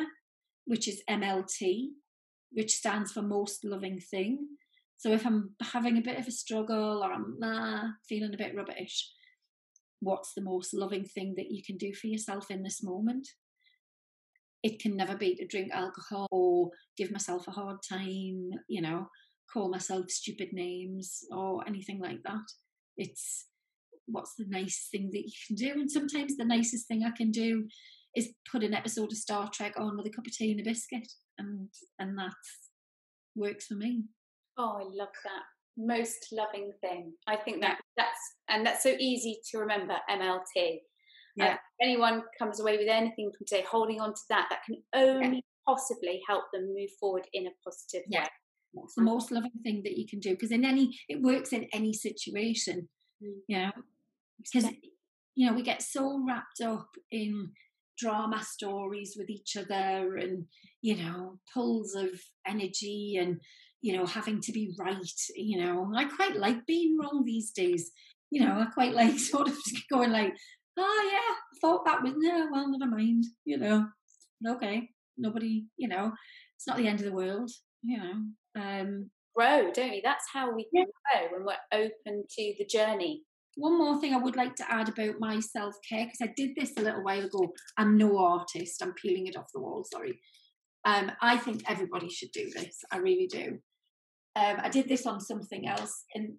which 0.65 0.87
is 0.87 1.03
MLT, 1.09 1.89
which 2.51 2.75
stands 2.75 3.11
for 3.11 3.21
most 3.21 3.65
loving 3.65 3.99
thing. 3.99 4.47
So 4.97 5.11
if 5.11 5.25
I'm 5.25 5.51
having 5.61 5.97
a 5.97 6.01
bit 6.01 6.19
of 6.19 6.27
a 6.27 6.31
struggle 6.31 7.03
or 7.03 7.11
I'm 7.11 7.93
feeling 8.07 8.33
a 8.33 8.37
bit 8.37 8.55
rubbish, 8.55 9.11
what's 9.99 10.33
the 10.33 10.41
most 10.41 10.73
loving 10.73 11.05
thing 11.05 11.33
that 11.37 11.51
you 11.51 11.63
can 11.63 11.77
do 11.77 11.93
for 11.93 12.07
yourself 12.07 12.49
in 12.49 12.63
this 12.63 12.83
moment? 12.83 13.27
It 14.63 14.79
can 14.79 14.95
never 14.95 15.15
be 15.15 15.35
to 15.35 15.45
drink 15.45 15.71
alcohol 15.73 16.27
or 16.31 16.71
give 16.97 17.11
myself 17.11 17.47
a 17.47 17.51
hard 17.51 17.77
time, 17.87 18.49
you 18.67 18.81
know, 18.81 19.09
call 19.53 19.69
myself 19.69 20.09
stupid 20.09 20.49
names 20.53 21.23
or 21.31 21.63
anything 21.67 21.99
like 21.99 22.23
that. 22.23 22.45
It's 22.97 23.47
what's 24.07 24.35
the 24.35 24.45
nice 24.47 24.87
thing 24.91 25.09
that 25.11 25.23
you 25.25 25.33
can 25.47 25.55
do? 25.55 25.71
And 25.79 25.91
sometimes 25.91 26.35
the 26.35 26.45
nicest 26.45 26.87
thing 26.87 27.03
I 27.03 27.15
can 27.15 27.31
do 27.31 27.67
is 28.15 28.29
put 28.49 28.63
an 28.63 28.73
episode 28.73 29.11
of 29.11 29.17
Star 29.17 29.49
Trek 29.51 29.73
on 29.77 29.97
with 29.97 30.07
a 30.07 30.09
cup 30.09 30.25
of 30.25 30.33
tea 30.33 30.51
and 30.51 30.61
a 30.61 30.63
biscuit, 30.63 31.07
and 31.37 31.69
and 31.99 32.17
that 32.17 32.33
works 33.35 33.67
for 33.67 33.75
me. 33.75 34.05
Oh, 34.57 34.77
I 34.79 34.83
love 34.83 35.09
that. 35.23 35.43
Most 35.77 36.27
loving 36.31 36.71
thing. 36.81 37.13
I 37.27 37.35
think 37.35 37.61
that 37.61 37.79
that's 37.97 38.19
and 38.49 38.65
that's 38.65 38.83
so 38.83 38.95
easy 38.97 39.39
to 39.51 39.59
remember. 39.59 39.95
MLT. 40.09 40.79
Yeah. 41.35 41.45
Uh, 41.45 41.55
anyone 41.81 42.23
comes 42.39 42.61
away 42.61 42.77
with 42.77 42.87
anything 42.87 43.31
from 43.37 43.45
today, 43.45 43.65
holding 43.69 43.99
on 43.99 44.13
to 44.13 44.21
that, 44.29 44.47
that 44.49 44.63
can 44.65 44.77
only 44.93 45.37
yeah. 45.37 45.41
possibly 45.67 46.21
help 46.25 46.45
them 46.53 46.73
move 46.73 46.89
forward 46.97 47.27
in 47.33 47.47
a 47.47 47.49
positive 47.61 48.03
yeah. 48.09 48.21
way. 48.21 48.27
It's 48.83 48.95
the 48.95 49.01
most 49.01 49.31
loving 49.31 49.51
thing 49.63 49.81
that 49.83 49.97
you 49.97 50.05
can 50.07 50.19
do 50.19 50.31
because 50.31 50.51
in 50.51 50.65
any 50.65 50.97
it 51.09 51.21
works 51.21 51.53
in 51.53 51.67
any 51.73 51.93
situation. 51.93 52.87
Mm. 53.23 53.33
You 53.47 53.57
know, 53.57 53.71
because 54.37 54.71
you 55.35 55.47
know 55.47 55.53
we 55.53 55.63
get 55.63 55.81
so 55.81 56.23
wrapped 56.25 56.61
up 56.63 56.89
in 57.11 57.51
drama 57.97 58.43
stories 58.43 59.15
with 59.17 59.29
each 59.29 59.55
other 59.55 60.17
and 60.17 60.45
you 60.81 60.97
know 60.97 61.39
pulls 61.53 61.95
of 61.95 62.09
energy 62.45 63.17
and 63.19 63.39
you 63.85 63.95
know 63.95 64.05
having 64.07 64.41
to 64.41 64.51
be 64.51 64.73
right 64.79 65.11
you 65.35 65.59
know 65.59 65.91
i 65.95 66.05
quite 66.05 66.35
like 66.35 66.65
being 66.65 66.97
wrong 66.99 67.23
these 67.23 67.51
days 67.51 67.91
you 68.31 68.43
know 68.43 68.59
i 68.59 68.65
quite 68.65 68.95
like 69.01 69.19
sort 69.19 69.47
of 69.47 69.55
going 69.91 70.11
like 70.11 70.33
oh 70.77 71.09
yeah 71.13 71.35
i 71.35 71.59
thought 71.61 71.85
that 71.85 72.01
was 72.01 72.13
no 72.17 72.47
well 72.51 72.67
never 72.67 72.89
mind 72.89 73.23
you 73.45 73.57
know 73.57 73.85
okay 74.47 74.89
nobody 75.19 75.65
you 75.77 75.87
know 75.87 76.11
it's 76.55 76.65
not 76.65 76.77
the 76.77 76.87
end 76.87 76.99
of 76.99 77.05
the 77.05 77.13
world 77.13 77.51
you 77.83 77.97
know 77.97 78.13
um 78.59 79.09
grow 79.35 79.69
don't 79.71 79.91
we 79.91 80.01
that's 80.03 80.25
how 80.33 80.51
we 80.51 80.67
yeah. 80.73 80.83
grow 80.83 81.27
when 81.31 81.45
we're 81.45 81.79
open 81.79 82.23
to 82.27 82.53
the 82.57 82.65
journey 82.65 83.21
one 83.57 83.77
more 83.77 84.01
thing 84.01 84.13
I 84.13 84.17
would 84.17 84.35
like 84.35 84.55
to 84.55 84.69
add 84.69 84.89
about 84.89 85.15
my 85.17 85.39
self 85.39 85.75
care, 85.87 86.03
because 86.03 86.19
I 86.21 86.33
did 86.35 86.57
this 86.57 86.73
a 86.75 86.81
little 86.81 87.05
while 87.05 87.23
ago. 87.23 87.53
I'm 87.77 87.97
no 87.97 88.17
artist, 88.17 88.83
I'm 88.83 88.91
peeling 89.01 89.27
it 89.27 89.37
off 89.37 89.53
the 89.53 89.61
wall, 89.61 89.85
sorry. 89.89 90.19
Um, 90.83 91.09
I 91.21 91.37
think 91.37 91.63
everybody 91.65 92.09
should 92.09 92.33
do 92.33 92.49
this. 92.53 92.75
I 92.91 92.97
really 92.97 93.27
do. 93.27 93.59
Um, 94.35 94.57
I 94.61 94.69
did 94.69 94.87
this 94.89 95.05
on 95.05 95.19
something 95.19 95.67
else, 95.67 96.03
and 96.13 96.33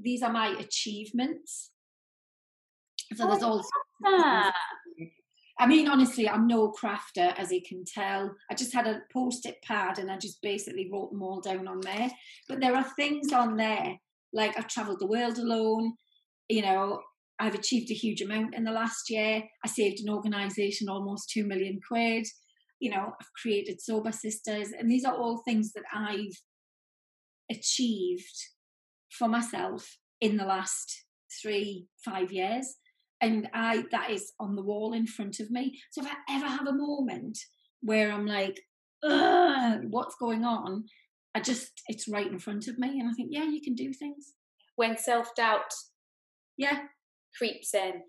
these 0.00 0.22
are 0.22 0.32
my 0.32 0.48
achievements. 0.58 1.70
So 3.14 3.26
there's 3.26 3.42
all. 3.42 3.64
I 5.60 5.66
mean, 5.66 5.88
honestly, 5.88 6.28
I'm 6.28 6.46
no 6.46 6.70
crafter, 6.70 7.36
as 7.36 7.50
you 7.50 7.60
can 7.68 7.84
tell. 7.84 8.32
I 8.48 8.54
just 8.54 8.72
had 8.72 8.86
a 8.86 9.00
post-it 9.12 9.56
pad, 9.64 9.98
and 9.98 10.10
I 10.10 10.16
just 10.16 10.40
basically 10.40 10.88
wrote 10.92 11.10
them 11.10 11.22
all 11.22 11.40
down 11.40 11.66
on 11.66 11.80
there. 11.80 12.10
But 12.48 12.60
there 12.60 12.76
are 12.76 12.84
things 12.96 13.32
on 13.32 13.56
there, 13.56 13.96
like 14.32 14.56
I've 14.56 14.68
travelled 14.68 15.00
the 15.00 15.08
world 15.08 15.38
alone 15.38 15.94
you 16.48 16.62
know, 16.62 17.00
I've 17.38 17.54
achieved 17.54 17.90
a 17.90 17.94
huge 17.94 18.20
amount 18.20 18.54
in 18.54 18.64
the 18.64 18.72
last 18.72 19.10
year. 19.10 19.42
I 19.64 19.68
saved 19.68 20.00
an 20.00 20.12
organisation 20.12 20.88
almost 20.88 21.30
two 21.30 21.46
million 21.46 21.78
quid. 21.86 22.26
You 22.80 22.90
know, 22.90 23.12
I've 23.20 23.32
created 23.40 23.80
Sober 23.80 24.10
Sistas, 24.10 24.68
and 24.78 24.90
these 24.90 25.04
are 25.04 25.14
all 25.14 25.42
things 25.44 25.72
that 25.72 25.84
I've 25.94 26.36
achieved 27.50 28.36
for 29.10 29.28
myself 29.28 29.96
in 30.20 30.36
the 30.36 30.44
last 30.44 31.04
three, 31.42 31.86
five 32.04 32.32
years. 32.32 32.76
And 33.20 33.48
I 33.52 33.84
that 33.90 34.10
is 34.10 34.32
on 34.38 34.54
the 34.54 34.62
wall 34.62 34.92
in 34.92 35.06
front 35.06 35.40
of 35.40 35.50
me. 35.50 35.78
So 35.90 36.02
if 36.02 36.08
I 36.08 36.36
ever 36.36 36.46
have 36.46 36.66
a 36.66 36.72
moment 36.72 37.38
where 37.80 38.12
I'm 38.12 38.26
like, 38.26 38.60
what's 39.02 40.16
going 40.20 40.44
on? 40.44 40.84
I 41.34 41.40
just 41.40 41.82
it's 41.88 42.08
right 42.08 42.30
in 42.30 42.38
front 42.38 42.68
of 42.68 42.78
me. 42.78 43.00
And 43.00 43.08
I 43.08 43.12
think, 43.12 43.30
yeah, 43.32 43.44
you 43.44 43.60
can 43.62 43.74
do 43.74 43.92
things. 43.92 44.34
When 44.76 44.96
self 44.96 45.34
doubt 45.34 45.72
yeah 46.58 46.80
creeps 47.36 47.72
in 47.72 48.02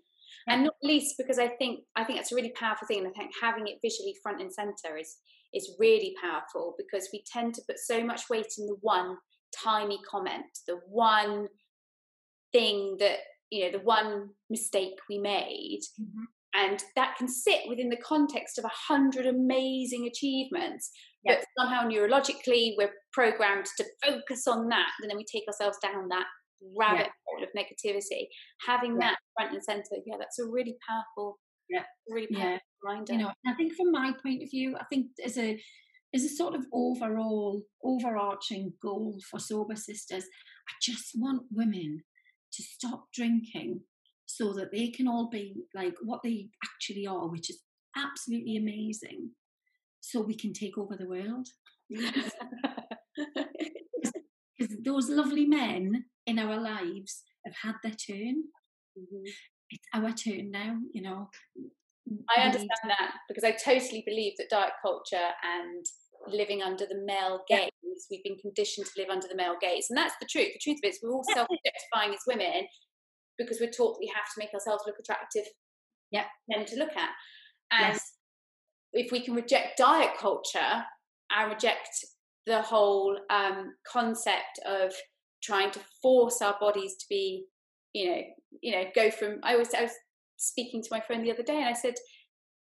and 0.48 0.64
not 0.64 0.74
least 0.82 1.14
because 1.16 1.38
i 1.38 1.48
think 1.48 1.80
i 1.96 2.04
think 2.04 2.18
that's 2.18 2.32
a 2.32 2.34
really 2.34 2.52
powerful 2.58 2.86
thing 2.86 2.98
and 2.98 3.08
i 3.08 3.10
think 3.18 3.30
having 3.40 3.66
it 3.66 3.78
visually 3.82 4.14
front 4.22 4.42
and 4.42 4.52
center 4.52 4.98
is 4.98 5.16
is 5.54 5.76
really 5.78 6.14
powerful 6.22 6.74
because 6.78 7.08
we 7.12 7.22
tend 7.30 7.54
to 7.54 7.62
put 7.68 7.78
so 7.78 8.04
much 8.04 8.22
weight 8.30 8.52
in 8.58 8.66
the 8.66 8.76
one 8.80 9.16
tiny 9.56 9.98
comment 10.08 10.44
the 10.66 10.78
one 10.88 11.48
thing 12.52 12.96
that 12.98 13.18
you 13.50 13.64
know 13.64 13.78
the 13.78 13.84
one 13.84 14.28
mistake 14.48 14.94
we 15.08 15.18
made 15.18 15.80
mm-hmm. 16.00 16.24
and 16.54 16.84
that 16.96 17.16
can 17.18 17.28
sit 17.28 17.60
within 17.68 17.88
the 17.88 17.96
context 17.96 18.58
of 18.58 18.64
a 18.64 18.92
hundred 18.92 19.26
amazing 19.26 20.06
achievements 20.06 20.90
yep. 21.24 21.40
but 21.40 21.46
somehow 21.58 21.86
neurologically 21.86 22.74
we're 22.76 22.92
programmed 23.12 23.66
to 23.76 23.84
focus 24.04 24.46
on 24.46 24.68
that 24.68 24.88
and 25.00 25.10
then 25.10 25.16
we 25.16 25.24
take 25.24 25.46
ourselves 25.48 25.78
down 25.82 26.08
that 26.08 26.26
rabbit 26.78 27.06
yeah. 27.06 27.12
hole 27.26 27.42
of 27.42 27.48
negativity 27.56 28.26
having 28.66 28.92
yeah. 28.92 29.08
that 29.08 29.16
front 29.36 29.52
and 29.52 29.62
center 29.64 30.00
yeah 30.06 30.16
that's 30.18 30.38
a 30.38 30.44
really 30.44 30.76
powerful 30.88 31.38
yeah 31.68 31.82
really 32.08 32.28
powerful. 32.28 32.58
Reminder 32.82 33.12
you 33.12 33.18
know 33.18 33.32
i 33.46 33.54
think 33.54 33.74
from 33.74 33.92
my 33.92 34.12
point 34.22 34.42
of 34.42 34.50
view 34.50 34.76
i 34.80 34.84
think 34.84 35.06
as 35.24 35.38
a 35.38 35.60
as 36.14 36.24
a 36.24 36.28
sort 36.28 36.54
of 36.54 36.64
overall 36.72 37.62
overarching 37.84 38.72
goal 38.82 39.18
for 39.30 39.38
sober 39.38 39.74
sistas 39.74 40.24
i 40.68 40.72
just 40.82 41.12
want 41.14 41.42
women 41.50 42.02
to 42.52 42.62
stop 42.62 43.04
drinking 43.14 43.80
so 44.26 44.52
that 44.52 44.72
they 44.72 44.88
can 44.88 45.08
all 45.08 45.28
be 45.28 45.54
like 45.74 45.94
what 46.02 46.20
they 46.22 46.48
actually 46.64 47.06
are 47.06 47.28
which 47.28 47.50
is 47.50 47.62
absolutely 47.96 48.56
amazing 48.56 49.30
so 50.00 50.20
we 50.20 50.34
can 50.34 50.52
take 50.52 50.78
over 50.78 50.96
the 50.96 51.08
world 51.08 51.46
because 51.88 52.32
those 54.84 55.08
lovely 55.08 55.46
men 55.46 56.04
in 56.26 56.38
our 56.38 56.60
lives 56.60 57.22
have 57.44 57.54
had 57.62 57.74
their 57.82 57.92
turn. 57.92 58.44
Mm-hmm. 58.98 59.24
It's 59.70 59.88
our 59.94 60.12
turn 60.12 60.50
now, 60.50 60.78
you 60.92 61.02
know. 61.02 61.30
I 62.36 62.42
understand 62.42 62.88
that 62.88 63.12
because 63.28 63.44
I 63.44 63.52
totally 63.52 64.02
believe 64.06 64.34
that 64.38 64.50
diet 64.50 64.72
culture 64.82 65.30
and 65.44 65.84
living 66.28 66.62
under 66.62 66.86
the 66.86 67.02
male 67.04 67.42
gaze, 67.48 67.70
we've 68.10 68.24
been 68.24 68.38
conditioned 68.38 68.86
to 68.86 69.00
live 69.00 69.10
under 69.10 69.28
the 69.28 69.36
male 69.36 69.56
gaze. 69.60 69.86
And 69.90 69.96
that's 69.96 70.14
the 70.20 70.26
truth. 70.30 70.52
The 70.52 70.60
truth 70.60 70.78
of 70.82 70.88
it 70.88 70.94
is 70.94 71.00
we're 71.02 71.12
all 71.12 71.24
self 71.34 71.48
objectifying 71.50 72.14
as 72.14 72.20
women 72.26 72.66
because 73.38 73.58
we're 73.60 73.70
taught 73.70 73.98
we 74.00 74.12
have 74.14 74.26
to 74.26 74.38
make 74.38 74.52
ourselves 74.52 74.84
look 74.86 74.96
attractive 74.98 75.44
yeah. 76.10 76.24
men 76.48 76.66
to 76.66 76.76
look 76.76 76.96
at. 76.96 77.10
And 77.70 77.94
yes. 77.94 78.12
if 78.92 79.12
we 79.12 79.20
can 79.20 79.34
reject 79.34 79.78
diet 79.78 80.10
culture 80.18 80.84
and 81.30 81.52
reject 81.52 82.04
the 82.46 82.62
whole 82.62 83.16
um, 83.30 83.74
concept 83.86 84.58
of 84.66 84.92
trying 85.42 85.70
to 85.70 85.80
force 86.02 86.42
our 86.42 86.56
bodies 86.60 86.96
to 86.96 87.06
be, 87.08 87.44
you 87.92 88.10
know, 88.10 88.22
you 88.60 88.72
know, 88.72 88.84
go 88.94 89.10
from. 89.10 89.38
I 89.42 89.52
always 89.52 89.72
I 89.74 89.82
was 89.82 89.92
speaking 90.40 90.82
to 90.82 90.88
my 90.90 91.00
friend 91.00 91.24
the 91.24 91.32
other 91.32 91.42
day, 91.42 91.56
and 91.56 91.66
I 91.66 91.72
said, 91.74 91.94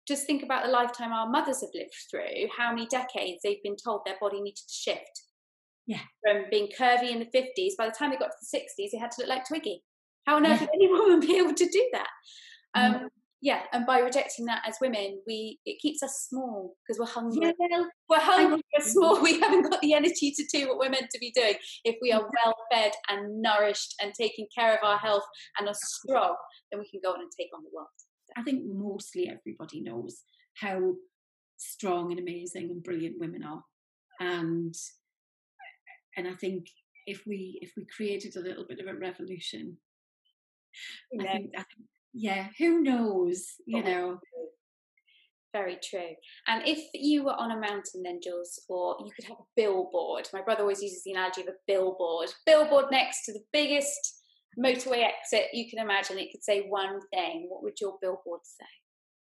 just 0.06 0.26
think 0.26 0.42
about 0.42 0.64
the 0.64 0.70
lifetime 0.70 1.12
our 1.12 1.28
mothers 1.28 1.60
have 1.60 1.70
lived 1.74 1.94
through. 2.10 2.48
How 2.56 2.70
many 2.70 2.86
decades 2.86 3.40
they've 3.42 3.62
been 3.62 3.76
told 3.76 4.02
their 4.04 4.16
body 4.20 4.40
needed 4.40 4.56
to 4.56 4.74
shift. 4.74 5.22
Yeah. 5.86 6.00
From 6.22 6.44
being 6.50 6.68
curvy 6.78 7.10
in 7.10 7.18
the 7.20 7.28
fifties, 7.32 7.76
by 7.76 7.86
the 7.86 7.94
time 7.96 8.10
they 8.10 8.16
got 8.16 8.30
to 8.30 8.36
the 8.40 8.46
sixties, 8.46 8.92
they 8.92 8.98
had 8.98 9.10
to 9.12 9.20
look 9.20 9.28
like 9.28 9.46
Twiggy. 9.46 9.82
How 10.26 10.36
on 10.36 10.46
earth 10.46 10.60
yeah. 10.60 10.66
would 10.66 10.74
any 10.74 10.88
woman 10.92 11.20
be 11.20 11.36
able 11.38 11.54
to 11.54 11.66
do 11.66 11.90
that? 11.92 12.08
Um, 12.74 12.94
mm 12.94 13.08
yeah 13.42 13.62
and 13.72 13.84
by 13.84 13.98
rejecting 13.98 14.46
that 14.46 14.62
as 14.66 14.76
women 14.80 15.20
we 15.26 15.58
it 15.66 15.80
keeps 15.80 16.02
us 16.02 16.26
small 16.28 16.74
because 16.86 16.98
we're 16.98 17.06
hungry. 17.06 17.52
Yeah, 17.70 17.84
we're 18.08 18.20
hungry 18.20 18.62
we're 18.76 18.84
small 18.84 19.20
we 19.20 19.40
haven't 19.40 19.68
got 19.68 19.80
the 19.80 19.92
energy 19.92 20.32
to 20.32 20.44
do 20.52 20.68
what 20.68 20.78
we're 20.78 20.90
meant 20.90 21.10
to 21.10 21.18
be 21.18 21.32
doing 21.34 21.54
if 21.84 21.96
we 22.00 22.12
are 22.12 22.22
well 22.22 22.54
fed 22.70 22.92
and 23.08 23.42
nourished 23.42 23.94
and 24.00 24.14
taking 24.14 24.46
care 24.56 24.72
of 24.74 24.80
our 24.82 24.98
health 24.98 25.24
and 25.58 25.68
are 25.68 25.74
strong 25.74 26.36
then 26.70 26.80
we 26.80 26.88
can 26.88 27.00
go 27.04 27.12
on 27.12 27.20
and 27.20 27.30
take 27.38 27.50
on 27.54 27.62
the 27.62 27.70
world. 27.74 27.88
I 28.36 28.42
think 28.42 28.62
mostly 28.64 29.28
everybody 29.28 29.82
knows 29.82 30.22
how 30.56 30.94
strong 31.58 32.10
and 32.12 32.20
amazing 32.20 32.70
and 32.70 32.82
brilliant 32.82 33.16
women 33.20 33.42
are. 33.44 33.62
And 34.20 34.74
and 36.16 36.28
i 36.28 36.34
think 36.34 36.66
if 37.06 37.22
we 37.26 37.58
if 37.62 37.72
we 37.76 37.86
created 37.96 38.36
a 38.36 38.40
little 38.40 38.64
bit 38.68 38.80
of 38.80 38.86
a 38.86 38.98
revolution 38.98 39.76
yeah. 41.12 41.22
I 41.22 41.32
think, 41.32 41.50
I 41.56 41.62
think 41.62 41.88
yeah, 42.12 42.48
who 42.58 42.82
knows, 42.82 43.46
you 43.66 43.82
know. 43.82 44.18
Very 45.52 45.78
true. 45.82 46.14
And 46.46 46.66
if 46.66 46.78
you 46.94 47.24
were 47.24 47.34
on 47.34 47.50
a 47.50 47.60
mountain, 47.60 48.02
then 48.02 48.20
Jules, 48.22 48.58
or 48.68 48.96
you 49.04 49.12
could 49.14 49.26
have 49.26 49.36
a 49.36 49.50
billboard. 49.54 50.26
My 50.32 50.40
brother 50.40 50.62
always 50.62 50.82
uses 50.82 51.02
the 51.04 51.12
analogy 51.12 51.42
of 51.42 51.48
a 51.48 51.58
billboard. 51.66 52.30
Billboard 52.46 52.86
next 52.90 53.26
to 53.26 53.32
the 53.32 53.42
biggest 53.52 54.22
motorway 54.58 55.04
exit, 55.04 55.48
you 55.52 55.68
can 55.68 55.78
imagine 55.78 56.18
it 56.18 56.30
could 56.32 56.44
say 56.44 56.66
one 56.68 57.00
thing. 57.12 57.46
What 57.50 57.62
would 57.62 57.80
your 57.80 57.98
billboard 58.00 58.40
say? 58.44 58.66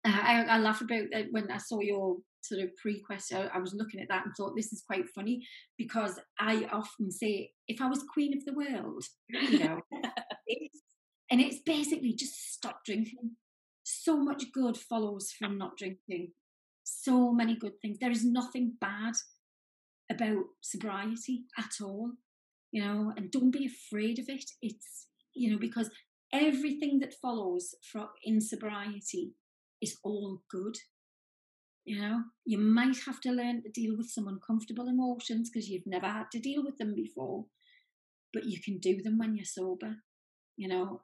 Uh, 0.04 0.20
I, 0.20 0.42
I 0.42 0.58
laugh 0.58 0.80
about 0.80 1.04
that 1.12 1.26
when 1.30 1.50
I 1.50 1.58
saw 1.58 1.80
your 1.80 2.16
sort 2.42 2.60
of 2.60 2.70
pre-question. 2.76 3.38
I, 3.38 3.56
I 3.56 3.58
was 3.58 3.74
looking 3.74 4.00
at 4.00 4.08
that 4.08 4.24
and 4.24 4.34
thought 4.36 4.54
this 4.56 4.72
is 4.72 4.82
quite 4.86 5.08
funny 5.14 5.46
because 5.78 6.18
I 6.38 6.68
often 6.72 7.10
say, 7.10 7.50
if 7.68 7.80
I 7.80 7.88
was 7.88 8.04
queen 8.12 8.36
of 8.36 8.44
the 8.44 8.54
world, 8.54 9.04
you 9.28 9.58
know, 9.60 9.80
it's, 10.46 10.81
and 11.32 11.40
it's 11.40 11.60
basically 11.64 12.12
just 12.12 12.52
stop 12.52 12.84
drinking. 12.84 13.36
So 13.84 14.18
much 14.18 14.52
good 14.52 14.76
follows 14.76 15.32
from 15.36 15.56
not 15.56 15.78
drinking. 15.78 16.32
So 16.84 17.32
many 17.32 17.56
good 17.56 17.80
things. 17.80 17.98
There 17.98 18.10
is 18.10 18.22
nothing 18.22 18.74
bad 18.78 19.14
about 20.10 20.44
sobriety 20.60 21.44
at 21.58 21.70
all, 21.82 22.12
you 22.70 22.84
know, 22.84 23.14
and 23.16 23.30
don't 23.30 23.50
be 23.50 23.64
afraid 23.64 24.18
of 24.18 24.28
it. 24.28 24.44
It's, 24.60 25.06
you 25.34 25.50
know, 25.50 25.58
because 25.58 25.88
everything 26.34 26.98
that 26.98 27.14
follows 27.14 27.74
from 27.80 28.08
in 28.22 28.42
sobriety 28.42 29.32
is 29.80 29.96
all 30.04 30.42
good. 30.50 30.76
You 31.86 31.98
know, 31.98 32.24
you 32.44 32.58
might 32.58 32.98
have 33.06 33.22
to 33.22 33.32
learn 33.32 33.62
to 33.62 33.70
deal 33.70 33.96
with 33.96 34.10
some 34.10 34.28
uncomfortable 34.28 34.86
emotions 34.86 35.48
because 35.48 35.70
you've 35.70 35.86
never 35.86 36.08
had 36.08 36.30
to 36.32 36.38
deal 36.38 36.62
with 36.62 36.76
them 36.76 36.94
before, 36.94 37.46
but 38.34 38.44
you 38.44 38.60
can 38.60 38.76
do 38.78 39.00
them 39.00 39.16
when 39.16 39.34
you're 39.34 39.46
sober. 39.46 39.96
You 40.58 40.68
know, 40.68 41.00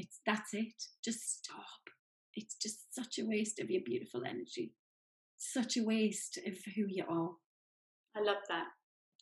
it's 0.00 0.20
that's 0.26 0.54
it. 0.54 0.72
Just 1.04 1.44
stop. 1.44 1.82
It's 2.34 2.56
just 2.56 2.94
such 2.94 3.18
a 3.18 3.26
waste 3.26 3.60
of 3.60 3.70
your 3.70 3.82
beautiful 3.84 4.22
energy, 4.24 4.72
such 5.36 5.76
a 5.76 5.84
waste 5.84 6.38
of 6.46 6.54
who 6.74 6.84
you 6.88 7.04
are. 7.08 7.30
I 8.16 8.22
love 8.24 8.42
that. 8.48 8.66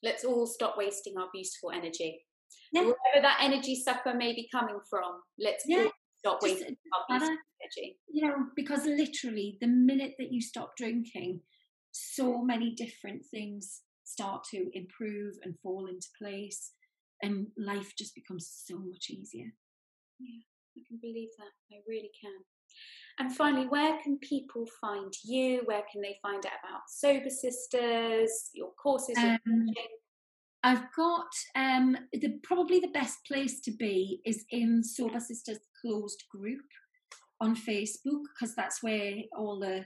Let's 0.03 0.25
all 0.25 0.47
stop 0.47 0.77
wasting 0.79 1.15
our 1.19 1.29
beautiful 1.33 1.73
energy. 1.75 2.21
Yeah. 2.73 2.83
Wherever 2.83 3.23
that 3.23 3.41
energy 3.43 3.75
sucker 3.75 4.15
may 4.15 4.35
be 4.35 4.49
coming 4.55 4.79
from, 4.89 5.21
let's 5.39 5.65
yeah. 5.67 5.87
stop 6.19 6.39
wasting 6.43 6.77
our 6.95 7.17
uh, 7.17 7.19
beautiful 7.19 7.37
energy. 7.61 7.99
You 8.13 8.29
know, 8.29 8.37
because 8.55 8.87
literally 8.87 9.59
the 9.61 9.67
minute 9.67 10.13
that 10.19 10.31
you 10.31 10.41
stop 10.41 10.73
drinking, 10.77 11.41
so 11.91 12.41
many 12.43 12.75
different 12.77 13.23
things 13.31 13.83
start 14.05 14.45
to 14.53 14.71
improve 14.75 15.35
and 15.43 15.55
fall 15.63 15.87
into 15.87 16.07
place 16.23 16.73
and 17.23 17.49
life 17.59 17.95
just 17.99 18.15
becomes 18.15 18.49
so 18.65 18.79
much 18.79 19.11
easier. 19.11 19.53
Yeah, 20.21 20.41
I 20.79 20.87
can 20.87 20.99
believe 21.01 21.31
that. 21.39 21.77
I 21.77 21.81
really 21.87 22.11
can. 22.21 22.45
And 23.19 23.35
finally, 23.35 23.67
where 23.67 23.99
can 24.03 24.19
people 24.19 24.65
find 24.81 25.13
you? 25.25 25.63
Where 25.65 25.83
can 25.91 26.03
they 26.03 26.19
find 26.23 26.45
out 26.47 26.53
about 26.63 26.83
Sober 26.89 27.29
Sistas, 27.29 28.31
your 28.55 28.71
courses? 28.81 29.19
Um, 29.19 29.67
I've 30.63 30.85
got 30.97 31.29
um, 31.57 31.97
the 32.13 32.39
probably 32.43 32.79
the 32.79 32.89
best 32.89 33.19
place 33.27 33.61
to 33.63 33.73
be 33.73 34.21
is 34.25 34.45
in 34.51 34.85
Sober 34.85 35.19
Sistas 35.19 35.59
closed 35.81 36.25
group 36.31 36.67
on 37.41 37.57
Facebook 37.57 38.23
because 38.35 38.55
that's 38.55 38.83
where 38.83 39.15
all 39.37 39.59
the, 39.59 39.85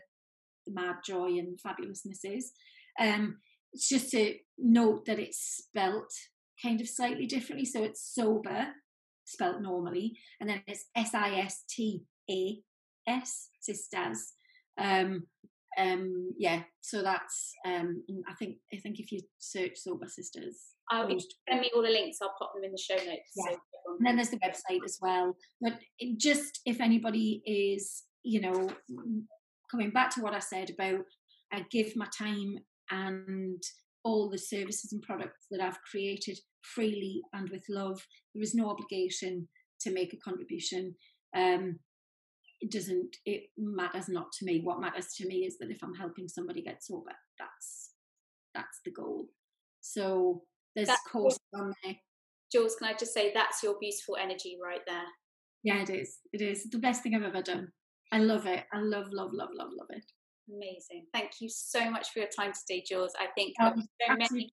the, 0.66 0.72
mad 0.72 0.96
joy 1.06 1.38
and 1.38 1.58
fabulousness 1.64 2.20
is. 2.24 2.52
Um, 3.00 3.38
it's 3.72 3.88
just 3.88 4.10
to 4.10 4.34
note 4.58 5.06
that 5.06 5.18
it's 5.18 5.62
spelt 5.64 6.12
kind 6.62 6.80
of 6.80 6.88
slightly 6.88 7.26
differently, 7.26 7.64
so 7.64 7.82
it's 7.82 8.14
sober 8.14 8.68
spelt 9.32 9.60
normally, 9.60 10.16
and 10.40 10.48
then 10.48 10.62
it's 10.66 10.86
S 10.96 11.14
I 11.14 11.40
S 11.40 11.64
T 11.68 12.04
A 12.30 12.58
S 13.08 13.48
sisters. 13.60 14.32
Um, 14.78 15.24
um, 15.78 16.34
yeah, 16.38 16.62
so 16.82 17.02
that's 17.02 17.52
um, 17.66 18.02
I 18.28 18.34
think 18.34 18.56
I 18.72 18.76
think 18.76 19.00
if 19.00 19.10
you 19.10 19.20
search 19.38 19.76
Sober 19.76 20.06
Sistas, 20.06 20.56
I'll 20.90 21.08
send 21.48 21.60
me 21.60 21.70
all 21.74 21.82
the 21.82 21.88
links. 21.88 22.18
I'll 22.20 22.34
pop 22.38 22.52
them 22.54 22.64
in 22.64 22.72
the 22.72 22.78
show 22.78 22.96
notes. 22.96 23.32
Yeah. 23.34 23.52
So 23.52 23.58
and 23.98 24.06
then 24.06 24.16
there's 24.16 24.30
the 24.30 24.38
website 24.38 24.84
as 24.84 24.98
well. 25.00 25.36
But 25.60 25.78
just 26.16 26.60
if 26.66 26.80
anybody 26.80 27.42
is, 27.46 28.04
you 28.22 28.40
know, 28.40 28.68
coming 29.70 29.90
back 29.90 30.10
to 30.10 30.20
what 30.20 30.34
I 30.34 30.38
said 30.38 30.70
about 30.70 31.04
I 31.52 31.64
give 31.70 31.94
my 31.96 32.06
time 32.16 32.58
and 32.90 33.62
all 34.04 34.28
the 34.28 34.38
services 34.38 34.92
and 34.92 35.02
products 35.02 35.46
that 35.50 35.60
I've 35.60 35.80
created 35.82 36.38
freely 36.62 37.22
and 37.32 37.48
with 37.50 37.64
love. 37.68 38.00
There 38.34 38.42
is 38.42 38.54
no 38.54 38.70
obligation 38.70 39.48
to 39.82 39.92
make 39.92 40.12
a 40.12 40.18
contribution. 40.18 40.94
Um, 41.36 41.78
it 42.60 42.70
doesn't 42.70 43.16
it 43.26 43.44
matters 43.58 44.08
not 44.08 44.26
to 44.38 44.46
me. 44.46 44.60
What 44.62 44.80
matters 44.80 45.08
to 45.16 45.26
me 45.26 45.44
is 45.44 45.58
that 45.58 45.70
if 45.70 45.82
i'm 45.82 45.94
helping 45.94 46.28
somebody 46.28 46.62
get 46.62 46.82
sober 46.82 47.10
that's 47.38 47.90
that's 48.54 48.80
the 48.84 48.92
goal. 48.92 49.26
So 49.80 50.42
there's 50.76 50.88
that's 50.88 51.02
courses 51.10 51.40
on 51.54 51.74
there. 51.82 51.96
Jules 52.52 52.76
can 52.76 52.88
i 52.88 52.94
just 52.94 53.12
say 53.12 53.32
that's 53.34 53.62
your 53.62 53.74
beautiful 53.80 54.16
energy 54.16 54.56
right 54.62 54.80
there. 54.86 55.06
Yeah 55.64 55.82
it 55.82 55.90
is. 55.90 56.18
It 56.32 56.40
is. 56.40 56.70
The 56.70 56.78
best 56.78 57.02
thing 57.02 57.14
i've 57.14 57.22
ever 57.22 57.42
done. 57.42 57.68
I 58.12 58.18
love 58.18 58.46
it. 58.46 58.64
I 58.72 58.78
love 58.78 59.06
love 59.10 59.30
love 59.32 59.50
love 59.52 59.70
love 59.76 59.88
it. 59.90 60.04
Amazing. 60.48 61.06
Thank 61.12 61.32
you 61.40 61.48
so 61.48 61.90
much 61.90 62.10
for 62.10 62.20
your 62.20 62.28
time 62.28 62.52
today 62.52 62.84
jules 62.86 63.12
i 63.18 63.26
think 63.34 63.54
um, 63.60 63.82
so 64.06 64.16
many 64.16 64.52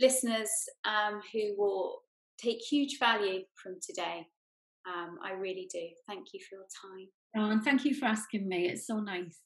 listeners 0.00 0.50
um, 0.84 1.20
who 1.32 1.54
will 1.56 2.02
take 2.38 2.58
huge 2.58 2.98
value 2.98 3.42
from 3.54 3.76
today 3.80 4.26
um, 4.86 5.18
I 5.22 5.32
really 5.32 5.68
do. 5.72 5.88
Thank 6.06 6.32
you 6.32 6.40
for 6.40 6.56
your 6.56 6.64
time. 6.64 7.08
Oh, 7.36 7.50
and 7.50 7.62
thank 7.62 7.84
you 7.84 7.94
for 7.94 8.06
asking 8.06 8.48
me. 8.48 8.68
It's 8.68 8.86
so 8.86 9.00
nice. 9.00 9.38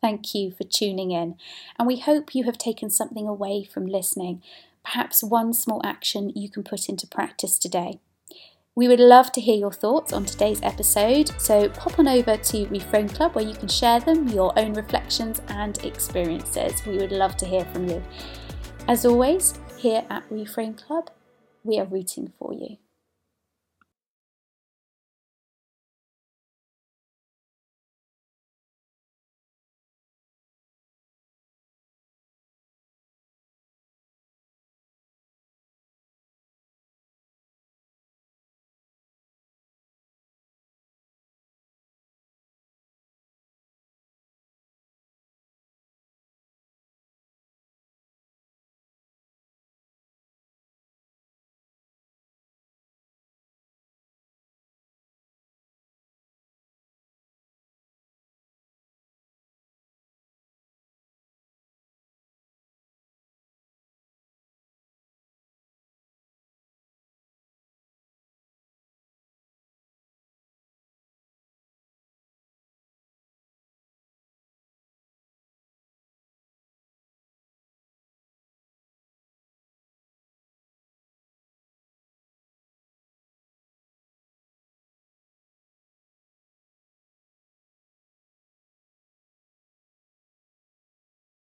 Thank 0.00 0.34
you 0.34 0.52
for 0.52 0.64
tuning 0.64 1.10
in, 1.10 1.34
and 1.76 1.88
we 1.88 1.98
hope 1.98 2.34
you 2.34 2.44
have 2.44 2.56
taken 2.56 2.88
something 2.88 3.26
away 3.26 3.64
from 3.64 3.86
listening, 3.86 4.42
perhaps 4.84 5.24
one 5.24 5.52
small 5.52 5.84
action 5.84 6.30
you 6.36 6.48
can 6.48 6.62
put 6.62 6.88
into 6.88 7.06
practice 7.06 7.58
today. 7.58 7.98
We 8.76 8.86
would 8.86 9.00
love 9.00 9.32
to 9.32 9.40
hear 9.40 9.56
your 9.56 9.72
thoughts 9.72 10.12
on 10.12 10.24
today's 10.24 10.62
episode, 10.62 11.32
so 11.40 11.68
pop 11.70 11.98
on 11.98 12.06
over 12.06 12.36
to 12.36 12.66
Reframe 12.66 13.12
Club 13.12 13.34
where 13.34 13.44
you 13.44 13.54
can 13.54 13.66
share 13.66 13.98
them, 13.98 14.28
your 14.28 14.56
own 14.56 14.74
reflections 14.74 15.42
and 15.48 15.84
experiences. 15.84 16.86
We 16.86 16.98
would 16.98 17.10
love 17.10 17.36
to 17.38 17.44
hear 17.44 17.64
from 17.64 17.88
you. 17.88 18.00
As 18.88 19.04
always, 19.04 19.52
here 19.76 20.06
at 20.08 20.26
Reframe 20.30 20.82
Club, 20.82 21.10
we 21.62 21.78
are 21.78 21.84
rooting 21.84 22.32
for 22.38 22.54
you. 22.54 22.78